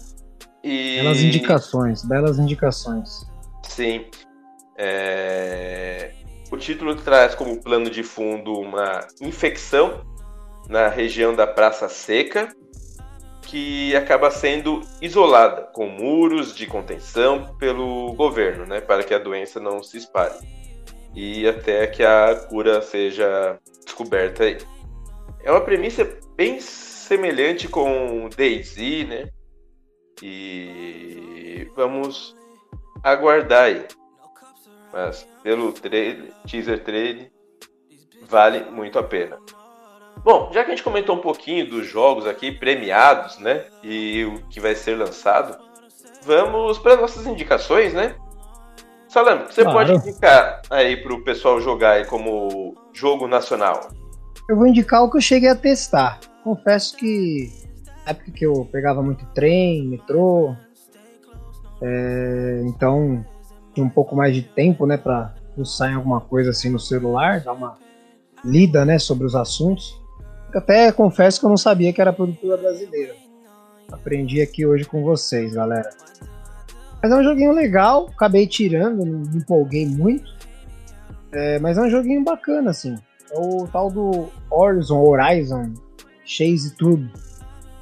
E... 0.62 0.99
Belas 1.01 1.20
indicações, 1.20 2.05
belas 2.05 2.39
indicações. 2.39 3.26
Sim. 3.62 4.07
É... 4.76 6.12
O 6.51 6.57
título 6.57 6.95
traz 6.97 7.35
como 7.35 7.61
plano 7.62 7.91
de 7.91 8.03
fundo 8.03 8.53
uma 8.53 9.07
infecção 9.20 10.05
na 10.68 10.89
região 10.89 11.35
da 11.35 11.47
Praça 11.47 11.89
Seca, 11.89 12.55
que 13.47 13.95
acaba 13.95 14.30
sendo 14.30 14.80
isolada 15.01 15.62
com 15.72 15.86
muros 15.86 16.55
de 16.55 16.66
contenção 16.66 17.55
pelo 17.59 18.12
governo, 18.14 18.66
né, 18.66 18.80
para 18.80 19.03
que 19.03 19.14
a 19.14 19.18
doença 19.18 19.61
não 19.61 19.82
se 19.82 19.99
espalhe 19.99 20.36
e 21.14 21.47
até 21.47 21.86
que 21.86 22.03
a 22.03 22.34
cura 22.49 22.82
seja 22.82 23.59
descoberta 23.84 24.45
aí. 24.45 24.59
É 25.42 25.51
uma 25.51 25.61
premissa 25.61 26.05
bem 26.36 26.61
semelhante 26.61 27.68
com 27.68 28.28
Daisy, 28.36 29.05
né? 29.05 29.28
E 30.22 31.70
vamos 31.76 32.36
aguardar 33.03 33.64
aí. 33.64 33.86
Mas 34.92 35.26
pelo 35.42 35.72
trailer, 35.72 36.32
teaser 36.47 36.82
trailer, 36.82 37.30
vale 38.22 38.64
muito 38.70 38.99
a 38.99 39.03
pena. 39.03 39.38
Bom, 40.25 40.51
já 40.53 40.64
que 40.64 40.70
a 40.72 40.75
gente 40.75 40.83
comentou 40.83 41.14
um 41.14 41.20
pouquinho 41.20 41.68
dos 41.68 41.87
jogos 41.87 42.27
aqui 42.27 42.51
premiados, 42.51 43.39
né? 43.39 43.66
E 43.83 44.25
o 44.25 44.43
que 44.49 44.59
vai 44.59 44.75
ser 44.75 44.97
lançado, 44.97 45.59
vamos 46.22 46.79
para 46.79 46.97
nossas 46.97 47.27
indicações, 47.27 47.93
né? 47.93 48.16
Salame, 49.07 49.45
você 49.45 49.62
claro. 49.62 49.79
pode 49.79 49.93
indicar 49.93 50.62
aí 50.70 50.97
para 50.97 51.12
o 51.12 51.22
pessoal 51.22 51.61
jogar 51.61 51.93
aí 51.93 52.07
como 52.07 52.75
jogo 52.93 53.29
nacional? 53.29 53.91
Eu 54.49 54.57
vou 54.57 54.66
indicar 54.66 55.05
o 55.05 55.11
que 55.11 55.18
eu 55.18 55.20
cheguei 55.20 55.51
a 55.51 55.55
testar. 55.55 56.18
Confesso 56.43 56.97
que 56.97 57.51
na 58.05 58.12
época 58.12 58.33
que 58.33 58.45
eu 58.45 58.68
pegava 58.72 59.03
muito 59.03 59.25
trem, 59.35 59.87
metrô, 59.87 60.55
É, 61.83 62.62
então, 62.64 63.25
tinha 63.75 63.85
um 63.85 63.91
pouco 63.91 64.16
mais 64.16 64.35
de 64.35 64.43
tempo, 64.43 64.87
né, 64.87 64.97
para 64.97 65.35
pensar 65.55 65.91
em 65.91 65.95
alguma 65.95 66.20
coisa 66.20 66.51
assim 66.51 66.70
no 66.70 66.79
celular, 66.79 67.41
dar 67.41 67.53
uma 67.53 67.77
lida, 68.43 68.85
né, 68.85 68.99
sobre 68.99 69.27
os 69.27 69.35
assuntos. 69.35 70.03
Até 70.55 70.92
confesso 70.92 71.40
que 71.40 71.46
eu 71.46 71.50
não 71.50 71.57
sabia 71.57 71.92
que 71.92 72.00
era 72.00 72.12
produtora 72.12 72.57
brasileira. 72.57 73.14
Aprendi 73.90 74.40
aqui 74.40 74.64
hoje 74.64 74.84
com 74.84 75.02
vocês, 75.02 75.52
galera. 75.52 75.90
Mas 77.02 77.12
é 77.12 77.16
um 77.16 77.22
joguinho 77.22 77.52
legal, 77.52 78.09
acabei 78.14 78.46
tirando, 78.46 79.05
não 79.05 79.30
me 79.30 79.38
empolguei 79.38 79.86
muito. 79.86 80.32
É, 81.32 81.59
mas 81.59 81.76
é 81.76 81.82
um 81.82 81.90
joguinho 81.90 82.24
bacana, 82.24 82.70
assim. 82.70 82.96
É 83.30 83.38
o 83.38 83.66
tal 83.66 83.90
do 83.90 84.30
Horizon, 84.50 85.02
Horizon 85.02 85.74
Chase 86.24 86.74
Turbo. 86.76 87.11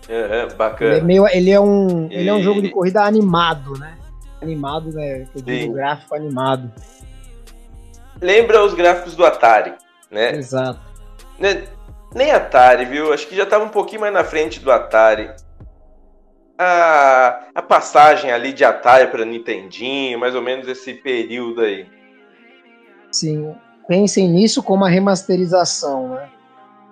É, 0.08 0.52
bacana. 0.54 0.92
Ele 0.92 1.00
é, 1.00 1.04
meio, 1.04 1.28
ele 1.28 1.50
é 1.50 1.60
um, 1.60 2.08
e... 2.10 2.14
ele 2.14 2.28
é 2.28 2.34
um 2.34 2.42
jogo 2.42 2.60
de 2.60 2.70
corrida 2.70 3.02
animado, 3.02 3.78
né? 3.78 3.96
Animado, 4.40 4.92
né? 4.92 5.26
Eu 5.34 5.42
digo 5.42 5.74
gráfico 5.74 6.14
animado. 6.14 6.72
Lembra 8.20 8.64
os 8.64 8.74
gráficos 8.74 9.14
do 9.14 9.24
Atari, 9.24 9.74
né? 10.10 10.36
Exato. 10.36 10.80
Né? 11.38 11.64
Nem 12.14 12.30
Atari, 12.30 12.84
viu? 12.84 13.12
Acho 13.12 13.26
que 13.26 13.36
já 13.36 13.44
estava 13.44 13.64
um 13.64 13.68
pouquinho 13.68 14.02
mais 14.02 14.12
na 14.12 14.24
frente 14.24 14.60
do 14.60 14.70
Atari. 14.70 15.30
A, 16.58 17.46
a 17.54 17.62
passagem 17.62 18.30
ali 18.30 18.52
de 18.52 18.64
Atari 18.64 19.10
para 19.10 19.24
Nintendinho, 19.24 20.18
mais 20.18 20.34
ou 20.34 20.42
menos 20.42 20.68
esse 20.68 20.94
período 20.94 21.62
aí. 21.62 21.86
Sim, 23.10 23.54
pensem 23.88 24.28
nisso 24.28 24.62
como 24.62 24.84
a 24.84 24.88
remasterização, 24.88 26.14
né? 26.14 26.30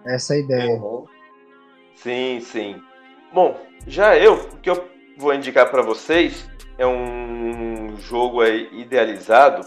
Essa 0.06 0.34
é 0.34 0.36
a 0.36 0.40
ideia. 0.40 0.70
Uhum. 0.72 1.04
Sim, 1.94 2.40
sim. 2.40 2.82
Bom, 3.32 3.58
já 3.86 4.16
eu, 4.16 4.34
o 4.34 4.56
que 4.56 4.70
eu 4.70 4.88
vou 5.16 5.34
indicar 5.34 5.70
para 5.70 5.82
vocês 5.82 6.48
é 6.78 6.86
um 6.86 7.96
jogo 7.98 8.40
aí 8.40 8.68
idealizado 8.72 9.66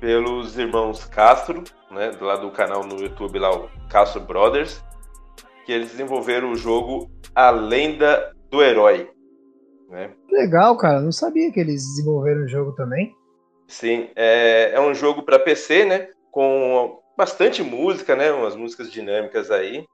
pelos 0.00 0.58
irmãos 0.58 1.04
Castro, 1.04 1.64
né, 1.90 2.12
lá 2.20 2.36
do 2.36 2.50
canal 2.50 2.84
no 2.84 3.00
YouTube 3.00 3.38
lá 3.38 3.54
o 3.54 3.68
Castro 3.88 4.20
Brothers, 4.20 4.82
que 5.64 5.72
eles 5.72 5.90
desenvolveram 5.90 6.52
o 6.52 6.56
jogo 6.56 7.10
A 7.34 7.50
Lenda 7.50 8.34
do 8.50 8.62
Herói. 8.62 9.10
Né? 9.88 10.10
Legal, 10.30 10.76
cara. 10.76 11.00
Não 11.00 11.12
sabia 11.12 11.50
que 11.50 11.60
eles 11.60 11.82
desenvolveram 11.82 12.42
o 12.42 12.48
jogo 12.48 12.72
também. 12.72 13.14
Sim, 13.66 14.08
é, 14.16 14.72
é 14.74 14.80
um 14.80 14.94
jogo 14.94 15.22
para 15.22 15.38
PC, 15.38 15.84
né? 15.84 16.08
Com 16.30 17.00
bastante 17.16 17.62
música, 17.62 18.14
né? 18.14 18.30
Umas 18.32 18.54
músicas 18.54 18.90
dinâmicas 18.90 19.50
aí. 19.50 19.86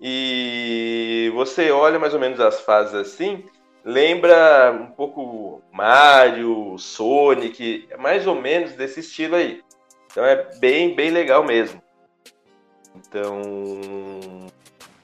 E 0.00 1.32
você 1.34 1.70
olha 1.70 1.98
mais 1.98 2.12
ou 2.12 2.20
menos 2.20 2.38
as 2.38 2.60
fases 2.60 2.94
assim, 2.94 3.44
lembra 3.86 4.72
um 4.72 4.86
pouco 4.86 5.62
Mario, 5.72 6.76
Sonic, 6.76 7.86
é 7.88 7.96
mais 7.96 8.26
ou 8.26 8.34
menos 8.34 8.72
desse 8.72 8.98
estilo 8.98 9.36
aí. 9.36 9.62
Então 10.10 10.24
é 10.24 10.50
bem, 10.58 10.96
bem 10.96 11.10
legal 11.10 11.44
mesmo. 11.44 11.80
Então 12.96 14.48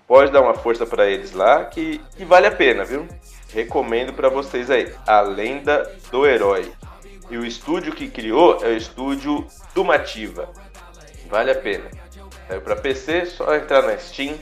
pode 0.07 0.33
dar 0.33 0.43
uma 0.43 0.55
força 0.55 0.85
para 0.85 1.09
eles 1.09 1.33
lá 1.33 1.65
que, 1.65 1.99
que 2.17 2.25
vale 2.25 2.49
a 2.49 2.51
pena, 2.51 2.85
viu? 2.85 3.07
Recomendo 3.55 4.13
para 4.13 4.29
vocês 4.29 4.69
aí, 4.69 4.93
A 5.07 5.21
Lenda 5.21 5.89
do 6.11 6.27
Herói. 6.27 6.73
E 7.31 7.37
o 7.37 7.47
estúdio 7.47 7.95
que 7.95 8.11
criou 8.11 8.59
é 8.65 8.69
o 8.69 8.77
estúdio 8.77 9.47
Dumativa. 9.75 10.51
Vale 11.29 11.53
a 11.53 11.55
pena. 11.55 11.89
Saiu 12.49 12.61
para 12.61 12.77
PC, 12.77 13.27
só 13.27 13.55
entrar 13.55 13.83
na 13.83 13.97
Steam 13.97 14.37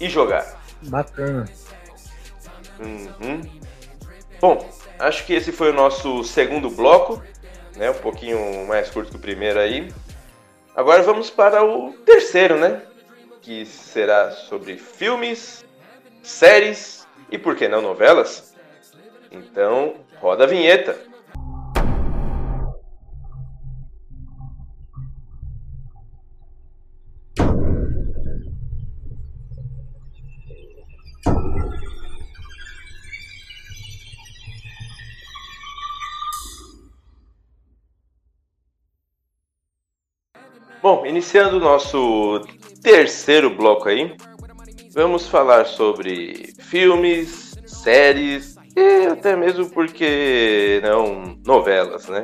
e 0.00 0.08
jogar. 0.08 0.60
Bacana. 0.82 1.46
Uhum. 2.78 3.40
Bom, 4.40 4.68
acho 4.98 5.24
que 5.24 5.32
esse 5.34 5.52
foi 5.52 5.70
o 5.70 5.74
nosso 5.74 6.22
segundo 6.24 6.68
bloco, 6.70 7.22
né? 7.76 7.90
Um 7.90 7.94
pouquinho 7.94 8.66
mais 8.66 8.90
curto 8.90 9.10
que 9.10 9.16
o 9.16 9.20
primeiro 9.20 9.58
aí. 9.58 9.92
Agora 10.74 11.02
vamos 11.02 11.30
para 11.30 11.64
o 11.64 11.92
terceiro, 12.04 12.58
né? 12.58 12.82
Que 13.40 13.64
será 13.64 14.30
sobre 14.30 14.76
filmes, 14.76 15.64
séries 16.22 17.06
e 17.30 17.38
por 17.38 17.56
que 17.56 17.66
não 17.68 17.80
novelas? 17.80 18.54
Então, 19.30 19.94
roda 20.20 20.44
a 20.44 20.46
vinheta. 20.46 20.98
Iniciando 41.16 41.56
o 41.56 41.60
nosso 41.60 42.42
terceiro 42.82 43.48
bloco 43.48 43.88
aí, 43.88 44.14
vamos 44.92 45.26
falar 45.26 45.64
sobre 45.64 46.52
filmes, 46.58 47.54
séries 47.66 48.54
e 48.76 49.06
até 49.06 49.34
mesmo 49.34 49.70
porque 49.70 50.78
não 50.82 51.38
novelas, 51.42 52.06
né? 52.08 52.20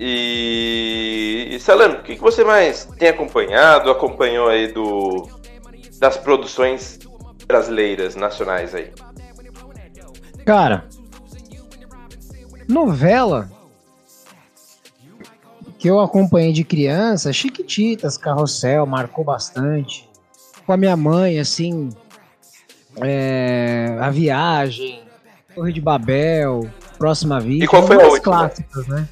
E, 0.00 1.50
e 1.52 1.60
Salame, 1.60 1.94
o 1.94 2.02
que, 2.02 2.16
que 2.16 2.20
você 2.20 2.42
mais 2.42 2.86
tem 2.98 3.10
acompanhado, 3.10 3.88
acompanhou 3.88 4.48
aí 4.48 4.66
do 4.66 5.28
das 6.00 6.16
produções 6.16 6.98
brasileiras, 7.46 8.16
nacionais 8.16 8.74
aí? 8.74 8.90
Cara, 10.44 10.88
novela 12.68 13.48
que 15.80 15.88
eu 15.88 15.98
acompanhei 15.98 16.52
de 16.52 16.62
criança, 16.62 17.32
Chiquititas, 17.32 18.18
Carrossel, 18.18 18.84
marcou 18.84 19.24
bastante. 19.24 20.06
Com 20.66 20.74
a 20.74 20.76
minha 20.76 20.94
mãe, 20.94 21.40
assim, 21.40 21.88
é, 22.98 23.96
A 23.98 24.10
Viagem, 24.10 25.02
Torre 25.54 25.72
de 25.72 25.80
Babel, 25.80 26.68
Próxima 26.98 27.40
Vida. 27.40 27.64
E 27.64 27.66
qual 27.66 27.86
foi 27.86 27.96
a 27.96 28.06
última? 28.06 28.20
clássicas, 28.20 28.86
né? 28.88 29.08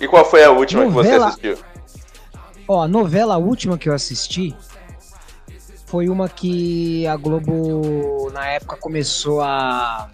E 0.00 0.08
qual 0.08 0.24
foi 0.24 0.42
a 0.42 0.50
última 0.50 0.86
novela, 0.86 1.02
que 1.02 1.42
você 1.42 1.48
assistiu? 1.48 1.58
Ó, 2.66 2.82
a 2.82 2.88
novela 2.88 3.36
última 3.36 3.76
que 3.76 3.86
eu 3.86 3.92
assisti 3.92 4.56
foi 5.84 6.08
uma 6.08 6.30
que 6.30 7.06
a 7.06 7.14
Globo, 7.14 8.30
na 8.32 8.46
época, 8.46 8.78
começou 8.78 9.42
a, 9.42 10.08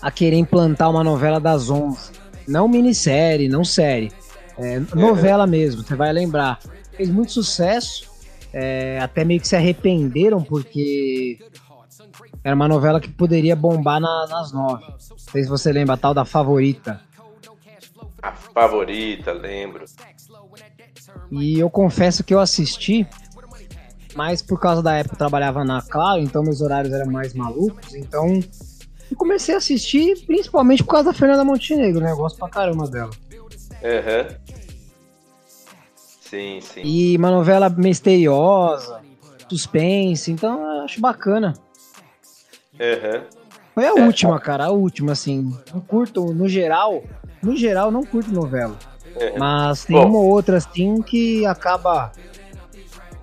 a 0.00 0.10
querer 0.12 0.36
implantar 0.36 0.88
uma 0.88 1.02
novela 1.02 1.40
das 1.40 1.68
11. 1.68 2.12
Não 2.46 2.68
minissérie, 2.68 3.48
não 3.48 3.64
série 3.64 4.12
é, 4.58 4.80
novela 4.94 5.46
mesmo, 5.46 5.82
você 5.82 5.94
vai 5.94 6.12
lembrar. 6.12 6.58
Fez 6.96 7.10
muito 7.10 7.32
sucesso, 7.32 8.10
é, 8.52 8.98
até 9.00 9.24
meio 9.24 9.40
que 9.40 9.48
se 9.48 9.56
arrependeram, 9.56 10.42
porque 10.42 11.38
era 12.42 12.54
uma 12.54 12.68
novela 12.68 13.00
que 13.00 13.08
poderia 13.08 13.54
bombar 13.54 14.00
na, 14.00 14.26
nas 14.28 14.52
nove. 14.52 14.84
Não 14.88 15.18
sei 15.18 15.42
se 15.42 15.48
você 15.48 15.72
lembra, 15.72 15.94
a 15.94 15.98
tal 15.98 16.14
da 16.14 16.24
Favorita. 16.24 17.00
A 18.22 18.32
Favorita, 18.32 19.32
lembro. 19.32 19.84
E 21.30 21.58
eu 21.58 21.68
confesso 21.68 22.24
que 22.24 22.32
eu 22.32 22.40
assisti, 22.40 23.06
mas 24.14 24.40
por 24.40 24.58
causa 24.58 24.82
da 24.82 24.94
época 24.94 25.14
eu 25.14 25.18
trabalhava 25.18 25.64
na 25.64 25.82
Claro, 25.82 26.20
então 26.20 26.42
meus 26.42 26.60
horários 26.60 26.92
eram 26.92 27.10
mais 27.10 27.34
malucos, 27.34 27.94
então 27.94 28.40
eu 29.10 29.16
comecei 29.16 29.54
a 29.54 29.58
assistir 29.58 30.24
principalmente 30.26 30.82
por 30.82 30.92
causa 30.92 31.10
da 31.10 31.12
Fernanda 31.12 31.44
Montenegro, 31.44 32.00
né? 32.00 32.12
Eu 32.12 32.16
gosto 32.16 32.38
pra 32.38 32.48
caramba 32.48 32.88
dela. 32.88 33.10
Uhum. 33.82 34.36
Sim, 35.96 36.60
sim. 36.60 36.82
E 36.82 37.16
uma 37.16 37.30
novela 37.30 37.68
misteriosa, 37.68 39.00
suspense, 39.48 40.32
então 40.32 40.60
eu 40.60 40.82
acho 40.82 41.00
bacana. 41.00 41.54
Uhum. 42.74 43.22
Foi 43.74 43.84
a 43.84 43.88
é, 43.88 43.92
última, 43.92 44.40
cara, 44.40 44.66
a 44.66 44.70
última, 44.70 45.12
assim. 45.12 45.54
Não 45.72 45.80
curto, 45.80 46.32
no 46.32 46.48
geral, 46.48 47.04
no 47.42 47.54
geral, 47.56 47.90
não 47.90 48.04
curto 48.04 48.30
novela. 48.32 48.76
Uhum. 49.14 49.38
Mas 49.38 49.84
tem 49.84 49.96
Bom, 49.96 50.06
uma 50.06 50.18
ou 50.18 50.28
outra, 50.30 50.56
assim, 50.56 51.00
que 51.02 51.46
acaba 51.46 52.12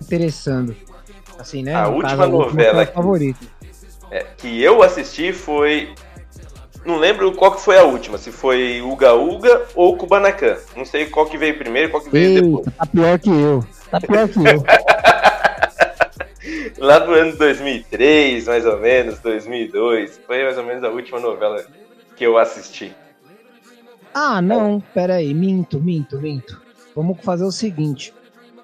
interessando. 0.01 0.76
Assim, 1.38 1.64
né? 1.64 1.76
A 1.76 1.88
última 1.88 2.18
caso, 2.18 2.32
novela 2.32 2.89
a 2.93 2.99
última 2.99 3.34
que, 3.34 3.36
é, 4.12 4.24
que 4.38 4.62
eu 4.62 4.82
assisti 4.84 5.34
foi 5.34 5.93
não 6.86 6.97
lembro 6.97 7.31
qual 7.34 7.53
que 7.53 7.61
foi 7.61 7.77
a 7.77 7.84
última, 7.84 8.17
se 8.17 8.31
foi 8.31 8.81
Uga 8.81 9.13
Uga 9.13 9.65
ou 9.75 9.95
Kubanacan. 9.97 10.57
Não 10.75 10.86
sei 10.86 11.05
qual 11.07 11.25
que 11.25 11.38
veio 11.38 11.57
primeiro, 11.57 11.89
qual 11.91 12.03
que 12.03 12.09
veio 12.09 12.29
Eita, 12.29 12.41
depois. 12.41 12.65
Tá 12.75 12.86
pior 12.86 13.19
que 13.19 13.29
eu. 13.29 13.65
Tá 13.89 14.01
pior 14.01 14.27
que 14.27 14.39
eu. 14.39 14.63
Lá 16.86 16.99
do 16.99 17.13
ano 17.13 17.38
2003, 17.38 18.45
mais 18.47 18.65
ou 18.65 18.79
menos, 18.79 19.19
2002. 19.19 20.19
Foi 20.25 20.43
mais 20.43 20.57
ou 20.57 20.63
menos 20.63 20.84
a 20.84 20.89
última 20.89 21.19
novela 21.19 21.63
que 22.15 22.25
eu 22.25 22.38
assisti. 22.38 22.93
Ah, 24.13 24.41
não, 24.41 24.81
pera 24.93 25.15
aí, 25.15 25.34
minto, 25.34 25.79
minto, 25.79 26.19
minto. 26.19 26.61
Vamos 26.95 27.19
fazer 27.21 27.45
o 27.45 27.51
seguinte. 27.51 28.13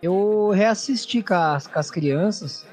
Eu 0.01 0.51
reassisti 0.53 1.23
com 1.23 1.33
as, 1.33 1.67
com 1.67 1.79
as 1.79 1.89
crianças 1.89 2.65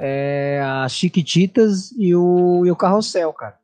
é, 0.00 0.62
as 0.64 0.92
Chiquititas 0.92 1.92
e 1.92 2.16
o, 2.16 2.64
e 2.64 2.70
o 2.70 2.76
Carrossel, 2.76 3.32
cara. 3.34 3.59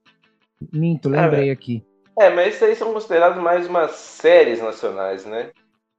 Minto, 0.73 1.09
lembrei 1.09 1.51
aqui. 1.51 1.85
É, 2.19 2.31
mas 2.31 2.55
isso 2.55 2.65
aí 2.65 2.75
são 2.75 2.93
considerados 2.93 3.43
mais 3.43 3.69
umas 3.69 3.91
séries 3.93 4.61
nacionais, 4.61 5.27
né? 5.27 5.51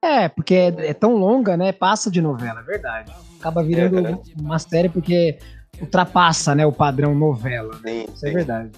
É, 0.03 0.27
porque 0.29 0.55
é, 0.55 0.67
é 0.89 0.93
tão 0.93 1.15
longa, 1.15 1.55
né? 1.55 1.71
Passa 1.71 2.09
de 2.09 2.21
novela, 2.21 2.61
é 2.61 2.63
verdade. 2.63 3.11
Acaba 3.39 3.63
virando 3.63 3.99
É, 3.99 4.17
uma 4.39 4.57
série 4.57 4.89
porque 4.89 5.37
ultrapassa, 5.79 6.55
né, 6.55 6.65
o 6.65 6.71
padrão 6.71 7.13
novela. 7.13 7.75
Sim, 7.85 8.05
Isso 8.13 8.25
é 8.25 8.29
sim. 8.29 8.35
verdade. 8.35 8.71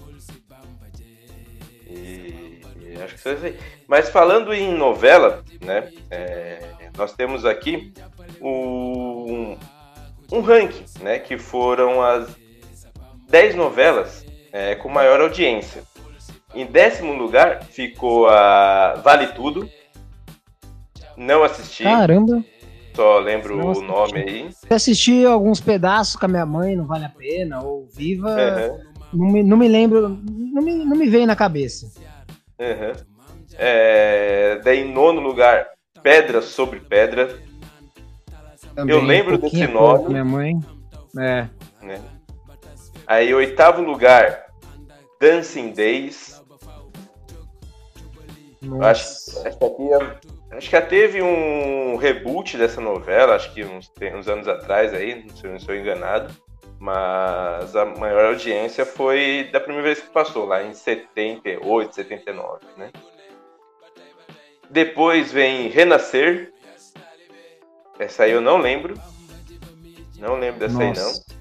E, 1.88 2.62
e 2.82 3.02
acho 3.02 3.16
que 3.16 3.30
aí. 3.30 3.58
Mas 3.88 4.10
falando 4.10 4.54
em 4.54 4.74
novela, 4.76 5.44
né? 5.64 5.90
é, 6.12 6.60
nós 6.98 7.14
temos 7.14 7.46
aqui 7.46 7.94
um, 8.42 9.58
um 10.32 10.42
ranking, 10.42 10.86
né? 11.02 11.20
Que 11.20 11.38
foram 11.38 12.02
as 12.02 12.36
10 13.30 13.56
novelas 13.56 14.26
é, 14.52 14.76
com 14.76 14.90
maior 14.90 15.22
audiência. 15.22 15.84
Em 16.54 16.66
décimo 16.66 17.14
lugar 17.14 17.64
ficou 17.66 18.28
a 18.28 18.96
Vale 19.04 19.28
Tudo. 19.28 19.70
Não 21.16 21.44
assisti, 21.44 21.84
Caramba, 21.84 22.44
só 22.96 23.20
lembro 23.20 23.56
o 23.78 23.82
nome 23.82 24.20
aí. 24.20 24.50
eu 24.70 24.76
assisti 24.76 25.26
alguns 25.26 25.60
pedaços 25.60 26.16
com 26.16 26.26
a 26.26 26.30
minha 26.30 26.46
mãe, 26.46 26.76
não 26.78 26.86
vale 26.86 27.06
a 27.06 27.10
pena, 27.10 27.62
ou 27.62 27.86
Viva, 27.94 28.30
Aham, 28.30 28.80
não, 29.14 29.26
me, 29.28 29.44
não 29.44 29.58
me 29.58 29.68
lembro, 29.68 30.08
não 30.10 30.62
me, 30.62 30.74
não 30.86 30.96
me 30.96 31.10
veio 31.10 31.28
na 31.28 31.36
cabeça. 31.36 31.92
aham. 32.60 32.94
É, 33.58 34.62
daí 34.64 34.80
em 34.80 34.94
nono 34.94 35.20
lugar, 35.20 35.68
Pedra 36.02 36.42
sobre 36.42 36.80
Pedra. 36.80 37.38
Também, 38.74 38.96
Eu 38.96 39.04
lembro 39.04 39.36
um 39.36 39.40
desse 39.40 39.68
nome. 39.68 40.06
com 40.06 40.10
Minha 40.12 40.24
mãe, 40.24 40.58
é. 41.18 41.48
né? 41.82 42.00
Aí, 43.10 43.34
oitavo 43.34 43.82
lugar, 43.82 44.46
Dancing 45.20 45.72
Days. 45.72 46.40
Eu 48.62 48.84
Acho, 48.84 49.04
Nossa. 49.04 49.48
acho 49.50 49.58
que 49.58 49.94
é- 49.94 50.56
acho 50.56 50.70
que 50.70 50.72
já 50.72 50.82
teve 50.84 51.20
um 51.20 51.96
reboot 51.96 52.56
dessa 52.56 52.80
novela, 52.80 53.36
acho 53.36 53.52
que 53.52 53.64
uns, 53.64 53.92
uns 54.16 54.28
anos 54.28 54.48
atrás 54.48 54.94
aí, 54.94 55.26
se 55.36 55.44
eu 55.44 55.50
não 55.50 55.58
estou 55.58 55.76
enganado. 55.76 56.32
Mas 56.78 57.76
a 57.76 57.84
maior 57.84 58.26
audiência 58.26 58.86
foi 58.86 59.50
da 59.52 59.60
primeira 59.60 59.88
vez 59.88 60.00
que 60.02 60.12
passou, 60.12 60.46
lá 60.46 60.62
em 60.62 60.76
78, 60.76 61.96
79, 61.96 62.60
né? 62.78 62.92
Depois 64.70 65.32
vem 65.32 65.68
Renascer. 65.70 66.54
Essa 67.98 68.26
aí 68.26 68.32
eu 68.34 68.40
não 68.40 68.58
lembro. 68.58 68.94
Não 70.20 70.36
lembro 70.40 70.60
dessa 70.60 70.80
aí, 70.80 70.94
não. 70.94 71.39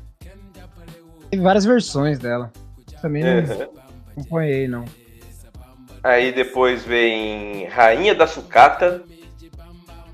Nossa. 1.28 1.30
Teve 1.30 1.42
várias 1.42 1.64
versões 1.64 2.18
dela. 2.18 2.52
Também 3.00 3.22
não 3.22 3.54
Uhum. 3.56 3.68
acompanhei, 4.16 4.66
não. 4.68 4.84
Aí 6.02 6.32
depois 6.32 6.84
vem 6.84 7.66
Rainha 7.66 8.14
da 8.14 8.26
Sucata. 8.26 9.02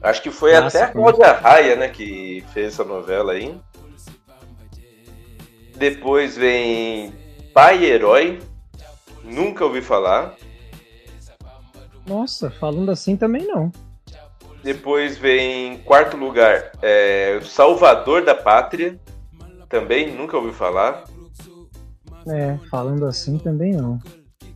Acho 0.03 0.23
que 0.23 0.31
foi 0.31 0.55
até 0.55 0.83
a? 0.83 0.89
Cláudia 0.89 1.33
Raia, 1.33 1.77
né, 1.77 1.89
que 1.89 2.45
fez 2.53 2.75
essa 2.75 2.85
novela 2.85 3.33
aí. 3.33 3.59
Depois 5.77 6.37
vem 6.37 7.13
Pai 7.53 7.85
Herói. 7.85 8.41
Nunca 9.23 9.65
ouvi 9.65 9.81
falar. 9.81 10.35
Nossa, 12.07 12.51
falando 12.51 12.91
assim 12.91 13.17
também 13.17 13.47
não. 13.47 13.73
Depois 14.63 15.17
vem 15.17 15.75
em 15.75 15.79
quarto 15.79 16.17
lugar 16.17 16.73
é, 16.83 17.39
Salvador 17.43 18.25
da 18.25 18.35
Pátria. 18.35 18.99
Também 19.75 20.15
nunca 20.15 20.37
ouvi 20.37 20.53
falar. 20.53 21.03
É, 22.29 22.57
falando 22.71 23.07
assim 23.07 23.39
também 23.39 23.73
não. 23.73 23.99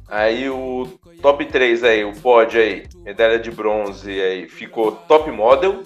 Aí 0.07 0.49
o 0.49 0.87
top 1.21 1.45
3 1.45 1.83
aí, 1.83 2.05
o 2.05 2.13
pódio 2.13 2.61
aí, 2.61 2.85
medalha 3.03 3.37
de 3.37 3.51
bronze 3.51 4.09
aí, 4.09 4.49
ficou 4.49 4.93
Top 4.93 5.29
Model. 5.29 5.83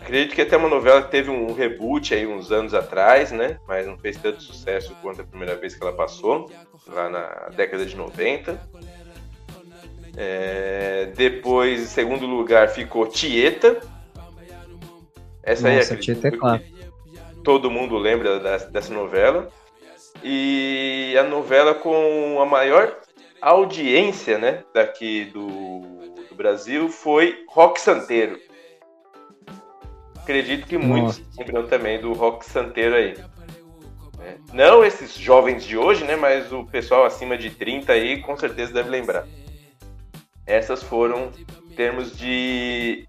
Acredito 0.00 0.32
que 0.32 0.42
até 0.42 0.56
uma 0.56 0.68
novela 0.68 1.02
que 1.02 1.10
teve 1.10 1.28
um 1.28 1.52
reboot 1.52 2.14
aí 2.14 2.24
uns 2.24 2.52
anos 2.52 2.72
atrás, 2.72 3.32
né? 3.32 3.58
Mas 3.66 3.84
não 3.84 3.98
fez 3.98 4.16
tanto 4.16 4.40
sucesso 4.40 4.94
quanto 5.02 5.22
a 5.22 5.24
primeira 5.24 5.56
vez 5.56 5.74
que 5.74 5.82
ela 5.82 5.92
passou, 5.92 6.52
lá 6.86 7.10
na 7.10 7.48
década 7.56 7.84
de 7.84 7.96
90. 7.96 8.60
É, 10.16 11.10
depois, 11.16 11.80
em 11.80 11.86
segundo 11.86 12.26
lugar, 12.26 12.68
ficou 12.68 13.08
Tieta. 13.08 13.80
Essa 15.42 15.66
aí 15.66 15.78
Nossa, 15.78 15.94
acredito 15.94 16.20
Tieta 16.20 16.28
é 16.28 16.38
claro. 16.38 16.71
Todo 17.42 17.70
mundo 17.70 17.96
lembra 17.96 18.38
dessa 18.58 18.92
novela. 18.92 19.48
E 20.22 21.14
a 21.18 21.22
novela 21.22 21.74
com 21.74 22.40
a 22.40 22.46
maior 22.46 22.96
audiência 23.40 24.38
né, 24.38 24.62
daqui 24.72 25.24
do, 25.26 25.80
do 26.28 26.34
Brasil 26.34 26.88
foi 26.88 27.44
Rock 27.48 27.80
Santeiro. 27.80 28.38
Acredito 30.16 30.68
que 30.68 30.78
muitos 30.78 31.20
lembram 31.36 31.66
também 31.66 32.00
do 32.00 32.12
Rock 32.12 32.44
Santeiro 32.46 32.94
aí. 32.94 33.16
né? 34.18 34.36
Não 34.52 34.84
esses 34.84 35.14
jovens 35.14 35.64
de 35.64 35.76
hoje, 35.76 36.04
né? 36.04 36.14
Mas 36.14 36.52
o 36.52 36.64
pessoal 36.64 37.04
acima 37.04 37.36
de 37.36 37.50
30 37.50 37.92
aí 37.92 38.22
com 38.22 38.36
certeza 38.36 38.72
deve 38.72 38.88
lembrar. 38.88 39.26
Essas 40.46 40.80
foram 40.80 41.32
termos 41.74 42.16
de 42.16 43.08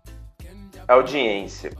audiência. 0.87 1.71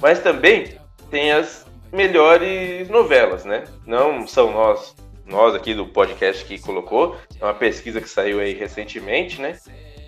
Mas 0.00 0.20
também 0.20 0.78
tem 1.10 1.32
as 1.32 1.66
melhores 1.92 2.88
novelas, 2.88 3.44
né? 3.44 3.64
Não 3.86 4.26
são 4.26 4.50
nós, 4.50 4.96
nós 5.26 5.54
aqui 5.54 5.74
do 5.74 5.86
podcast 5.86 6.44
que 6.44 6.58
colocou, 6.58 7.16
é 7.38 7.44
uma 7.44 7.54
pesquisa 7.54 8.00
que 8.00 8.08
saiu 8.08 8.40
aí 8.40 8.54
recentemente, 8.54 9.40
né? 9.40 9.58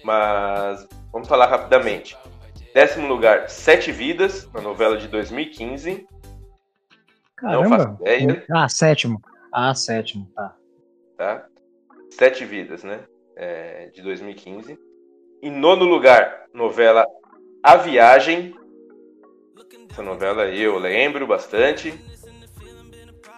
Mas 0.02 0.88
vamos 1.12 1.28
falar 1.28 1.46
rapidamente. 1.46 2.16
Décimo 2.74 3.06
lugar, 3.06 3.48
Sete 3.48 3.92
Vidas, 3.92 4.46
uma 4.46 4.60
novela 4.60 4.96
de 4.96 5.06
2015. 5.06 6.06
Não 7.42 7.68
faço 7.68 7.84
Caramba. 7.84 7.98
ideia. 8.00 8.44
Ah, 8.50 8.68
sétimo. 8.68 9.22
Ah, 9.52 9.74
sétimo, 9.74 10.28
tá. 10.34 10.56
tá? 11.16 11.46
Sete 12.10 12.44
Vidas, 12.44 12.82
né? 12.82 13.04
É, 13.36 13.90
de 13.94 14.02
2015. 14.02 14.78
Em 15.42 15.50
nono 15.50 15.84
lugar, 15.84 16.46
novela 16.52 17.06
A 17.62 17.76
Viagem. 17.76 18.56
Essa 19.90 20.02
novela 20.02 20.42
aí 20.44 20.60
eu 20.62 20.78
lembro 20.78 21.26
bastante. 21.26 21.94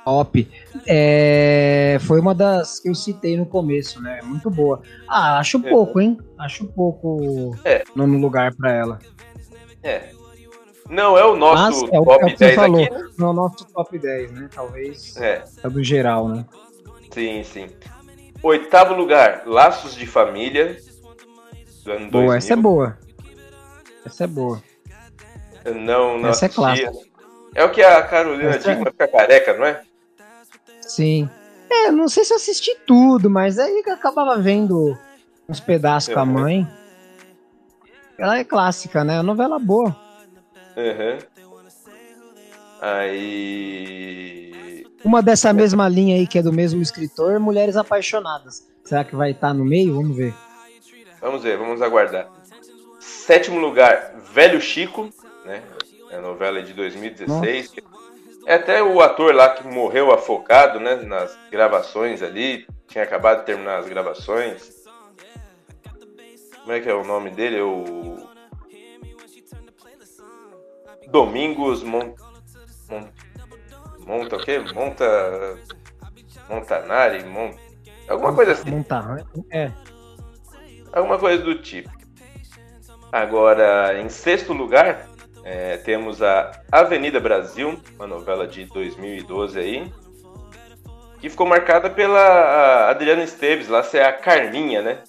Top. 0.04 0.48
É, 0.86 1.98
foi 2.02 2.20
uma 2.20 2.34
das 2.34 2.78
que 2.78 2.88
eu 2.88 2.94
citei 2.94 3.36
no 3.36 3.44
começo, 3.44 4.00
né? 4.00 4.20
Muito 4.22 4.48
boa. 4.48 4.80
Ah, 5.08 5.38
acho 5.38 5.58
É. 5.58 5.70
pouco, 5.70 6.00
hein? 6.00 6.16
Acho 6.38 6.64
pouco 6.66 7.56
É. 7.64 7.82
nono 7.94 8.18
lugar 8.18 8.54
pra 8.54 8.72
ela. 8.72 8.98
É. 9.82 10.10
Não 10.88 11.18
é 11.18 11.24
o 11.24 11.34
nosso 11.36 11.82
Mas 11.82 11.92
é 11.92 11.98
o- 11.98 12.04
top 12.04 12.22
é 12.22 12.26
o 12.26 12.28
que 12.30 12.38
você 12.38 12.44
10 12.46 12.54
falou. 12.54 12.84
aqui. 12.84 12.94
né? 12.94 13.08
No 13.18 13.32
nosso 13.32 13.64
top 13.66 13.98
10, 13.98 14.30
né? 14.30 14.48
Talvez 14.54 15.16
É, 15.16 15.42
é 15.64 15.68
do 15.68 15.82
geral, 15.82 16.28
né? 16.28 16.46
sim, 17.12 17.42
sim. 17.42 17.66
Oitavo 18.42 18.94
lugar, 18.94 19.42
Laços 19.46 19.94
de 19.96 20.06
Família. 20.06 20.76
Do 21.84 21.92
ano 21.92 22.10
Boa, 22.10 22.24
2000. 22.26 22.32
essa 22.36 22.52
é 22.52 22.56
boa. 22.56 22.98
Essa 24.04 24.24
é 24.24 24.26
boa. 24.28 24.62
Não, 25.74 26.18
não 26.18 26.28
Essa 26.30 26.46
é 26.46 26.48
assistia. 26.48 26.92
É 27.54 27.64
o 27.64 27.70
que 27.70 27.82
a 27.82 28.02
Carolina 28.02 28.50
Essa 28.50 28.70
é- 28.70 28.74
Dickman 28.74 28.92
fica 28.92 29.08
careca, 29.08 29.56
não 29.56 29.64
é? 29.64 29.82
Sim. 30.82 31.28
É, 31.70 31.90
não 31.90 32.08
sei 32.08 32.24
se 32.24 32.32
eu 32.32 32.36
assisti 32.36 32.76
tudo, 32.86 33.28
mas 33.28 33.58
aí 33.58 33.82
que 33.82 33.90
eu 33.90 33.94
acabava 33.94 34.36
vendo 34.38 34.96
uns 35.48 35.60
pedaços 35.60 36.12
com 36.12 36.20
a 36.20 36.22
Uhum. 36.22 36.28
mãe. 36.28 36.68
Ela 38.18 38.38
é 38.38 38.44
clássica, 38.44 39.04
né? 39.04 39.18
A 39.18 39.22
novela 39.22 39.58
boa. 39.58 39.94
Uhum. 40.76 41.18
Aí. 42.80 44.84
Uma 45.04 45.22
dessa 45.22 45.52
mesma 45.52 45.88
linha 45.88 46.16
aí, 46.16 46.26
que 46.26 46.38
é 46.38 46.42
do 46.42 46.52
mesmo 46.52 46.82
escritor, 46.82 47.38
Mulheres 47.38 47.76
Apaixonadas. 47.76 48.66
Será 48.84 49.04
que 49.04 49.14
vai 49.16 49.30
estar 49.32 49.52
no 49.54 49.64
meio? 49.64 49.94
Vamos 49.94 50.16
ver. 50.16 50.34
Vamos 51.20 51.42
ver, 51.42 51.56
vamos 51.56 51.80
aguardar. 51.82 52.28
Sétimo 53.00 53.58
lugar, 53.60 54.14
Velho 54.32 54.60
Chico, 54.60 55.10
né? 55.47 55.62
É 56.11 56.16
a 56.16 56.20
novela 56.20 56.62
de 56.62 56.74
2016. 56.74 57.74
É 58.47 58.55
até 58.55 58.82
o 58.82 59.01
ator 59.01 59.34
lá 59.34 59.51
que 59.51 59.66
morreu 59.66 60.12
afogado, 60.12 60.78
né? 60.78 60.97
Nas 60.97 61.36
gravações 61.51 62.22
ali. 62.22 62.66
Tinha 62.86 63.05
acabado 63.05 63.40
de 63.40 63.47
terminar 63.47 63.78
as 63.78 63.88
gravações. 63.88 64.84
Como 66.61 66.72
é 66.72 66.80
que 66.80 66.88
é 66.88 66.94
o 66.94 67.05
nome 67.05 67.30
dele? 67.30 67.61
O. 67.61 68.26
Domingos 71.09 71.84
Mon... 71.84 72.14
Mon... 72.90 73.09
Monta 74.01 74.36
o 74.36 74.44
quê? 74.44 74.59
Monta. 74.74 75.59
Montanari? 76.49 77.24
Mon... 77.24 77.53
Alguma 78.09 78.34
coisa 78.34 78.53
assim. 78.53 78.70
Montar. 78.70 79.24
É. 79.51 79.72
Alguma 80.92 81.18
coisa 81.18 81.42
do 81.42 81.61
tipo. 81.61 81.90
Agora, 83.11 84.01
em 84.01 84.09
sexto 84.09 84.53
lugar, 84.53 85.09
é, 85.49 85.76
temos 85.76 86.20
a 86.24 86.51
Avenida 86.72 87.20
Brasil, 87.20 87.80
uma 87.94 88.07
novela 88.09 88.49
de 88.49 88.64
2012 88.64 89.57
aí, 89.57 89.92
que 91.20 91.30
ficou 91.30 91.47
marcada 91.47 91.88
pela 91.88 92.90
Adriana 92.90 93.22
Esteves, 93.22 93.68
lá 93.68 93.84
ser 93.84 94.01
a 94.01 94.12
Carminha, 94.12 94.82
né? 94.82 95.05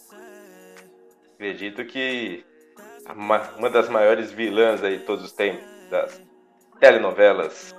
Acredito 1.34 1.84
que 1.86 2.46
uma, 3.10 3.42
uma 3.58 3.68
das 3.68 3.90
maiores 3.90 4.32
vilãs 4.32 4.84
aí 4.84 5.00
de 5.00 5.06
todos 5.06 5.26
os 5.26 5.32
tempos 5.32 5.66
das 5.90 6.22
telenovelas. 6.80 7.76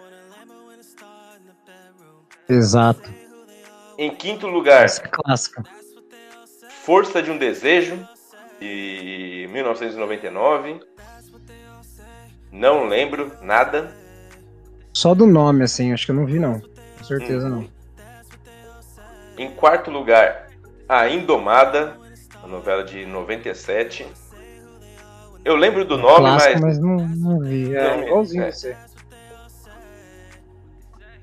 Exato. 2.48 3.08
Em 3.96 4.12
quinto 4.12 4.48
lugar, 4.48 4.84
Essa 4.84 5.04
é 5.04 5.08
clássica. 5.08 5.62
Força 6.82 7.22
de 7.22 7.30
um 7.30 7.38
Desejo, 7.38 8.04
de 8.58 9.48
1999. 9.52 10.87
Não 12.50 12.86
lembro 12.86 13.32
nada. 13.42 13.94
Só 14.92 15.14
do 15.14 15.26
nome, 15.26 15.64
assim, 15.64 15.92
acho 15.92 16.06
que 16.06 16.12
eu 16.12 16.16
não 16.16 16.26
vi, 16.26 16.38
não. 16.38 16.60
Com 16.98 17.04
certeza 17.04 17.46
Hum. 17.46 17.50
não. 17.50 17.68
Em 19.38 19.50
quarto 19.54 19.90
lugar, 19.90 20.48
A 20.88 21.08
Indomada, 21.08 21.96
a 22.42 22.46
novela 22.46 22.82
de 22.82 23.04
97. 23.06 24.06
Eu 25.44 25.54
lembro 25.54 25.84
do 25.84 25.96
nome, 25.96 26.20
Clássico, 26.20 26.52
mas 26.60 26.62
mas 26.62 26.78
não, 26.78 26.96
não 26.96 27.40
vi. 27.40 27.74
É 27.74 27.96
Não, 27.96 28.02
igualzinho 28.04 28.44
é. 28.44 28.50
você. 28.50 28.76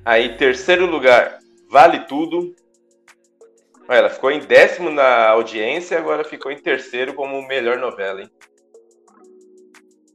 Aí, 0.06 0.38
terceiro 0.38 0.86
lugar, 0.86 1.40
Vale 1.70 2.00
Tudo. 2.08 2.56
Olha, 3.88 3.98
ela 3.98 4.10
ficou 4.10 4.32
em 4.32 4.40
décimo 4.40 4.90
na 4.90 5.30
audiência, 5.30 5.98
agora 5.98 6.24
ficou 6.24 6.52
em 6.52 6.58
terceiro 6.60 7.14
como 7.14 7.46
melhor 7.48 7.78
novela, 7.78 8.22
hein? 8.22 8.30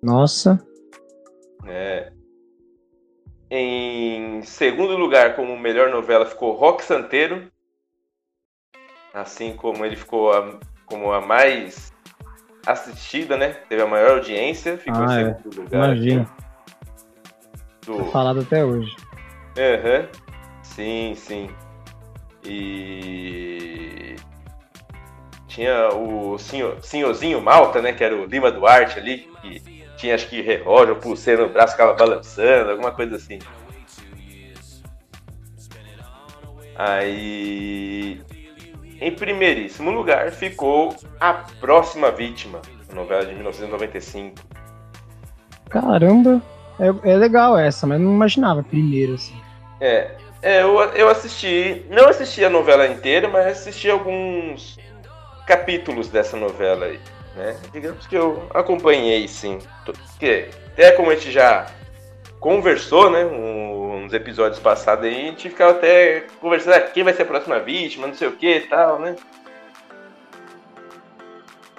Nossa. 0.03 0.65
É. 1.67 2.13
Em 3.51 4.43
segundo 4.43 4.97
lugar, 4.97 5.35
como 5.35 5.59
melhor 5.59 5.91
novela, 5.91 6.25
ficou 6.25 6.53
Rock 6.53 6.85
Santeiro. 6.85 7.51
Assim 9.13 9.57
como 9.57 9.85
ele 9.85 9.97
ficou 9.97 10.33
a, 10.33 10.59
como 10.87 11.13
a 11.13 11.21
mais 11.21 11.93
assistida, 12.65 13.37
né? 13.37 13.55
Teve 13.69 13.83
a 13.83 13.87
maior 13.87 14.19
audiência, 14.19 14.79
ficou 14.79 15.03
Ah, 15.03 15.21
em 15.21 15.25
é. 15.25 15.35
segundo 15.35 15.63
lugar. 15.63 15.85
Imagina. 15.97 16.31
Do... 17.85 18.05
Falado 18.07 18.41
até 18.41 18.65
hoje. 18.65 18.95
Aham. 19.59 20.09
Sim, 20.63 21.15
sim. 21.17 21.51
E 22.45 24.15
tinha 25.49 25.89
o 25.89 26.39
senhor, 26.39 26.83
senhorzinho 26.83 27.41
Malta, 27.41 27.83
né? 27.83 27.93
Que 27.93 28.05
era 28.05 28.17
o 28.17 28.25
Lima 28.27 28.53
Duarte 28.53 28.99
ali, 28.99 29.29
que 29.43 29.61
tinha 30.01 30.15
acho 30.15 30.29
que 30.29 30.41
relógio, 30.41 30.97
pulseira 30.97 31.47
no 31.47 31.53
braço, 31.53 31.73
ficava 31.73 31.93
balançando, 31.93 32.71
alguma 32.71 32.91
coisa 32.91 33.17
assim. 33.17 33.39
Aí, 36.75 38.23
em 39.01 39.13
primeiríssimo 39.13 39.91
lugar, 39.91 40.33
ficou 40.33 40.97
A 41.21 41.35
Próxima 41.35 42.11
Vítima, 42.11 42.63
novela 42.93 43.27
de 43.27 43.35
1995. 43.35 44.37
Caramba. 45.69 46.43
É, 46.79 47.11
é 47.13 47.17
legal 47.17 47.59
essa, 47.59 47.87
mas 47.87 48.01
não 48.01 48.11
imaginava 48.11 48.63
primeiro, 48.63 49.15
assim. 49.15 49.39
É, 49.79 50.13
é 50.41 50.63
eu, 50.63 50.79
eu 50.95 51.09
assisti, 51.11 51.85
não 51.91 52.09
assisti 52.09 52.43
a 52.43 52.49
novela 52.49 52.87
inteira, 52.87 53.29
mas 53.29 53.47
assisti 53.47 53.91
alguns 53.91 54.79
capítulos 55.47 56.09
dessa 56.09 56.37
novela 56.39 56.87
aí, 56.87 56.99
né? 57.41 57.57
Digamos 57.73 58.07
que 58.07 58.15
eu 58.15 58.47
acompanhei, 58.55 59.27
sim. 59.27 59.59
Porque, 59.85 60.49
até 60.73 60.93
como 60.93 61.11
a 61.11 61.15
gente 61.15 61.33
já 61.33 61.67
conversou, 62.39 63.11
né, 63.11 63.25
uns 63.25 64.13
episódios 64.13 64.59
passados 64.61 65.05
aí, 65.05 65.15
a 65.15 65.31
gente 65.31 65.49
ficava 65.51 65.73
até 65.73 66.25
conversando, 66.41 66.75
ah, 66.75 66.81
quem 66.81 67.03
vai 67.05 67.13
ser 67.13 67.23
a 67.23 67.27
próxima 67.27 67.59
vítima, 67.59 68.07
não 68.07 68.15
sei 68.15 68.29
o 68.29 68.33
que 68.33 68.57
e 68.57 68.61
tal, 68.61 68.99
né? 68.99 69.17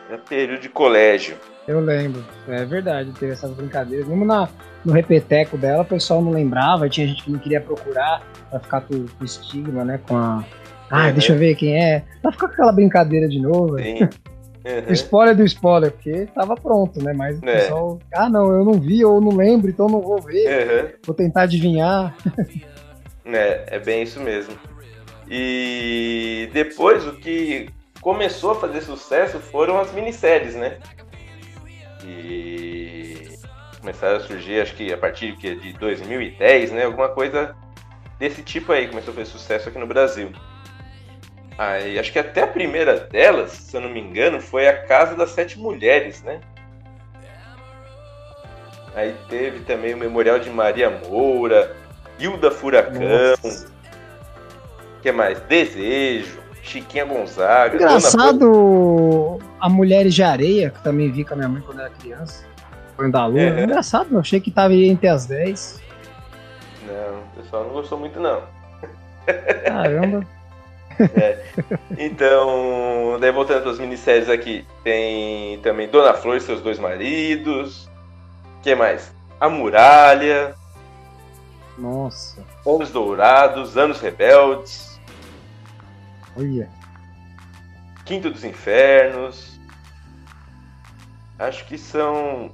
Era 0.10 0.18
período 0.18 0.62
de 0.62 0.70
colégio. 0.70 1.38
Eu 1.68 1.80
lembro. 1.80 2.26
É 2.48 2.66
verdade, 2.66 3.12
teve 3.14 3.32
essas 3.34 3.52
brincadeiras. 3.52 4.08
Mesmo 4.08 4.26
na, 4.26 4.50
no 4.84 4.92
repeteco 4.94 5.58
dela, 5.58 5.84
o 5.84 5.86
pessoal 5.86 6.22
não 6.22 6.32
lembrava, 6.32 6.90
tinha 6.90 7.08
gente 7.08 7.24
que 7.24 7.32
não 7.32 7.40
queria 7.40 7.62
procurar 7.62 8.22
pra 8.50 8.60
ficar 8.60 8.82
com, 8.82 8.96
o 8.96 9.24
estigma, 9.24 9.86
né? 9.86 10.00
Com 10.08 10.18
a. 10.18 10.44
Ah, 10.90 11.06
Uhum. 11.08 11.14
deixa 11.14 11.32
eu 11.32 11.38
ver 11.38 11.56
quem 11.56 11.82
é. 11.82 12.04
Pra 12.22 12.32
ficar 12.34 12.48
com 12.48 12.54
aquela 12.54 12.74
brincadeira 12.74 13.28
de 13.30 13.40
novo. 13.40 13.78
Sim. 13.80 14.10
Uhum. 14.66 14.94
Spoiler 14.94 15.36
do 15.36 15.44
spoiler, 15.44 15.92
porque 15.92 16.28
tava 16.28 16.56
pronto, 16.56 17.04
né? 17.04 17.14
Mas 17.14 17.40
o 17.42 17.46
É. 17.50 17.54
pessoal. 17.62 18.00
Ah, 18.14 18.30
não, 18.30 18.52
eu 18.52 18.64
não 18.64 18.74
vi, 18.74 19.04
ou 19.04 19.20
não 19.20 19.36
lembro, 19.36 19.70
então 19.70 19.88
não 19.88 20.02
vou 20.02 20.22
ver. 20.22 20.46
Uhum. 20.48 20.90
Vou 21.06 21.16
tentar 21.16 21.44
adivinhar. 21.44 22.16
É, 23.24 23.76
é 23.76 23.80
bem 23.80 24.02
isso 24.02 24.20
mesmo. 24.20 24.56
E 25.30 26.50
depois 26.52 27.06
o 27.06 27.14
que 27.14 27.70
começou 28.02 28.52
a 28.52 28.56
fazer 28.56 28.82
sucesso 28.82 29.40
foram 29.40 29.80
as 29.80 29.94
minisséries, 29.94 30.56
né? 30.56 30.80
E 32.04 33.38
começaram 33.80 34.18
a 34.18 34.20
surgir, 34.20 34.60
acho 34.60 34.76
que 34.76 34.92
a 34.92 34.98
partir 34.98 35.36
de 35.38 35.74
2010, 35.74 36.72
né? 36.72 36.86
Alguma 36.86 37.10
coisa 37.10 37.56
desse 38.20 38.42
tipo 38.44 38.72
aí 38.72 38.88
começou 38.88 39.12
a 39.12 39.16
fazer 39.16 39.30
sucesso 39.30 39.70
aqui 39.70 39.78
no 39.80 39.88
Brasil. 39.88 40.32
Aí, 41.64 42.00
acho 42.00 42.12
que 42.12 42.18
até 42.18 42.42
a 42.42 42.48
primeira 42.48 43.02
delas, 43.02 43.52
se 43.52 43.78
eu 43.78 43.82
não 43.82 43.90
me 43.90 44.00
engano, 44.02 44.42
foi 44.42 44.68
a 44.68 44.82
Casa 44.88 45.14
das 45.14 45.30
Sete 45.30 45.60
Mulheres, 45.60 46.24
né? 46.24 46.40
Aí 48.96 49.16
teve 49.30 49.60
também 49.60 49.94
o 49.94 49.98
Memorial 49.98 50.40
de 50.40 50.50
Maria 50.50 50.90
Moura, 50.90 51.76
Hilda 52.18 52.50
Furacão, 52.50 53.00
Nossa. 53.00 53.68
o 54.98 55.02
que 55.04 55.12
mais? 55.12 55.40
Desejo, 55.42 56.40
Chiquinha 56.64 57.06
Gonzaga. 57.06 57.76
Engraçado 57.76 59.38
a 59.60 59.70
Mulheres 59.70 60.16
de 60.16 60.24
Areia, 60.24 60.72
que 60.72 60.82
também 60.82 61.12
vi 61.12 61.24
com 61.24 61.36
a 61.36 61.38
minha 61.38 61.48
mãe 61.50 61.62
quando 61.62 61.80
era 61.82 61.92
criança. 61.92 62.44
Foi 62.98 63.12
da 63.12 63.28
Lua. 63.28 63.40
É. 63.40 63.64
Engraçado, 63.66 64.08
eu 64.12 64.20
achei 64.20 64.42
que 64.42 64.50
tava 64.50 64.74
aí 64.74 64.90
entre 64.90 65.08
as 65.08 65.28
10. 65.28 65.80
Flor- 66.84 66.96
Não, 66.98 67.20
o 67.20 67.44
pessoal 67.44 67.64
não 67.66 67.70
gostou 67.74 68.00
muito 68.00 68.20
não. 68.20 68.42
Caramba. 69.64 70.26
Então, 71.98 73.18
daí 73.20 73.32
voltando 73.32 73.62
para 73.64 73.72
as 73.72 73.80
minisséries 73.80 74.30
aqui, 74.30 74.66
tem 74.84 75.60
também 75.62 75.88
Dona 75.88 76.14
Flor 76.14 76.38
e 76.38 76.42
seus 76.42 76.62
dois 76.62 76.80
maridos. 76.80 77.88
O 78.58 78.62
que 78.62 78.76
mais? 78.76 79.14
A 79.40 79.50
Muralha, 79.50 80.56
Nossa. 81.78 82.44
Anos 82.66 82.92
Dourados, 82.92 83.78
Anos 83.78 84.00
Rebeldes, 84.00 85.00
Olha. 86.38 86.70
Quinto 88.06 88.30
dos 88.30 88.44
Infernos. 88.44 89.60
Acho 91.38 91.66
que 91.66 91.78
são. 91.78 92.52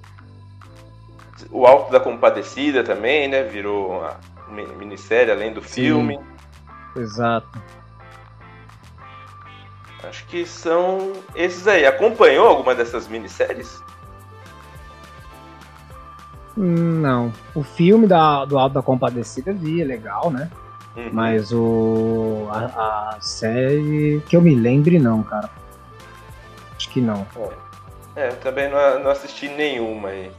O 1.52 1.68
Alto 1.68 1.91
da 1.91 2.00
Compadecida 2.00 2.84
também, 2.84 3.28
né? 3.28 3.43
Virou 3.43 3.91
uma 4.00 4.20
mi- 4.50 4.66
minissérie 4.78 5.32
além 5.32 5.54
do 5.54 5.62
Sim. 5.62 5.68
filme. 5.82 6.20
Exato. 6.95 7.62
Acho 10.04 10.26
que 10.28 10.45
são 10.45 11.14
esses 11.36 11.68
aí. 11.68 11.86
Acompanhou 11.86 12.48
alguma 12.48 12.76
dessas 12.76 13.08
minisséries? 13.08 13.82
Não. 16.56 17.32
O 17.54 17.64
filme 17.64 18.08
da, 18.08 18.45
do 18.45 18.58
Alto 18.58 18.74
da 18.74 18.82
Compadecida 18.82 19.54
vi, 19.54 19.82
é 19.82 19.86
legal, 19.86 20.32
né? 20.32 20.50
Uhum. 20.95 21.10
Mas 21.14 21.52
o. 21.52 22.48
A, 22.52 23.16
a 23.16 23.22
série 23.22 24.22
que 24.28 24.36
eu 24.36 24.41
me 24.41 24.56
lembre, 24.56 24.98
não, 24.98 25.22
cara. 25.22 25.50
Acho 26.76 26.89
que 26.89 27.00
não. 27.00 27.26
É, 28.16 28.30
eu 28.30 28.38
também 28.38 28.70
não, 28.70 29.04
não 29.04 29.12
assisti 29.12 29.48
nenhuma 29.48 30.10
aí. 30.10 30.32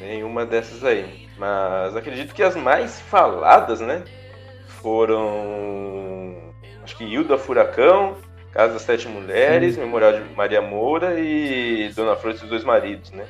Nenhuma 0.00 0.44
dessas 0.44 0.82
aí. 0.84 1.28
Mas 1.38 1.96
acredito 1.96 2.34
que 2.34 2.42
as 2.42 2.56
mais 2.56 3.00
faladas, 3.00 3.80
né? 3.80 4.02
Foram. 4.82 6.52
Acho 6.82 6.96
que 6.96 7.04
Hilda 7.04 7.38
Furacão, 7.38 8.16
Casa 8.56 8.72
das 8.72 8.82
Sete 8.84 9.06
Mulheres, 9.06 9.76
Memorial 9.76 10.14
de 10.14 10.34
Maria 10.34 10.62
Moura 10.62 11.20
e 11.20 11.92
Dona 11.94 12.16
Flor 12.16 12.32
e 12.32 12.38
seus 12.38 12.48
dois 12.48 12.64
maridos, 12.64 13.10
né? 13.10 13.26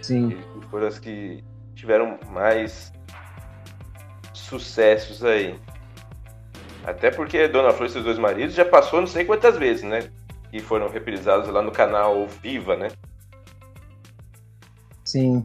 Sim. 0.00 0.30
Que 0.30 0.66
foram 0.68 0.86
as 0.86 0.98
que 0.98 1.44
tiveram 1.74 2.18
mais 2.30 2.90
sucessos 4.32 5.22
aí. 5.22 5.54
Até 6.84 7.10
porque 7.10 7.48
Dona 7.48 7.70
Flor 7.70 7.86
e 7.86 7.90
seus 7.90 8.04
dois 8.04 8.18
maridos 8.18 8.54
já 8.54 8.64
passou 8.64 8.98
não 8.98 9.06
sei 9.06 9.26
quantas 9.26 9.58
vezes, 9.58 9.82
né? 9.82 10.10
Que 10.50 10.58
foram 10.58 10.88
reprisados 10.88 11.50
lá 11.50 11.60
no 11.60 11.70
canal 11.70 12.26
Viva, 12.26 12.78
né? 12.78 12.88
Sim. 15.04 15.44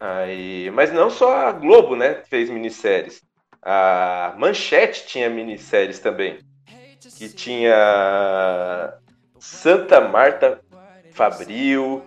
Aí, 0.00 0.72
mas 0.72 0.92
não 0.92 1.08
só 1.08 1.46
a 1.46 1.52
Globo, 1.52 1.94
né, 1.94 2.14
fez 2.28 2.50
minisséries. 2.50 3.22
A 3.62 4.34
Manchete 4.36 5.06
tinha 5.06 5.30
minisséries 5.30 6.00
também. 6.00 6.40
Que 7.18 7.28
tinha 7.28 8.94
Santa 9.38 10.00
Marta 10.00 10.60
Fabril, 11.12 12.04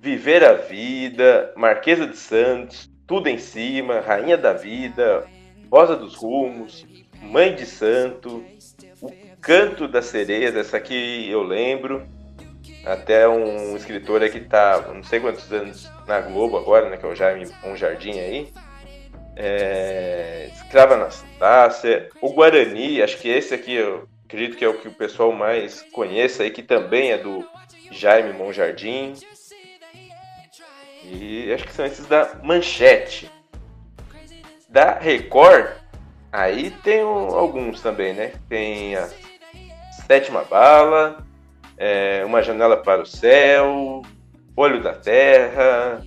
Viver 0.00 0.44
a 0.44 0.52
Vida, 0.52 1.52
Marquesa 1.56 2.06
de 2.06 2.16
Santos, 2.16 2.90
Tudo 3.06 3.28
em 3.28 3.38
Cima, 3.38 4.00
Rainha 4.00 4.36
da 4.36 4.52
Vida, 4.52 5.26
Rosa 5.70 5.96
dos 5.96 6.14
Rumos, 6.14 6.86
Mãe 7.22 7.54
de 7.54 7.64
Santo, 7.64 8.44
O 9.00 9.10
Canto 9.40 9.88
da 9.88 10.02
Sereia, 10.02 10.52
dessa 10.52 10.76
aqui 10.76 11.28
eu 11.30 11.42
lembro. 11.42 12.06
Até 12.84 13.26
um 13.28 13.76
escritor 13.76 14.22
aí 14.22 14.30
que 14.30 14.40
tá, 14.40 14.80
não 14.94 15.02
sei 15.02 15.20
quantos 15.20 15.50
anos 15.52 15.90
na 16.06 16.20
Globo 16.20 16.58
agora, 16.58 16.88
né, 16.88 16.96
que 16.96 17.04
é 17.04 17.08
o 17.08 17.14
Jaime 17.14 17.48
Um 17.64 17.76
Jardim 17.76 18.18
aí. 18.18 18.52
É, 19.36 20.50
Escrava 20.52 20.94
Anastácia, 20.94 22.08
o 22.20 22.32
Guarani, 22.32 23.00
acho 23.02 23.18
que 23.18 23.28
esse 23.28 23.54
aqui 23.54 23.74
eu 23.74 24.08
acredito 24.28 24.58
que 24.58 24.64
é 24.64 24.68
o 24.68 24.78
que 24.78 24.88
o 24.88 24.92
pessoal 24.92 25.32
mais 25.32 25.80
conhece 25.90 26.42
aí, 26.42 26.50
que 26.50 26.62
também 26.62 27.12
é 27.12 27.18
do 27.18 27.48
Jaime 27.90 28.34
Monjardim. 28.34 29.14
E 31.02 31.50
acho 31.50 31.64
que 31.64 31.72
são 31.72 31.86
esses 31.86 32.06
da 32.06 32.38
Manchete. 32.42 33.30
Da 34.68 34.98
Record, 34.98 35.70
aí 36.30 36.70
tem 36.84 37.00
alguns 37.00 37.80
também, 37.80 38.12
né? 38.12 38.32
Tem 38.50 38.96
a 38.96 39.08
Sétima 40.06 40.44
Bala, 40.44 41.26
é, 41.78 42.22
Uma 42.26 42.42
Janela 42.42 42.76
para 42.76 43.00
o 43.00 43.06
Céu, 43.06 44.02
Olho 44.54 44.82
da 44.82 44.92
Terra, 44.92 46.02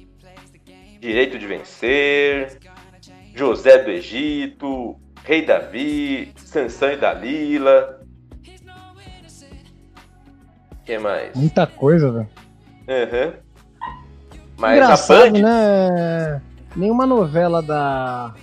Direito 0.99 1.39
de 1.39 1.47
Vencer, 1.47 2.59
José 3.33 3.79
do 3.79 3.89
Egito, 3.89 5.01
Rei 5.23 5.43
Davi, 5.43 6.31
Sansão 6.35 6.91
e 6.91 6.97
Dalila. 6.97 8.00
Que 10.85 10.97
mais? 10.97 11.35
Muita 11.35 11.65
coisa, 11.67 12.11
velho. 12.11 12.29
Uhum. 12.87 13.33
Mas 14.57 14.73
Engraçado, 14.73 15.21
a 15.21 15.31
Band, 15.31 15.39
né? 15.39 16.41
Nenhuma 16.75 17.05
novela 17.05 17.61
da, 17.61 18.33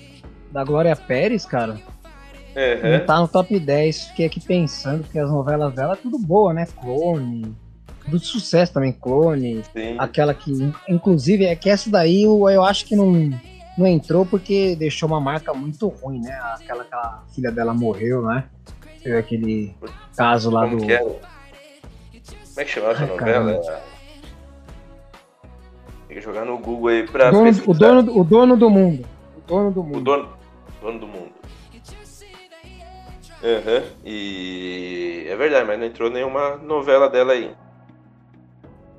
da 0.50 0.64
Glória 0.64 0.94
Pérez, 0.96 1.44
cara, 1.46 1.76
Uhum. 2.58 2.98
não 2.98 3.06
tá 3.06 3.20
no 3.20 3.28
top 3.28 3.58
10. 3.58 4.08
Fiquei 4.08 4.26
aqui 4.26 4.40
pensando, 4.40 5.04
porque 5.04 5.18
as 5.18 5.30
novelas 5.30 5.72
dela 5.74 5.92
é 5.92 5.96
tudo 5.96 6.18
boa, 6.18 6.52
né? 6.52 6.66
Clone. 6.80 7.54
Tudo 8.04 8.18
de 8.18 8.26
sucesso 8.26 8.72
também, 8.72 8.92
Clone. 8.92 9.62
Sim. 9.72 9.96
Aquela 9.98 10.34
que, 10.34 10.50
inclusive, 10.88 11.44
é 11.44 11.54
que 11.54 11.70
essa 11.70 11.88
daí 11.88 12.24
eu, 12.24 12.48
eu 12.48 12.64
acho 12.64 12.84
que 12.84 12.96
não, 12.96 13.30
não 13.76 13.86
entrou 13.86 14.26
porque 14.26 14.74
deixou 14.74 15.08
uma 15.08 15.20
marca 15.20 15.54
muito 15.54 15.86
ruim, 15.88 16.20
né? 16.20 16.36
Aquela 16.54 16.84
que 16.84 16.94
a 16.94 17.20
filha 17.32 17.52
dela 17.52 17.72
morreu, 17.72 18.22
né? 18.22 18.44
Teve 19.02 19.16
aquele 19.18 19.74
caso 20.16 20.50
lá 20.50 20.68
Como 20.68 20.78
do. 20.78 21.16
Como 22.58 22.62
é 22.62 22.64
que 22.64 22.70
chama 22.72 22.90
essa 22.90 23.06
novela? 23.06 23.52
Tem 26.08 26.16
que 26.16 26.20
jogar 26.20 26.44
no 26.44 26.58
Google 26.58 26.88
aí 26.88 27.06
pra 27.06 27.28
O 27.28 27.30
dono, 27.30 27.44
pesquisar. 27.44 27.70
o, 27.70 27.74
dono, 27.74 28.02
do- 28.02 28.18
o 28.18 28.24
dono 28.24 28.56
do 28.56 28.68
mundo. 28.68 29.06
O 29.36 29.40
dono 29.46 29.70
do 29.70 29.80
O 29.80 29.84
mundo. 29.84 30.00
dono, 30.00 30.28
dono 30.82 30.98
do 30.98 31.06
mundo. 31.06 31.30
Aham. 33.44 33.84
E 34.04 35.24
é 35.28 35.36
verdade, 35.36 35.68
mas 35.68 35.78
não 35.78 35.86
entrou 35.86 36.10
nenhuma 36.10 36.56
novela 36.56 37.08
dela 37.08 37.32
aí. 37.34 37.54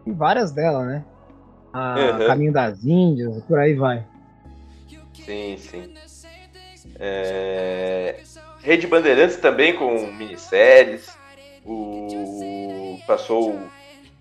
Tem 0.06 0.14
várias 0.14 0.54
delas, 0.54 0.88
né? 0.88 1.04
A 1.74 1.96
Uhum. 2.18 2.28
Caminho 2.28 2.54
das 2.54 2.82
Índias, 2.86 3.44
por 3.44 3.60
aí 3.60 3.74
vai. 3.74 4.06
Sim, 5.26 5.58
sim. 5.58 5.94
É... 6.98 8.22
Rede 8.64 8.88
Bandeirantes 8.88 9.36
também 9.36 9.76
com 9.76 10.08
minisséries. 10.14 11.19
O... 11.66 13.00
Passou 13.06 13.54
o 13.54 13.70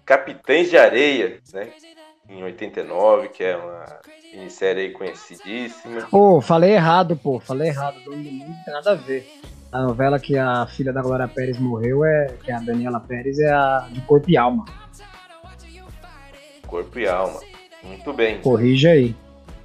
Capitães 0.05 0.70
de 0.70 0.76
Areia, 0.76 1.41
né? 1.53 1.68
Em 2.28 2.43
89, 2.43 3.28
que 3.28 3.45
é 3.45 3.57
uma 3.57 3.84
minissérie 4.32 4.86
aí 4.86 4.91
conhecidíssima. 4.91 6.07
Ô, 6.12 6.41
falei 6.41 6.72
errado, 6.72 7.16
pô. 7.16 7.41
Falei 7.41 7.68
errado. 7.68 8.01
Dono 8.05 8.22
do 8.22 8.30
mundo 8.30 8.49
não 8.49 8.64
tem 8.64 8.74
nada 8.74 8.93
a 8.93 8.95
ver. 8.95 9.26
A 9.70 9.82
novela 9.82 10.18
que 10.18 10.36
a 10.36 10.66
filha 10.66 10.93
da 10.93 11.03
Glória 11.03 11.28
Pérez 11.28 11.59
morreu, 11.59 12.05
é, 12.05 12.34
que 12.43 12.51
é 12.51 12.55
a 12.55 12.61
Daniela 12.61 13.01
Pérez, 13.01 13.39
é 13.39 13.51
a 13.51 13.86
de 13.91 14.01
Corpo 14.03 14.30
e 14.30 14.36
Alma. 14.36 14.64
Corpo 16.66 16.99
e 16.99 17.09
Alma. 17.09 17.41
Muito 17.82 18.12
bem. 18.12 18.41
Corrija 18.41 18.91
aí. 18.91 19.14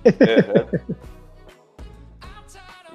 Uhum. 0.05 1.03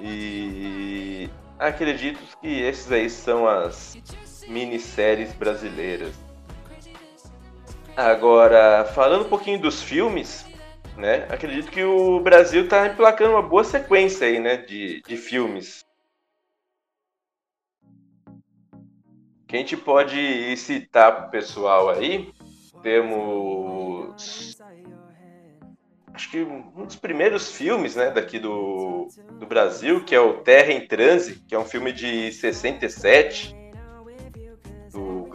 E 0.01 1.29
acredito 1.57 2.19
que 2.41 2.47
esses 2.61 2.89
aí 2.91 3.09
são 3.09 3.45
as 3.45 3.97
minisséries 4.49 5.31
brasileiras. 5.33 6.13
Agora, 7.95 8.85
falando 8.95 9.25
um 9.25 9.29
pouquinho 9.29 9.59
dos 9.59 9.81
filmes, 9.81 10.45
né? 10.97 11.27
Acredito 11.29 11.71
que 11.71 11.83
o 11.83 12.19
Brasil 12.19 12.67
tá 12.67 12.87
emplacando 12.87 13.31
uma 13.31 13.41
boa 13.41 13.63
sequência 13.63 14.27
aí, 14.27 14.39
né? 14.39 14.57
De, 14.57 15.01
de 15.01 15.17
filmes. 15.17 15.85
Que 19.47 19.55
a 19.55 19.59
gente 19.59 19.75
pode 19.77 20.55
citar 20.57 21.15
pro 21.15 21.31
pessoal 21.31 21.89
aí. 21.89 22.31
Temos 22.81 24.57
acho 26.19 26.31
que 26.31 26.41
um 26.41 26.83
dos 26.85 26.97
primeiros 26.97 27.49
filmes 27.49 27.95
né, 27.95 28.11
daqui 28.11 28.39
do, 28.39 29.07
do 29.39 29.45
Brasil, 29.45 30.03
que 30.03 30.13
é 30.13 30.19
o 30.19 30.41
Terra 30.41 30.73
em 30.73 30.85
Transe, 30.85 31.41
que 31.47 31.55
é 31.55 31.59
um 31.59 31.63
filme 31.63 31.93
de 31.93 32.29
67, 32.33 33.53
do 33.53 33.58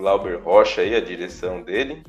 Glauber 0.04 0.38
Rocha 0.38 0.82
aí, 0.82 0.94
a 0.94 1.00
direção 1.00 1.62
dele. 1.62 2.04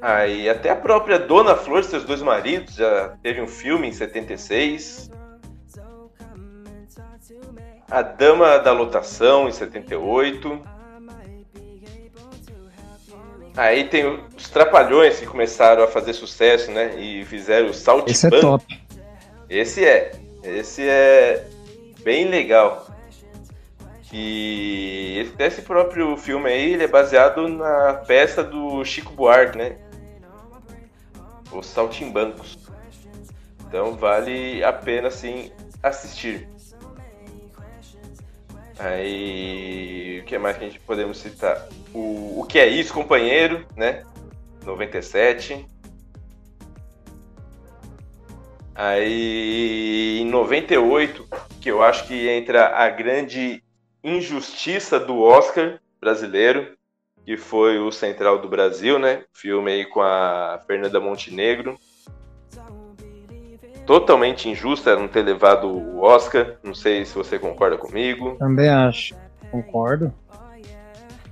Aí 0.00 0.48
até 0.48 0.70
a 0.70 0.76
própria 0.76 1.18
Dona 1.18 1.56
Flor, 1.56 1.82
seus 1.82 2.04
dois 2.04 2.22
maridos, 2.22 2.76
já 2.76 3.16
teve 3.20 3.42
um 3.42 3.48
filme 3.48 3.88
em 3.88 3.92
76. 3.92 5.10
A 7.90 8.02
Dama 8.02 8.56
da 8.58 8.70
Lotação, 8.70 9.48
em 9.48 9.50
78. 9.50 10.62
Aí 13.56 13.88
tem 13.88 14.06
os 14.06 14.48
Trapalhões 14.48 15.18
que 15.18 15.26
começaram 15.26 15.82
a 15.82 15.88
fazer 15.88 16.12
sucesso, 16.12 16.70
né? 16.70 16.94
E 17.00 17.24
fizeram 17.24 17.70
o 17.70 17.74
Saltimbanco. 17.74 18.10
Esse 18.12 18.26
é 18.28 18.40
top. 18.40 18.80
Esse 19.50 19.84
é. 19.84 20.12
Esse 20.44 20.88
é 20.88 21.44
bem 22.04 22.28
legal. 22.28 22.87
E 24.12 25.18
esse- 25.20 25.42
esse 25.42 25.62
próprio 25.62 26.16
filme 26.16 26.48
aí, 26.50 26.72
ele 26.72 26.84
é 26.84 26.88
baseado 26.88 27.46
na 27.48 27.94
peça 27.94 28.42
do 28.42 28.84
Chico 28.84 29.12
Buarque, 29.12 29.58
né? 29.58 29.76
Os 31.52 31.66
Saltimbancos. 31.66 32.58
Então 33.66 33.94
vale 33.96 34.64
a 34.64 34.72
pena, 34.72 35.10
sim, 35.10 35.52
assistir. 35.82 36.48
Aí, 38.78 40.20
o 40.22 40.24
que 40.24 40.38
mais 40.38 40.56
que 40.56 40.64
a 40.64 40.68
gente 40.68 40.80
podemos 40.80 41.18
citar? 41.18 41.68
O, 41.92 42.40
o 42.40 42.44
que 42.44 42.58
é 42.58 42.66
isso, 42.66 42.94
companheiro, 42.94 43.66
né? 43.76 44.04
97. 44.64 45.66
Aí, 48.74 50.20
em 50.20 50.26
98, 50.26 51.26
que 51.60 51.68
eu 51.70 51.82
acho 51.82 52.06
que 52.06 52.28
entra 52.28 52.68
a 52.76 52.88
grande 52.88 53.62
injustiça 54.16 54.98
do 54.98 55.20
Oscar 55.20 55.78
brasileiro, 56.00 56.76
que 57.24 57.36
foi 57.36 57.78
o 57.78 57.90
Central 57.92 58.38
do 58.38 58.48
Brasil, 58.48 58.98
né? 58.98 59.24
Filme 59.32 59.70
aí 59.70 59.84
com 59.86 60.00
a 60.00 60.60
Fernanda 60.66 60.98
Montenegro. 61.00 61.78
Totalmente 63.86 64.48
injusta 64.48 64.94
não 64.96 65.08
ter 65.08 65.22
levado 65.22 65.66
o 65.68 66.00
Oscar. 66.02 66.56
Não 66.62 66.74
sei 66.74 67.04
se 67.04 67.14
você 67.14 67.38
concorda 67.38 67.76
comigo, 67.78 68.36
Também 68.38 68.68
acho. 68.68 69.14
Concordo. 69.50 70.12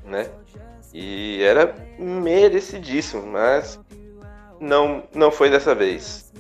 né? 0.04 0.28
E 0.94 1.42
era 1.42 1.74
merecidíssimo, 1.98 3.26
mas 3.26 3.78
não, 4.58 5.02
não 5.14 5.30
foi 5.30 5.50
dessa 5.50 5.74
vez. 5.74 6.32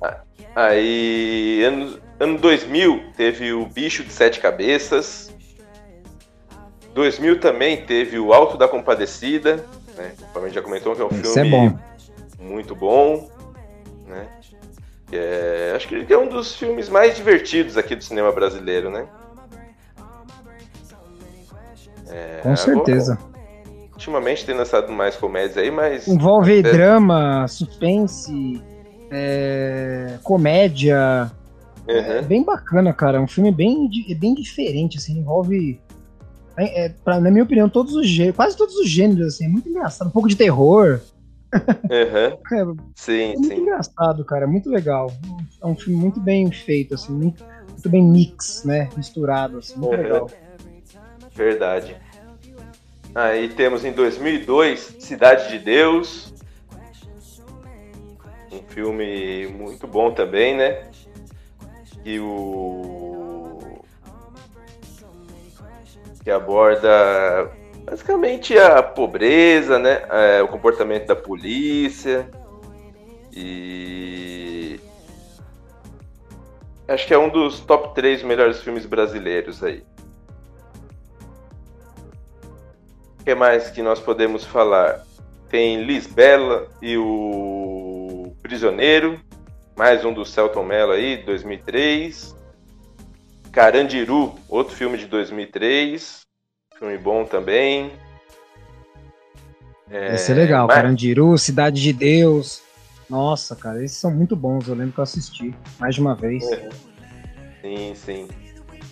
Ah, 0.00 0.20
Aí, 0.54 1.64
ano, 1.64 1.98
ano 2.18 2.38
2000, 2.38 3.12
teve 3.16 3.52
o 3.52 3.66
Bicho 3.66 4.04
de 4.04 4.12
Sete 4.12 4.40
Cabeças. 4.40 5.32
2000 6.94 7.40
também 7.40 7.84
teve 7.84 8.18
o 8.18 8.32
Alto 8.32 8.56
da 8.56 8.68
Compadecida, 8.68 9.64
né? 9.96 10.12
Como 10.32 10.48
já 10.48 10.62
comentou, 10.62 10.94
que 10.94 11.02
é 11.02 11.04
um 11.04 11.08
Esse 11.08 11.22
filme 11.22 11.48
é 11.48 11.50
bom. 11.50 11.78
muito 12.38 12.74
bom, 12.74 13.28
né? 14.06 14.26
É- 15.12 15.72
acho 15.76 15.88
que 15.88 16.12
é 16.12 16.18
um 16.18 16.28
dos 16.28 16.54
filmes 16.56 16.88
mais 16.88 17.16
divertidos 17.16 17.76
aqui 17.76 17.94
do 17.96 18.02
cinema 18.04 18.30
brasileiro, 18.32 18.90
né? 18.90 19.06
É, 22.08 22.40
Com 22.42 22.54
certeza. 22.56 23.18
ultimamente 23.92 24.44
tem 24.44 24.54
lançado 24.54 24.92
mais 24.92 25.16
comédias 25.16 25.56
aí, 25.56 25.70
mas 25.70 26.06
Envolve 26.06 26.58
É. 26.58 26.62
drama, 26.62 27.46
suspense, 27.48 28.62
é, 29.10 30.18
comédia. 30.22 31.30
É 31.86 32.20
Uhum. 32.20 32.26
bem 32.26 32.42
bacana, 32.44 32.92
cara. 32.92 33.18
É 33.18 33.20
um 33.20 33.26
filme 33.26 33.52
bem, 33.52 33.88
é 34.08 34.14
bem 34.14 34.34
diferente, 34.34 34.98
assim, 34.98 35.18
envolve. 35.18 35.80
É, 36.56 36.84
é, 36.84 36.88
pra- 36.88 37.20
na 37.20 37.30
minha 37.30 37.44
opinião, 37.44 37.68
todos 37.68 37.94
os 37.94 38.06
gêneros, 38.08 38.36
quase 38.36 38.56
todos 38.56 38.76
os 38.76 38.88
gêneros, 38.88 39.34
assim, 39.34 39.44
é 39.44 39.48
muito 39.48 39.68
engraçado. 39.68 40.08
Um 40.08 40.12
pouco 40.12 40.28
de 40.28 40.36
terror. 40.36 41.00
Uhum. 41.52 41.54
É, 42.52 42.64
sim, 42.96 43.30
é 43.32 43.34
muito 43.34 43.46
sim. 43.48 43.60
engraçado, 43.60 44.24
cara. 44.24 44.44
É 44.44 44.46
muito 44.46 44.68
legal. 44.70 45.12
É 45.62 45.66
um 45.66 45.76
filme 45.76 45.98
muito 46.00 46.20
bem 46.20 46.50
feito, 46.50 46.94
assim, 46.94 47.12
muito, 47.12 47.44
muito 47.68 47.88
bem 47.88 48.02
mix, 48.02 48.62
né? 48.64 48.88
Misturado, 48.96 49.58
assim, 49.58 49.78
muito 49.78 49.94
uhum. 49.94 50.02
legal. 50.02 50.30
Verdade. 51.34 51.96
Aí 53.14 53.48
temos 53.48 53.84
em 53.84 53.92
2002 53.92 54.96
Cidade 54.98 55.48
de 55.50 55.58
Deus. 55.60 56.32
Um 58.50 58.60
filme 58.68 59.46
muito 59.48 59.86
bom 59.86 60.12
também, 60.12 60.56
né? 60.56 60.88
E 62.04 62.18
o. 62.20 63.82
que 66.22 66.30
aborda 66.30 67.50
basicamente 67.84 68.56
a 68.58 68.82
pobreza, 68.82 69.78
né? 69.78 70.02
É, 70.10 70.42
o 70.42 70.48
comportamento 70.48 71.06
da 71.06 71.16
polícia. 71.16 72.28
E. 73.32 74.80
Acho 76.86 77.06
que 77.06 77.14
é 77.14 77.18
um 77.18 77.30
dos 77.30 77.60
top 77.60 77.94
3 77.94 78.22
melhores 78.22 78.60
filmes 78.60 78.84
brasileiros 78.84 79.62
aí. 79.62 79.82
O 83.20 83.24
que 83.24 83.34
mais 83.34 83.70
que 83.70 83.80
nós 83.80 83.98
podemos 83.98 84.44
falar? 84.44 85.02
Tem 85.48 85.82
Lisbela 85.82 86.68
e 86.82 86.98
o 86.98 88.34
Prisioneiro, 88.42 89.18
mais 89.76 90.04
um 90.04 90.12
do 90.12 90.24
Celton 90.24 90.64
Mello 90.64 90.92
aí, 90.92 91.16
2003. 91.24 92.34
Carandiru, 93.50 94.34
outro 94.48 94.74
filme 94.74 94.98
de 94.98 95.06
2003, 95.06 96.22
filme 96.78 96.98
bom 96.98 97.24
também. 97.24 97.92
É, 99.90 100.14
Esse 100.14 100.32
é 100.32 100.34
legal, 100.34 100.66
mas... 100.66 100.76
Carandiru, 100.76 101.36
Cidade 101.38 101.80
de 101.80 101.92
Deus. 101.92 102.62
Nossa, 103.08 103.54
cara, 103.54 103.84
esses 103.84 103.98
são 103.98 104.10
muito 104.10 104.34
bons, 104.34 104.66
eu 104.66 104.74
lembro 104.74 104.92
que 104.92 104.98
eu 104.98 105.04
assisti 105.04 105.54
mais 105.78 105.94
de 105.94 106.00
uma 106.00 106.14
vez. 106.14 106.42
É. 106.50 106.68
Sim, 107.62 107.94
sim. 107.94 108.28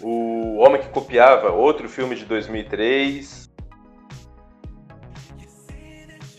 O 0.00 0.58
Homem 0.58 0.80
que 0.80 0.88
Copiava, 0.88 1.50
outro 1.50 1.88
filme 1.88 2.14
de 2.14 2.24
2003. 2.24 3.41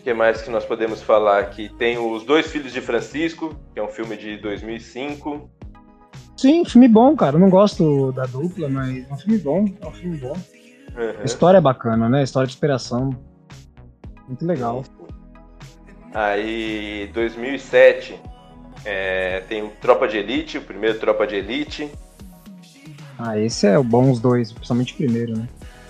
O 0.04 0.06
que 0.06 0.14
mais 0.14 0.42
que 0.42 0.50
nós 0.50 0.66
podemos 0.66 1.02
falar 1.02 1.40
aqui? 1.40 1.70
Tem 1.78 1.98
Os 1.98 2.26
Dois 2.26 2.48
Filhos 2.48 2.74
de 2.74 2.82
Francisco, 2.82 3.56
que 3.74 3.80
é 3.80 3.82
um 3.82 3.88
filme 3.88 4.18
de 4.18 4.36
2005. 4.36 5.50
Sim, 6.36 6.66
filme 6.66 6.90
bom, 6.90 7.16
cara. 7.16 7.38
Eu 7.38 7.40
não 7.40 7.50
gosto 7.50 8.12
da 8.12 8.26
dupla, 8.26 8.68
mas 8.68 9.10
é 9.10 9.14
um 9.14 9.18
filme 9.18 9.38
bom. 9.38 9.66
É 9.80 9.88
um 9.88 9.92
filme 9.94 10.18
bom. 10.18 10.34
Uhum. 10.34 11.22
A 11.22 11.24
história 11.24 11.60
é 11.60 11.62
bacana, 11.62 12.10
né? 12.10 12.20
A 12.20 12.24
história 12.24 12.46
de 12.46 12.52
inspiração. 12.52 13.18
Muito 14.28 14.46
legal. 14.46 14.84
Aí, 16.14 17.10
2007, 17.14 18.20
é, 18.84 19.40
tem 19.48 19.64
o 19.64 19.70
Tropa 19.80 20.06
de 20.06 20.18
Elite, 20.18 20.58
o 20.58 20.64
primeiro 20.64 21.00
Tropa 21.00 21.26
de 21.26 21.36
Elite. 21.36 21.90
Ah, 23.18 23.40
esse 23.40 23.68
é 23.68 23.80
o 23.80 23.84
bom 23.86 24.12
os 24.12 24.20
dois, 24.20 24.52
principalmente 24.52 24.96
o 24.96 24.98
primeiro, 24.98 25.38
né? 25.38 25.48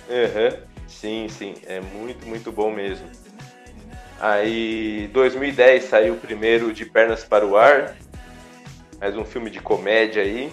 Uhum. 0.08 0.58
Sim, 0.88 1.28
sim. 1.30 1.56
É 1.66 1.82
muito, 1.82 2.28
muito 2.28 2.52
bom 2.52 2.72
mesmo. 2.72 3.08
Aí, 4.24 5.10
2010 5.12 5.84
saiu 5.84 6.14
o 6.14 6.18
primeiro 6.18 6.72
De 6.72 6.86
Pernas 6.86 7.26
para 7.26 7.46
o 7.46 7.58
Ar, 7.58 7.94
mais 8.98 9.18
um 9.18 9.26
filme 9.26 9.50
de 9.50 9.60
comédia 9.60 10.24
aí. 10.24 10.50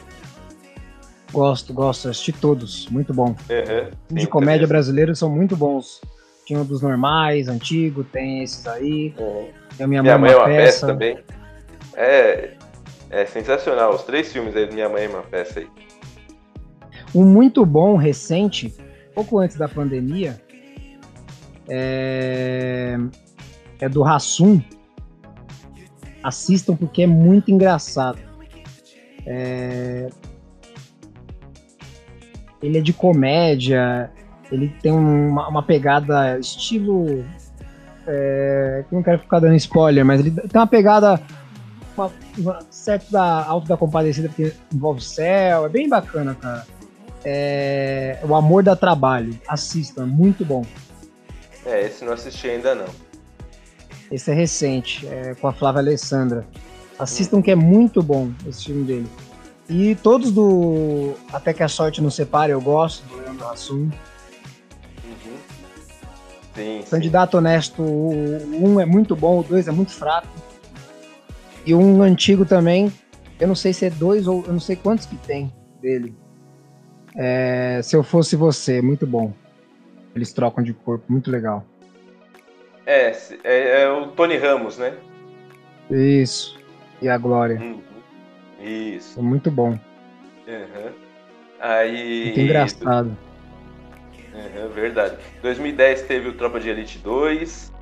Gosto, 1.32 1.72
gosto, 1.72 2.08
assisti 2.08 2.32
todos, 2.32 2.88
muito 2.88 3.14
bom. 3.14 3.28
Uhum, 3.28 4.16
de 4.16 4.26
comédia 4.26 4.66
brasileiros 4.66 5.20
são 5.20 5.30
muito 5.30 5.56
bons. 5.56 6.00
Tinha 6.44 6.58
um 6.58 6.64
dos 6.64 6.82
normais, 6.82 7.46
antigo, 7.46 8.02
tem 8.02 8.42
esses 8.42 8.66
aí. 8.66 9.14
Uhum. 9.16 9.48
Tem 9.78 9.86
Minha, 9.86 10.02
Minha 10.02 10.18
Mãe, 10.18 10.32
é 10.32 10.36
uma, 10.36 10.46
peça. 10.46 10.64
peça. 10.64 10.86
também. 10.88 11.18
É, 11.94 12.50
é 13.08 13.24
sensacional, 13.24 13.94
os 13.94 14.02
três 14.02 14.32
filmes 14.32 14.56
aí 14.56 14.66
do 14.66 14.74
Minha 14.74 14.88
Mãe 14.88 15.04
é 15.04 15.08
uma 15.08 15.22
peça 15.22 15.60
aí. 15.60 15.68
Um 17.14 17.24
muito 17.24 17.64
bom, 17.64 17.94
recente, 17.94 18.74
pouco 19.14 19.38
antes 19.38 19.56
da 19.56 19.68
pandemia, 19.68 20.42
é 21.68 22.98
é 23.80 23.88
do 23.88 24.02
Rassum. 24.02 24.60
Assistam 26.22 26.76
porque 26.76 27.02
é 27.02 27.06
muito 27.06 27.50
engraçado. 27.50 28.18
É... 29.26 30.08
Ele 32.62 32.78
é 32.78 32.80
de 32.80 32.92
comédia, 32.92 34.10
ele 34.52 34.68
tem 34.82 34.92
uma, 34.92 35.48
uma 35.48 35.62
pegada 35.62 36.38
estilo. 36.38 37.24
É... 38.06 38.84
não 38.92 39.02
quero 39.02 39.20
ficar 39.20 39.40
dando 39.40 39.54
spoiler, 39.56 40.04
mas 40.04 40.20
ele 40.20 40.30
tem 40.30 40.60
uma 40.60 40.66
pegada 40.66 41.20
uma, 41.96 42.12
uma, 42.38 42.58
certo 42.70 43.10
da 43.10 43.44
Alto 43.44 43.68
da 43.68 43.76
Compadecida, 43.76 44.28
porque 44.28 44.52
envolve 44.72 45.02
céu, 45.02 45.66
é 45.66 45.68
bem 45.68 45.88
bacana, 45.88 46.34
cara. 46.34 46.66
É, 47.24 48.18
o 48.26 48.34
Amor 48.34 48.62
da 48.62 48.74
Trabalho, 48.74 49.38
assistam, 49.46 50.04
é 50.04 50.06
muito 50.06 50.44
bom. 50.44 50.64
É, 51.66 51.84
esse 51.86 52.04
não 52.04 52.14
assisti 52.14 52.48
ainda 52.48 52.74
não. 52.74 52.86
Esse 54.10 54.30
é 54.30 54.34
recente, 54.34 55.06
é 55.06 55.34
com 55.34 55.46
a 55.46 55.52
Flávia 55.52 55.80
Alessandra. 55.80 56.44
Assistam 56.98 57.40
que 57.40 57.50
é 57.50 57.54
muito 57.54 58.02
bom 58.02 58.30
esse 58.46 58.64
filme 58.64 58.84
dele. 58.84 59.06
E 59.68 59.94
todos 59.94 60.32
do 60.32 61.14
Até 61.32 61.52
que 61.52 61.62
a 61.62 61.68
Sorte 61.68 62.02
Nos 62.02 62.16
Separe, 62.16 62.50
eu 62.50 62.60
gosto, 62.60 63.06
do 63.06 63.16
Leandro 63.16 63.48
Hassum. 63.48 63.76
Uhum. 63.82 63.90
Sim, 66.54 66.82
Candidato 66.90 67.32
sim. 67.32 67.36
Honesto, 67.38 67.82
o 67.82 68.10
1 68.12 68.68
um 68.68 68.80
é 68.80 68.84
muito 68.84 69.14
bom, 69.14 69.40
o 69.40 69.42
2 69.44 69.68
é 69.68 69.70
muito 69.70 69.92
fraco. 69.92 70.28
E 71.64 71.72
um 71.72 72.02
antigo 72.02 72.44
também, 72.44 72.92
eu 73.38 73.46
não 73.46 73.54
sei 73.54 73.72
se 73.72 73.86
é 73.86 73.90
dois 73.90 74.26
ou 74.26 74.44
eu 74.44 74.52
não 74.52 74.60
sei 74.60 74.74
quantos 74.74 75.06
que 75.06 75.16
tem 75.16 75.52
dele. 75.80 76.14
É, 77.14 77.80
se 77.82 77.96
eu 77.96 78.02
fosse 78.02 78.34
você, 78.34 78.82
muito 78.82 79.06
bom. 79.06 79.32
Eles 80.14 80.32
trocam 80.32 80.64
de 80.64 80.72
corpo, 80.72 81.04
muito 81.08 81.30
legal. 81.30 81.64
É, 82.86 83.10
é, 83.44 83.82
é, 83.82 83.88
o 83.90 84.08
Tony 84.08 84.36
Ramos, 84.36 84.78
né? 84.78 84.96
Isso. 85.90 86.58
E 87.00 87.08
a 87.08 87.16
Glória. 87.18 87.58
Uhum. 87.60 87.82
Isso. 88.60 89.18
É 89.18 89.22
muito 89.22 89.50
bom. 89.50 89.78
Uhum. 90.46 90.92
Aí. 91.60 92.24
Muito 92.26 92.40
engraçado. 92.40 93.16
Uhum, 94.32 94.68
verdade. 94.68 95.16
2010 95.42 96.02
teve 96.02 96.28
o 96.28 96.32
Tropa 96.34 96.60
de 96.60 96.68
Elite 96.68 96.98
2. 96.98 97.72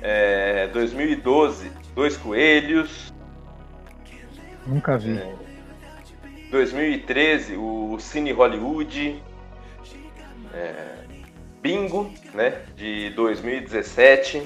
É, 0.00 0.66
2012, 0.68 1.70
Dois 1.94 2.16
Coelhos. 2.16 3.12
Nunca 4.66 4.98
vi. 4.98 5.18
É, 5.18 5.34
2013, 6.50 7.56
o 7.56 7.96
Cine 7.98 8.32
Hollywood. 8.32 9.22
É, 10.52 11.01
Bingo, 11.62 12.12
né, 12.34 12.60
de 12.74 13.10
2017. 13.10 14.42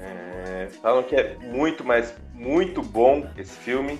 É, 0.00 0.68
falam 0.80 1.02
que 1.02 1.16
é 1.16 1.36
muito, 1.42 1.84
mas 1.84 2.14
muito 2.32 2.80
bom 2.80 3.28
esse 3.36 3.58
filme. 3.58 3.98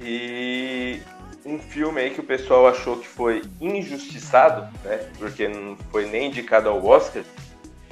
E 0.00 1.00
um 1.46 1.60
filme 1.60 2.00
aí 2.00 2.10
que 2.10 2.18
o 2.18 2.24
pessoal 2.24 2.66
achou 2.66 2.98
que 2.98 3.06
foi 3.06 3.42
injustiçado, 3.60 4.62
né, 4.84 4.98
porque 5.16 5.46
não 5.46 5.76
foi 5.92 6.06
nem 6.06 6.26
indicado 6.26 6.68
ao 6.68 6.84
Oscar, 6.84 7.22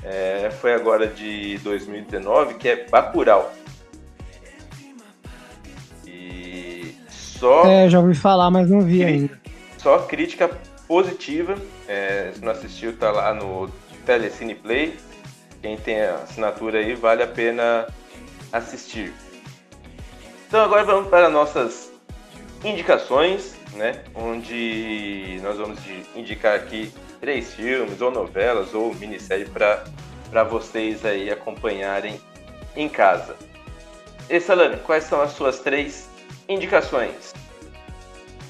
é, 0.03 0.51
foi 0.51 0.74
agora 0.74 1.07
de 1.07 1.59
2019, 1.59 2.55
que 2.55 2.68
é 2.68 2.88
Bacurau. 2.88 3.53
E 6.05 6.97
só... 7.09 7.64
É, 7.64 7.88
já 7.88 8.01
ouvi 8.01 8.16
falar, 8.16 8.51
mas 8.51 8.68
não 8.68 8.80
vi 8.80 9.05
ainda. 9.05 9.41
Só 9.78 9.99
crítica 10.01 10.51
positiva. 10.91 11.55
É, 11.86 12.32
se 12.34 12.45
não 12.45 12.51
assistiu, 12.51 12.97
tá 12.97 13.12
lá 13.12 13.32
no 13.32 13.68
Telecine 14.05 14.57
Play. 14.57 14.99
Quem 15.62 15.76
tem 15.76 16.03
a 16.03 16.16
assinatura 16.16 16.80
aí, 16.80 16.97
vale 16.97 17.22
a 17.22 17.28
pena 17.28 17.86
assistir. 18.53 19.14
Então 20.49 20.61
agora 20.61 20.82
vamos 20.82 21.09
para 21.09 21.30
nossas 21.30 21.93
indicações, 22.64 23.55
né? 23.74 24.03
Onde 24.16 25.38
nós 25.45 25.59
vamos 25.59 25.78
indicar 26.16 26.57
aqui 26.57 26.93
três 27.20 27.55
filmes, 27.55 28.01
ou 28.01 28.11
novelas, 28.11 28.74
ou 28.74 28.93
minissérie 28.97 29.47
para 29.49 30.43
vocês 30.43 31.05
aí 31.05 31.30
acompanharem 31.30 32.20
em 32.74 32.88
casa. 32.88 33.36
E 34.28 34.41
Salame, 34.41 34.78
quais 34.78 35.05
são 35.05 35.20
as 35.20 35.30
suas 35.30 35.61
três 35.61 36.11
indicações? 36.49 37.32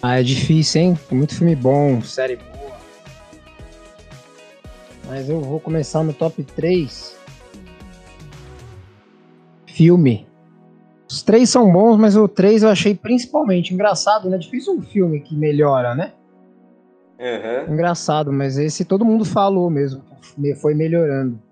Ah, 0.02 0.18
é 0.18 0.22
difícil, 0.22 0.80
hein? 0.80 0.98
Tem 1.08 1.18
muito 1.18 1.34
filme 1.34 1.54
bom, 1.54 2.00
série 2.00 2.36
boa. 2.36 2.78
Mas 5.06 5.28
eu 5.28 5.40
vou 5.40 5.60
começar 5.60 6.02
no 6.02 6.14
top 6.14 6.42
3. 6.42 7.18
Filme. 9.66 10.26
Os 11.08 11.22
três 11.22 11.50
são 11.50 11.70
bons, 11.70 11.96
mas 11.98 12.16
o 12.16 12.28
3 12.28 12.62
eu 12.62 12.70
achei 12.70 12.94
principalmente 12.94 13.74
engraçado, 13.74 14.30
né? 14.30 14.38
Difícil 14.38 14.74
um 14.74 14.82
filme 14.82 15.20
que 15.20 15.34
melhora, 15.34 15.94
né? 15.94 16.12
Uhum. 17.18 17.74
Engraçado, 17.74 18.32
mas 18.32 18.56
esse 18.56 18.84
todo 18.84 19.04
mundo 19.04 19.24
falou 19.24 19.68
mesmo. 19.68 20.02
Foi 20.60 20.74
melhorando. 20.74 21.42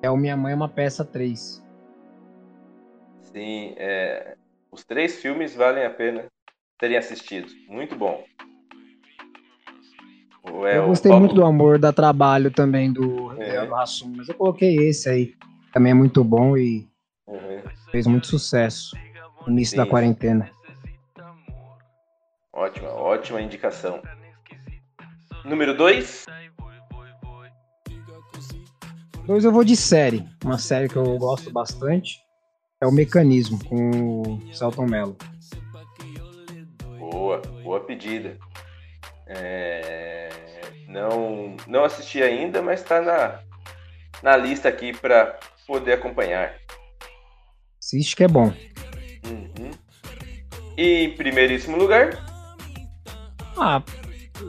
É 0.00 0.10
o 0.10 0.16
Minha 0.16 0.36
Mãe 0.36 0.52
é 0.52 0.56
uma 0.56 0.68
Peça 0.68 1.04
3. 1.04 1.62
Sim, 3.24 3.74
é, 3.76 4.36
os 4.72 4.84
três 4.84 5.20
filmes 5.20 5.54
valem 5.54 5.84
a 5.84 5.90
pena 5.90 6.24
terem 6.80 6.96
assistido. 6.96 7.48
Muito 7.68 7.94
bom. 7.94 8.24
É 10.66 10.78
eu 10.78 10.86
gostei 10.86 11.12
muito 11.12 11.34
do 11.34 11.44
Amor 11.44 11.78
da 11.78 11.92
Trabalho 11.92 12.50
também, 12.50 12.90
do 12.92 13.30
é. 13.40 13.58
Hassum, 13.74 14.12
mas 14.16 14.28
eu 14.28 14.34
coloquei 14.34 14.88
esse 14.88 15.08
aí. 15.08 15.34
Também 15.72 15.92
é 15.92 15.94
muito 15.94 16.24
bom 16.24 16.56
e 16.56 16.88
uhum. 17.26 17.60
fez 17.92 18.06
muito 18.06 18.26
sucesso 18.26 18.96
no 19.46 19.52
início 19.52 19.72
Sim. 19.72 19.76
da 19.76 19.86
quarentena. 19.86 20.50
Ótima, 22.52 22.88
ótima 22.88 23.40
indicação. 23.40 24.02
Número 25.44 25.76
2? 25.76 26.26
Dois 29.26 29.44
eu 29.44 29.52
vou 29.52 29.62
de 29.62 29.76
série. 29.76 30.26
Uma 30.44 30.58
série 30.58 30.88
que 30.88 30.96
eu 30.96 31.16
gosto 31.18 31.52
bastante 31.52 32.18
é 32.80 32.86
o 32.86 32.92
Mecanismo, 32.92 33.62
com 33.64 34.22
o 34.22 34.54
Celton 34.54 34.86
Mello. 34.86 35.16
Boa, 37.70 37.78
pedida. 37.78 38.36
É... 39.28 40.28
Não, 40.88 41.54
não 41.68 41.84
assisti 41.84 42.20
ainda, 42.20 42.60
mas 42.60 42.80
está 42.80 43.00
na, 43.00 43.38
na 44.24 44.36
lista 44.36 44.68
aqui 44.68 44.92
para 44.92 45.38
poder 45.68 45.92
acompanhar. 45.92 46.52
Assiste 47.80 48.16
que 48.16 48.24
é 48.24 48.26
bom. 48.26 48.52
Uhum. 49.24 49.70
E 50.76 51.04
em 51.04 51.14
primeiríssimo 51.14 51.76
lugar? 51.76 52.10
Ah, 53.56 53.80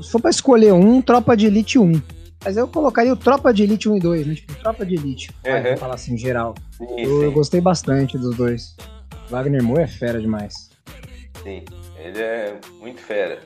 se 0.01 0.11
for 0.11 0.19
para 0.19 0.31
escolher 0.31 0.73
um, 0.73 0.99
Tropa 0.99 1.37
de 1.37 1.45
Elite 1.45 1.77
1. 1.77 2.01
Mas 2.43 2.57
eu 2.57 2.67
colocaria 2.67 3.13
o 3.13 3.17
Tropa 3.17 3.53
de 3.53 3.61
Elite 3.61 3.87
1 3.87 3.97
e 3.97 3.99
2, 3.99 4.25
né? 4.25 4.33
Tipo, 4.33 4.55
Tropa 4.55 4.83
de 4.83 4.95
Elite. 4.95 5.29
Uhum. 5.45 5.77
Falar 5.77 5.93
assim, 5.93 6.17
geral. 6.17 6.55
Sim, 6.71 6.85
eu, 6.97 7.19
sim. 7.19 7.23
eu, 7.25 7.31
gostei 7.31 7.61
bastante 7.61 8.17
dos 8.17 8.35
dois. 8.35 8.75
Wagner 9.29 9.61
Moore 9.61 9.83
é 9.83 9.87
fera 9.87 10.19
demais. 10.19 10.70
Sim, 11.43 11.65
ele 11.97 12.21
é 12.21 12.59
muito 12.79 13.01
fera. 13.01 13.41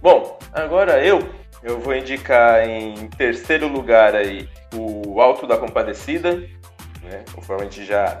Bom, 0.00 0.38
agora 0.52 1.04
eu, 1.04 1.18
eu 1.62 1.78
vou 1.80 1.94
indicar 1.94 2.66
em 2.68 3.08
terceiro 3.08 3.68
lugar 3.68 4.14
aí 4.14 4.48
o 4.74 5.20
Alto 5.20 5.46
da 5.46 5.56
Compadecida, 5.56 6.36
né? 7.02 7.24
Conforme 7.34 7.62
a 7.62 7.64
gente 7.64 7.84
já 7.84 8.20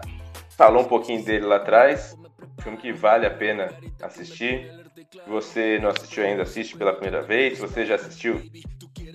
falou 0.56 0.82
um 0.82 0.88
pouquinho 0.88 1.24
dele 1.24 1.46
lá 1.46 1.56
atrás. 1.56 2.16
Filme 2.62 2.78
que 2.78 2.92
vale 2.92 3.26
a 3.26 3.30
pena 3.30 3.72
assistir. 4.00 4.70
Se 5.12 5.28
você 5.28 5.78
não 5.80 5.90
assistiu 5.90 6.24
ainda, 6.24 6.42
assiste 6.42 6.76
pela 6.76 6.92
primeira 6.92 7.22
vez. 7.22 7.54
Se 7.54 7.60
você 7.60 7.84
já 7.84 7.96
assistiu, 7.96 8.42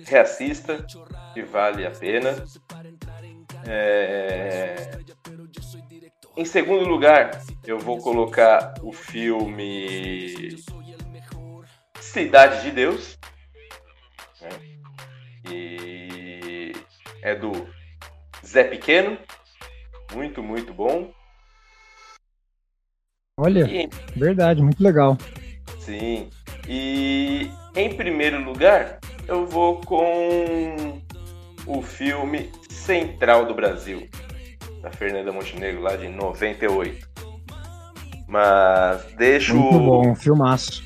reassista, 0.06 0.84
que 1.34 1.42
vale 1.42 1.86
a 1.86 1.90
pena. 1.90 2.44
É... 3.66 4.90
Em 6.40 6.44
segundo 6.46 6.88
lugar, 6.88 7.32
eu 7.66 7.78
vou 7.78 7.98
colocar 7.98 8.72
o 8.82 8.94
filme 8.94 10.56
Cidade 12.00 12.62
de 12.62 12.70
Deus. 12.70 13.18
Né? 14.40 14.48
E 15.50 16.72
é 17.20 17.34
do 17.34 17.52
Zé 18.42 18.64
Pequeno. 18.64 19.18
Muito, 20.14 20.42
muito 20.42 20.72
bom. 20.72 21.12
Olha, 23.38 23.66
e... 23.66 23.86
verdade, 24.18 24.62
muito 24.62 24.82
legal. 24.82 25.18
Sim. 25.78 26.30
E 26.66 27.50
em 27.76 27.94
primeiro 27.94 28.42
lugar, 28.42 28.98
eu 29.28 29.44
vou 29.46 29.82
com 29.82 31.02
o 31.66 31.82
filme 31.82 32.50
Central 32.70 33.44
do 33.44 33.52
Brasil, 33.52 34.08
da 34.80 34.90
Fernanda 34.90 35.32
Montenegro, 35.32 35.82
lá 35.82 35.96
de 35.96 36.08
98. 36.08 37.08
Mas 38.26 39.04
deixo. 39.16 39.56
Muito 39.56 39.78
bom, 39.78 40.14
filmaço. 40.14 40.82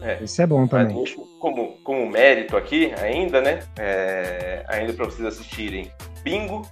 É, 0.00 0.22
Esse 0.22 0.42
é 0.42 0.46
bom 0.46 0.66
também. 0.66 0.96
Deixo 0.96 1.20
como, 1.38 1.78
como 1.82 2.08
mérito 2.08 2.56
aqui, 2.56 2.92
ainda, 3.00 3.40
né? 3.40 3.60
É, 3.78 4.64
ainda 4.68 4.92
para 4.92 5.06
vocês 5.06 5.26
assistirem 5.26 5.90
Bingo 6.22 6.62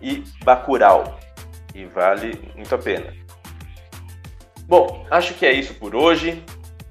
e 0.00 0.22
Bacurau. 0.44 1.18
E 1.74 1.84
vale 1.86 2.40
muito 2.54 2.74
a 2.74 2.78
pena. 2.78 3.12
Bom, 4.66 5.04
acho 5.10 5.34
que 5.34 5.44
é 5.44 5.52
isso 5.52 5.74
por 5.74 5.94
hoje. 5.94 6.42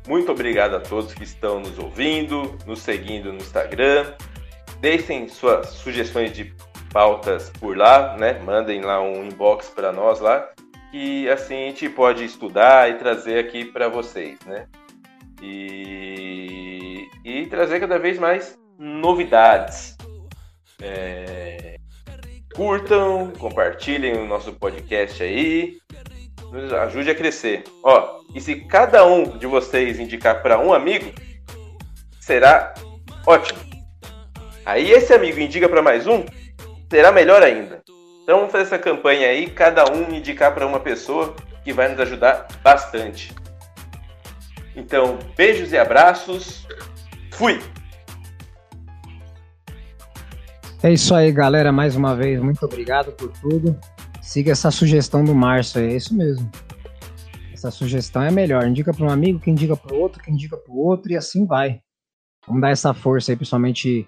Muito 0.08 0.32
obrigado 0.32 0.76
a 0.76 0.80
todos 0.80 1.14
que 1.14 1.24
estão 1.24 1.60
nos 1.60 1.80
ouvindo, 1.80 2.58
nos 2.68 2.82
seguindo 2.82 3.32
no 3.32 3.38
Instagram. 3.38 4.14
Deixem 4.82 5.30
suas 5.30 5.70
sugestões 5.70 6.34
de 6.34 6.54
pautas 6.94 7.50
por 7.60 7.76
lá, 7.76 8.16
né? 8.18 8.39
Mandem 8.46 8.82
lá 8.82 9.02
um 9.02 9.26
inbox 9.26 9.68
para 9.70 9.91
nós 9.91 10.20
lá, 10.20 10.48
que 10.91 11.28
assim 11.28 11.56
a 11.56 11.68
gente 11.68 11.89
pode 11.89 12.24
estudar 12.24 12.89
e 12.89 13.00
trazer 13.00 13.39
aqui 13.39 13.66
para 13.66 13.89
vocês, 13.89 14.39
né? 14.46 14.68
E, 15.41 17.10
e 17.26 17.48
trazer 17.48 17.80
cada 17.80 17.98
vez 17.98 18.20
mais 18.20 18.58
novidades. 18.78 19.98
É... 20.82 21.76
Curtam, 22.56 23.34
compartilhem 23.39 24.14
o 24.14 24.28
nosso 24.28 24.54
podcast 24.54 25.24
aí, 25.24 25.80
nos 26.52 26.72
ajude 26.72 27.10
a 27.10 27.16
crescer. 27.16 27.64
Ó, 27.84 28.22
e 28.36 28.39
se 28.39 28.56
cada 28.68 29.04
um 29.08 29.38
de 29.39 29.48
vocês 29.48 30.00
indicar 30.00 30.44
para 30.44 30.60
um 30.60 30.72
amigo, 30.72 31.12
será 32.22 32.76
ótimo. 33.26 33.60
Aí 34.64 34.91
esse 34.91 35.12
amigo 35.12 35.39
indica 35.39 35.68
para 35.68 35.82
mais 35.82 36.06
um, 36.06 36.24
será 36.94 37.12
melhor 37.12 37.41
ainda. 37.41 37.82
Então 38.22 38.38
vamos 38.38 38.52
fazer 38.52 38.66
essa 38.66 38.78
campanha 38.78 39.28
aí, 39.28 39.50
cada 39.50 39.91
um 39.91 40.14
indicar 40.14 40.54
para 40.54 40.68
uma 40.68 40.80
pessoa 40.80 41.36
que 41.64 41.74
vai 41.74 41.89
nos 41.89 42.00
ajudar 42.00 42.48
bastante. 42.64 43.34
Então, 44.76 45.18
beijos 45.36 45.72
e 45.72 45.78
abraços. 45.78 46.68
Fui! 47.32 47.60
É 50.84 50.93
isso 50.93 51.16
aí, 51.16 51.32
galera. 51.32 51.72
Mais 51.72 51.96
uma 51.96 52.16
vez, 52.16 52.39
muito 52.39 52.63
obrigado 52.63 53.12
por 53.13 53.32
tudo. 53.39 53.76
Siga 54.22 54.51
essa 54.51 54.70
sugestão 54.70 55.24
do 55.24 55.34
Márcio, 55.34 55.82
é 55.82 55.96
isso 55.96 56.16
mesmo. 56.16 56.47
Essa 57.51 57.72
sugestão 57.72 58.22
é 58.22 58.30
melhor. 58.30 58.67
Indica 58.67 58.93
para 58.93 59.04
um 59.04 59.09
amigo, 59.09 59.39
que 59.39 59.50
indica 59.50 59.76
para 59.76 59.96
o 59.96 60.00
outro, 60.00 60.22
que 60.22 60.30
indica 60.30 60.55
para 60.55 60.72
o 60.72 60.78
outro 60.78 61.12
e 61.12 61.17
assim 61.17 61.47
vai. 61.47 61.80
Vamos 62.46 62.62
dar 62.62 62.70
essa 62.70 62.93
força 62.93 63.32
aí, 63.32 63.36
principalmente 63.36 64.08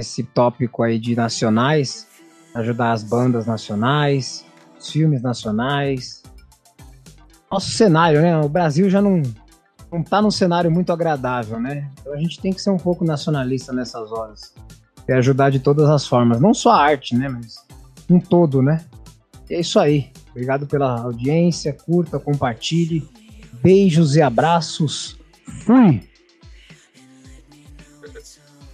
esse 0.00 0.22
tópico 0.22 0.82
aí 0.82 0.98
de 0.98 1.14
nacionais, 1.14 2.06
ajudar 2.54 2.92
as 2.92 3.02
bandas 3.02 3.46
nacionais, 3.46 4.44
os 4.78 4.90
filmes 4.90 5.22
nacionais. 5.22 6.22
Nosso 7.50 7.70
cenário, 7.70 8.20
né? 8.20 8.38
O 8.40 8.48
Brasil 8.48 8.88
já 8.90 9.00
não 9.00 9.22
não 9.92 10.04
tá 10.04 10.22
num 10.22 10.30
cenário 10.30 10.70
muito 10.70 10.92
agradável, 10.92 11.58
né? 11.58 11.90
Então 12.00 12.12
a 12.12 12.16
gente 12.16 12.40
tem 12.40 12.52
que 12.52 12.62
ser 12.62 12.70
um 12.70 12.76
pouco 12.76 13.04
nacionalista 13.04 13.72
nessas 13.72 14.12
horas. 14.12 14.54
E 15.08 15.12
ajudar 15.12 15.50
de 15.50 15.58
todas 15.58 15.88
as 15.88 16.06
formas, 16.06 16.40
não 16.40 16.54
só 16.54 16.70
a 16.70 16.82
arte, 16.82 17.16
né, 17.16 17.28
mas 17.28 17.56
um 18.08 18.20
todo, 18.20 18.62
né? 18.62 18.84
E 19.48 19.54
é 19.54 19.60
isso 19.60 19.80
aí. 19.80 20.12
Obrigado 20.30 20.66
pela 20.66 21.00
audiência, 21.00 21.72
curta, 21.72 22.20
compartilhe. 22.20 23.08
Beijos 23.60 24.14
e 24.14 24.22
abraços. 24.22 25.18
Fui! 25.64 26.09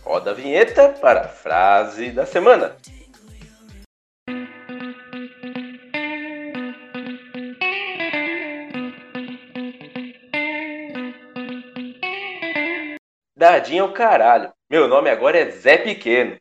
Roda 0.06 0.30
a 0.30 0.34
vinheta 0.34 0.90
para 1.00 1.22
a 1.22 1.28
frase 1.28 2.12
da 2.12 2.24
semana. 2.24 2.76
Dadinho 13.36 13.80
é 13.80 13.82
o 13.82 13.92
caralho. 13.92 14.52
Meu 14.70 14.86
nome 14.86 15.10
agora 15.10 15.38
é 15.40 15.50
Zé 15.50 15.76
Pequeno. 15.76 16.36